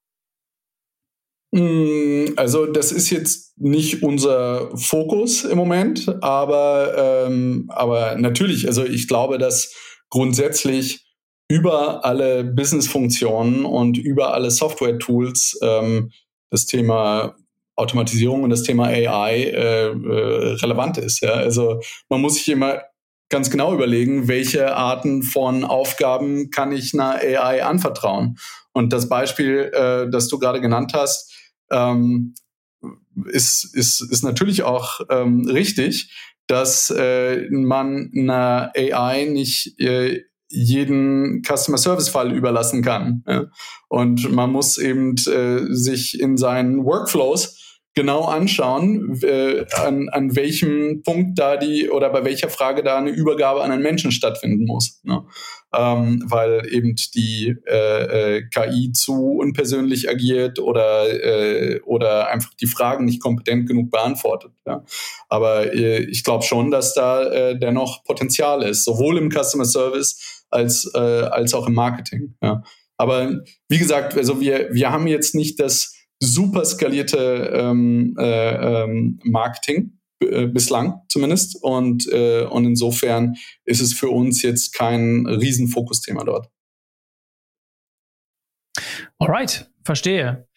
[1.55, 8.85] Mm, also das ist jetzt nicht unser Fokus im Moment, aber, ähm, aber natürlich, also
[8.85, 9.73] ich glaube, dass
[10.11, 11.07] grundsätzlich
[11.49, 16.11] über alle Business-Funktionen und über alle Software-Tools ähm,
[16.51, 17.37] das Thema
[17.77, 21.21] Automatisierung und das Thema AI äh, äh, relevant ist.
[21.21, 21.35] Ja?
[21.35, 22.83] Also man muss sich immer
[23.31, 28.39] ganz genau überlegen, welche Arten von Aufgaben kann ich einer AI anvertrauen.
[28.73, 31.34] Und das Beispiel, äh, das du gerade genannt hast,
[31.75, 32.35] ähm,
[33.27, 36.13] ist, ist, ist natürlich auch ähm, richtig,
[36.47, 43.25] dass äh, man einer AI nicht äh, jeden Customer Service Fall überlassen kann.
[43.27, 43.47] Ja?
[43.89, 47.64] Und man muss eben äh, sich in seinen Workflows
[47.95, 53.11] genau anschauen, äh, an, an welchem Punkt da die oder bei welcher Frage da eine
[53.11, 55.01] Übergabe an einen Menschen stattfinden muss.
[55.05, 55.25] Ne?
[55.73, 62.67] Ähm, weil eben die äh, äh, KI zu unpersönlich agiert oder, äh, oder einfach die
[62.67, 64.53] Fragen nicht kompetent genug beantwortet.
[64.67, 64.85] Ja?
[65.29, 70.45] Aber äh, ich glaube schon, dass da äh, dennoch Potenzial ist, sowohl im Customer Service
[70.51, 72.35] als, äh, als auch im Marketing.
[72.43, 72.63] Ja?
[72.97, 75.94] Aber wie gesagt, also wir, wir haben jetzt nicht das
[76.25, 83.95] super skalierte ähm, äh, ähm, Marketing äh, bislang zumindest und äh, und insofern ist es
[83.95, 86.49] für uns jetzt kein Riesenfokusthema dort.
[89.19, 90.49] Alright, verstehe.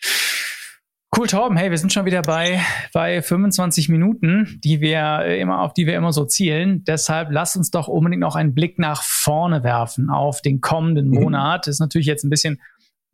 [1.16, 1.58] Cool, Torben.
[1.58, 2.62] Hey, wir sind schon wieder bei,
[2.94, 6.84] bei 25 Minuten, die wir immer, auf die wir immer so zielen.
[6.84, 11.16] Deshalb lass uns doch unbedingt noch einen Blick nach vorne werfen auf den kommenden mhm.
[11.16, 11.66] Monat.
[11.66, 12.62] Das ist natürlich jetzt ein bisschen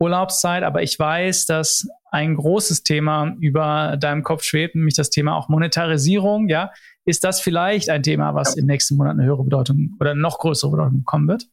[0.00, 5.36] Urlaubszeit, aber ich weiß, dass ein großes Thema über deinem Kopf schwebt, nämlich das Thema
[5.36, 6.48] auch Monetarisierung.
[6.48, 6.70] Ja,
[7.04, 8.60] ist das vielleicht ein Thema, was ja.
[8.60, 11.48] im nächsten Monat eine höhere Bedeutung oder noch größere Bedeutung bekommen wird?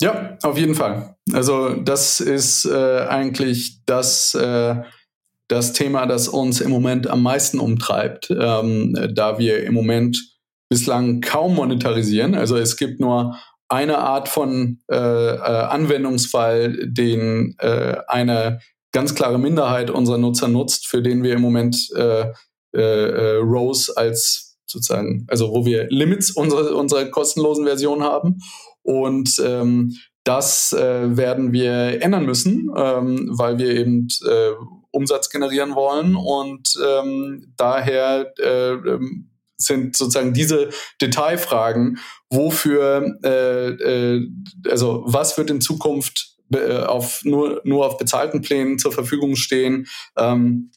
[0.00, 1.16] Ja, auf jeden Fall.
[1.32, 4.76] Also das ist äh, eigentlich das, äh,
[5.48, 10.16] das Thema, das uns im Moment am meisten umtreibt, ähm, da wir im Moment
[10.70, 12.36] bislang kaum monetarisieren.
[12.36, 13.36] Also es gibt nur
[13.68, 18.60] eine Art von äh, äh, Anwendungsfall, den äh, eine
[18.92, 22.32] ganz klare Minderheit unserer Nutzer nutzt, für den wir im Moment äh,
[22.74, 28.38] äh, äh, Rose als sozusagen, also wo wir Limits unserer, unserer kostenlosen Version haben.
[28.82, 34.50] Und ähm, das äh, werden wir ändern müssen, ähm, weil wir eben äh,
[34.92, 41.98] Umsatz generieren wollen und ähm, daher äh, ähm, sind sozusagen diese Detailfragen,
[42.30, 44.28] wofür, äh, äh,
[44.68, 46.29] also was wird in Zukunft
[46.86, 49.86] auf nur, nur auf bezahlten Plänen zur Verfügung stehen?
[50.16, 50.70] Ähm,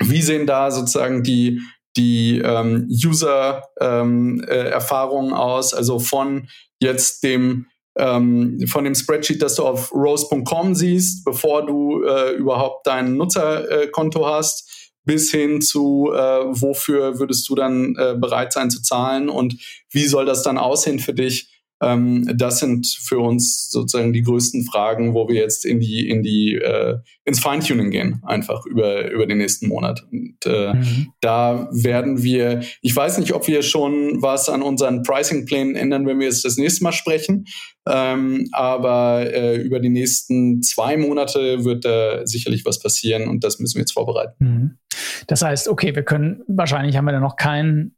[0.00, 1.60] wie sehen da sozusagen die
[1.96, 6.48] die ähm, User-Erfahrungen ähm, äh, aus, also von
[6.80, 7.66] jetzt dem
[7.98, 14.24] ähm, von dem Spreadsheet, das du auf rose.com siehst, bevor du äh, überhaupt dein Nutzerkonto
[14.24, 19.56] hast, bis hin zu, äh, wofür würdest du dann äh, bereit sein zu zahlen und
[19.90, 21.57] wie soll das dann aussehen für dich?
[21.80, 26.22] Ähm, das sind für uns sozusagen die größten Fragen, wo wir jetzt in die, in
[26.22, 30.04] die, äh, ins Feintuning gehen, einfach über, über den nächsten Monat.
[30.10, 31.08] Und äh, mhm.
[31.20, 36.18] da werden wir, ich weiß nicht, ob wir schon was an unseren Pricing-Plänen ändern, wenn
[36.18, 37.44] wir jetzt das nächste Mal sprechen.
[37.86, 43.60] Ähm, aber äh, über die nächsten zwei Monate wird da sicherlich was passieren und das
[43.60, 44.34] müssen wir jetzt vorbereiten.
[44.38, 44.78] Mhm.
[45.26, 47.94] Das heißt, okay, wir können, wahrscheinlich haben wir da noch keinen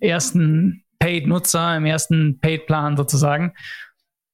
[0.00, 3.54] ersten Paid-Nutzer, im ersten Paid-Plan sozusagen.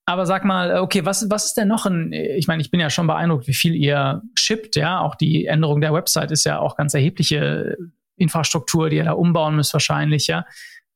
[0.06, 2.90] Aber sag mal, okay, was, was ist denn noch ein, ich meine, ich bin ja
[2.90, 5.00] schon beeindruckt, wie viel ihr shippt, ja.
[5.00, 7.76] Auch die Änderung der Website ist ja auch ganz erhebliche
[8.16, 10.44] Infrastruktur, die ihr da umbauen müsst wahrscheinlich, ja.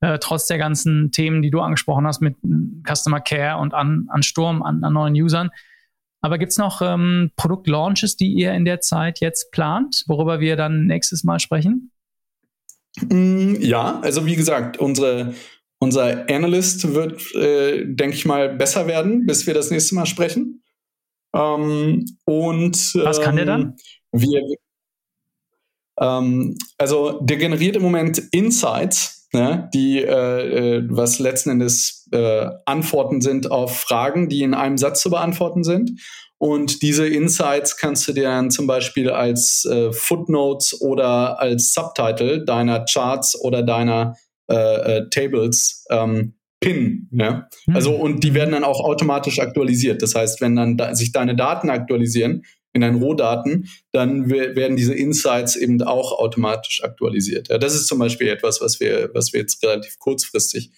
[0.00, 2.36] Äh, trotz der ganzen Themen, die du angesprochen hast mit
[2.86, 5.50] Customer Care und an, an Sturm, an, an neuen Usern.
[6.20, 10.86] Aber gibt's noch ähm, Produktlaunches, die ihr in der Zeit jetzt plant, worüber wir dann
[10.86, 11.92] nächstes Mal sprechen?
[13.08, 15.34] Mm, ja, also wie gesagt, unsere,
[15.78, 20.62] unser Analyst wird, äh, denke ich mal, besser werden, bis wir das nächste Mal sprechen.
[21.34, 23.60] Ähm, und ähm, was kann der dann?
[23.62, 23.76] Ähm,
[24.12, 24.42] wir,
[26.00, 32.48] ähm, also der generiert im Moment Insights, ne, die äh, äh, was letzten Endes äh,
[32.64, 36.00] Antworten sind auf Fragen, die in einem Satz zu beantworten sind.
[36.38, 42.44] Und diese Insights kannst du dir dann zum Beispiel als äh, Footnotes oder als Subtitle
[42.44, 44.14] deiner Charts oder deiner
[44.48, 47.08] äh, äh, Tables ähm, pinnen.
[47.12, 47.48] Ja?
[47.66, 47.76] Mhm.
[47.76, 50.02] Also und die werden dann auch automatisch aktualisiert.
[50.02, 52.42] Das heißt, wenn dann da, sich deine Daten aktualisieren
[52.72, 57.48] in deinen Rohdaten, dann werden diese Insights eben auch automatisch aktualisiert.
[57.48, 60.70] Ja, das ist zum Beispiel etwas, was wir, was wir jetzt relativ kurzfristig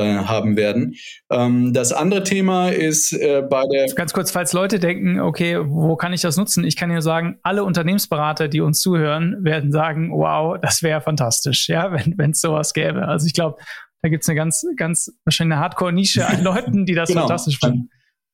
[0.00, 0.94] haben werden.
[1.30, 3.86] Ähm, das andere Thema ist äh, bei der.
[3.94, 6.64] Ganz kurz, falls Leute denken, okay, wo kann ich das nutzen?
[6.64, 11.68] Ich kann ja sagen, alle Unternehmensberater, die uns zuhören, werden sagen, wow, das wäre fantastisch,
[11.68, 13.06] ja, wenn es sowas gäbe.
[13.06, 13.58] Also ich glaube,
[14.02, 17.22] da gibt es eine ganz, ganz wahrscheinlich eine Hardcore-Nische an Leuten, die das genau.
[17.22, 17.88] fantastisch finden.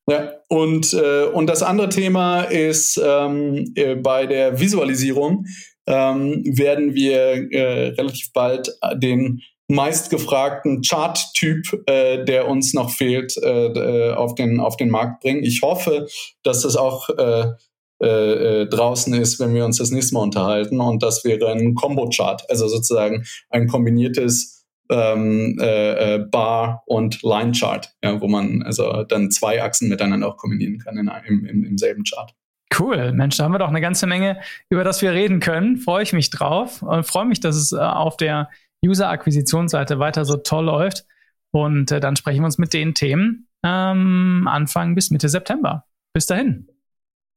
[0.08, 5.44] Ja, und, äh, und das andere Thema ist ähm, äh, bei der Visualisierung
[5.86, 13.66] ähm, werden wir äh, relativ bald den meistgefragten Chart-Typ, äh, der uns noch fehlt, äh,
[13.66, 15.44] äh, auf, den, auf den Markt bringen.
[15.44, 16.08] Ich hoffe,
[16.42, 17.52] dass das auch äh,
[18.00, 20.80] äh, draußen ist, wenn wir uns das nächste Mal unterhalten.
[20.80, 28.20] Und das wäre ein Combo-Chart, also sozusagen ein kombiniertes ähm, äh, Bar- und Line-Chart, ja,
[28.20, 32.02] wo man also dann zwei Achsen miteinander auch kombinieren kann in, im, im, im selben
[32.02, 32.34] Chart.
[32.76, 35.76] Cool, Mensch, da haben wir doch eine ganze Menge, über das wir reden können.
[35.76, 38.48] Freue ich mich drauf und freue mich, dass es auf der
[38.84, 41.04] User-Akquisitionsseite weiter so toll läuft.
[41.52, 45.84] Und äh, dann sprechen wir uns mit den Themen ähm, Anfang bis Mitte September.
[46.12, 46.68] Bis dahin.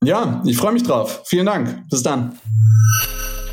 [0.03, 1.24] Ja, ich freue mich drauf.
[1.26, 1.90] Vielen Dank.
[1.90, 2.38] Bis dann.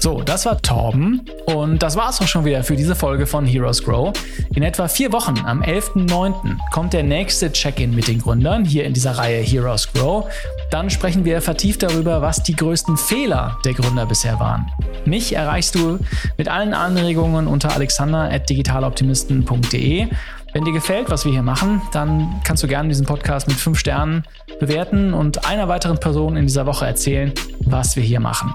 [0.02, 3.84] So, das war Torben und das war's auch schon wieder für diese Folge von Heroes
[3.84, 4.14] Grow.
[4.54, 8.94] In etwa vier Wochen, am 11.09., kommt der nächste Check-in mit den Gründern hier in
[8.94, 10.24] dieser Reihe Heroes Grow.
[10.70, 14.72] Dann sprechen wir vertieft darüber, was die größten Fehler der Gründer bisher waren.
[15.04, 15.98] Mich erreichst du
[16.38, 20.08] mit allen Anregungen unter alexander.digitaloptimisten.de.
[20.54, 23.78] Wenn dir gefällt, was wir hier machen, dann kannst du gerne diesen Podcast mit fünf
[23.78, 24.24] Sternen
[24.60, 27.34] bewerten und einer weiteren Person in dieser Woche erzählen,
[27.66, 28.54] was wir hier machen.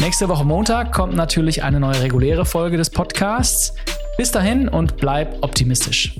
[0.00, 3.74] Nächste Woche Montag kommt natürlich eine neue reguläre Folge des Podcasts.
[4.16, 6.14] Bis dahin und bleib optimistisch.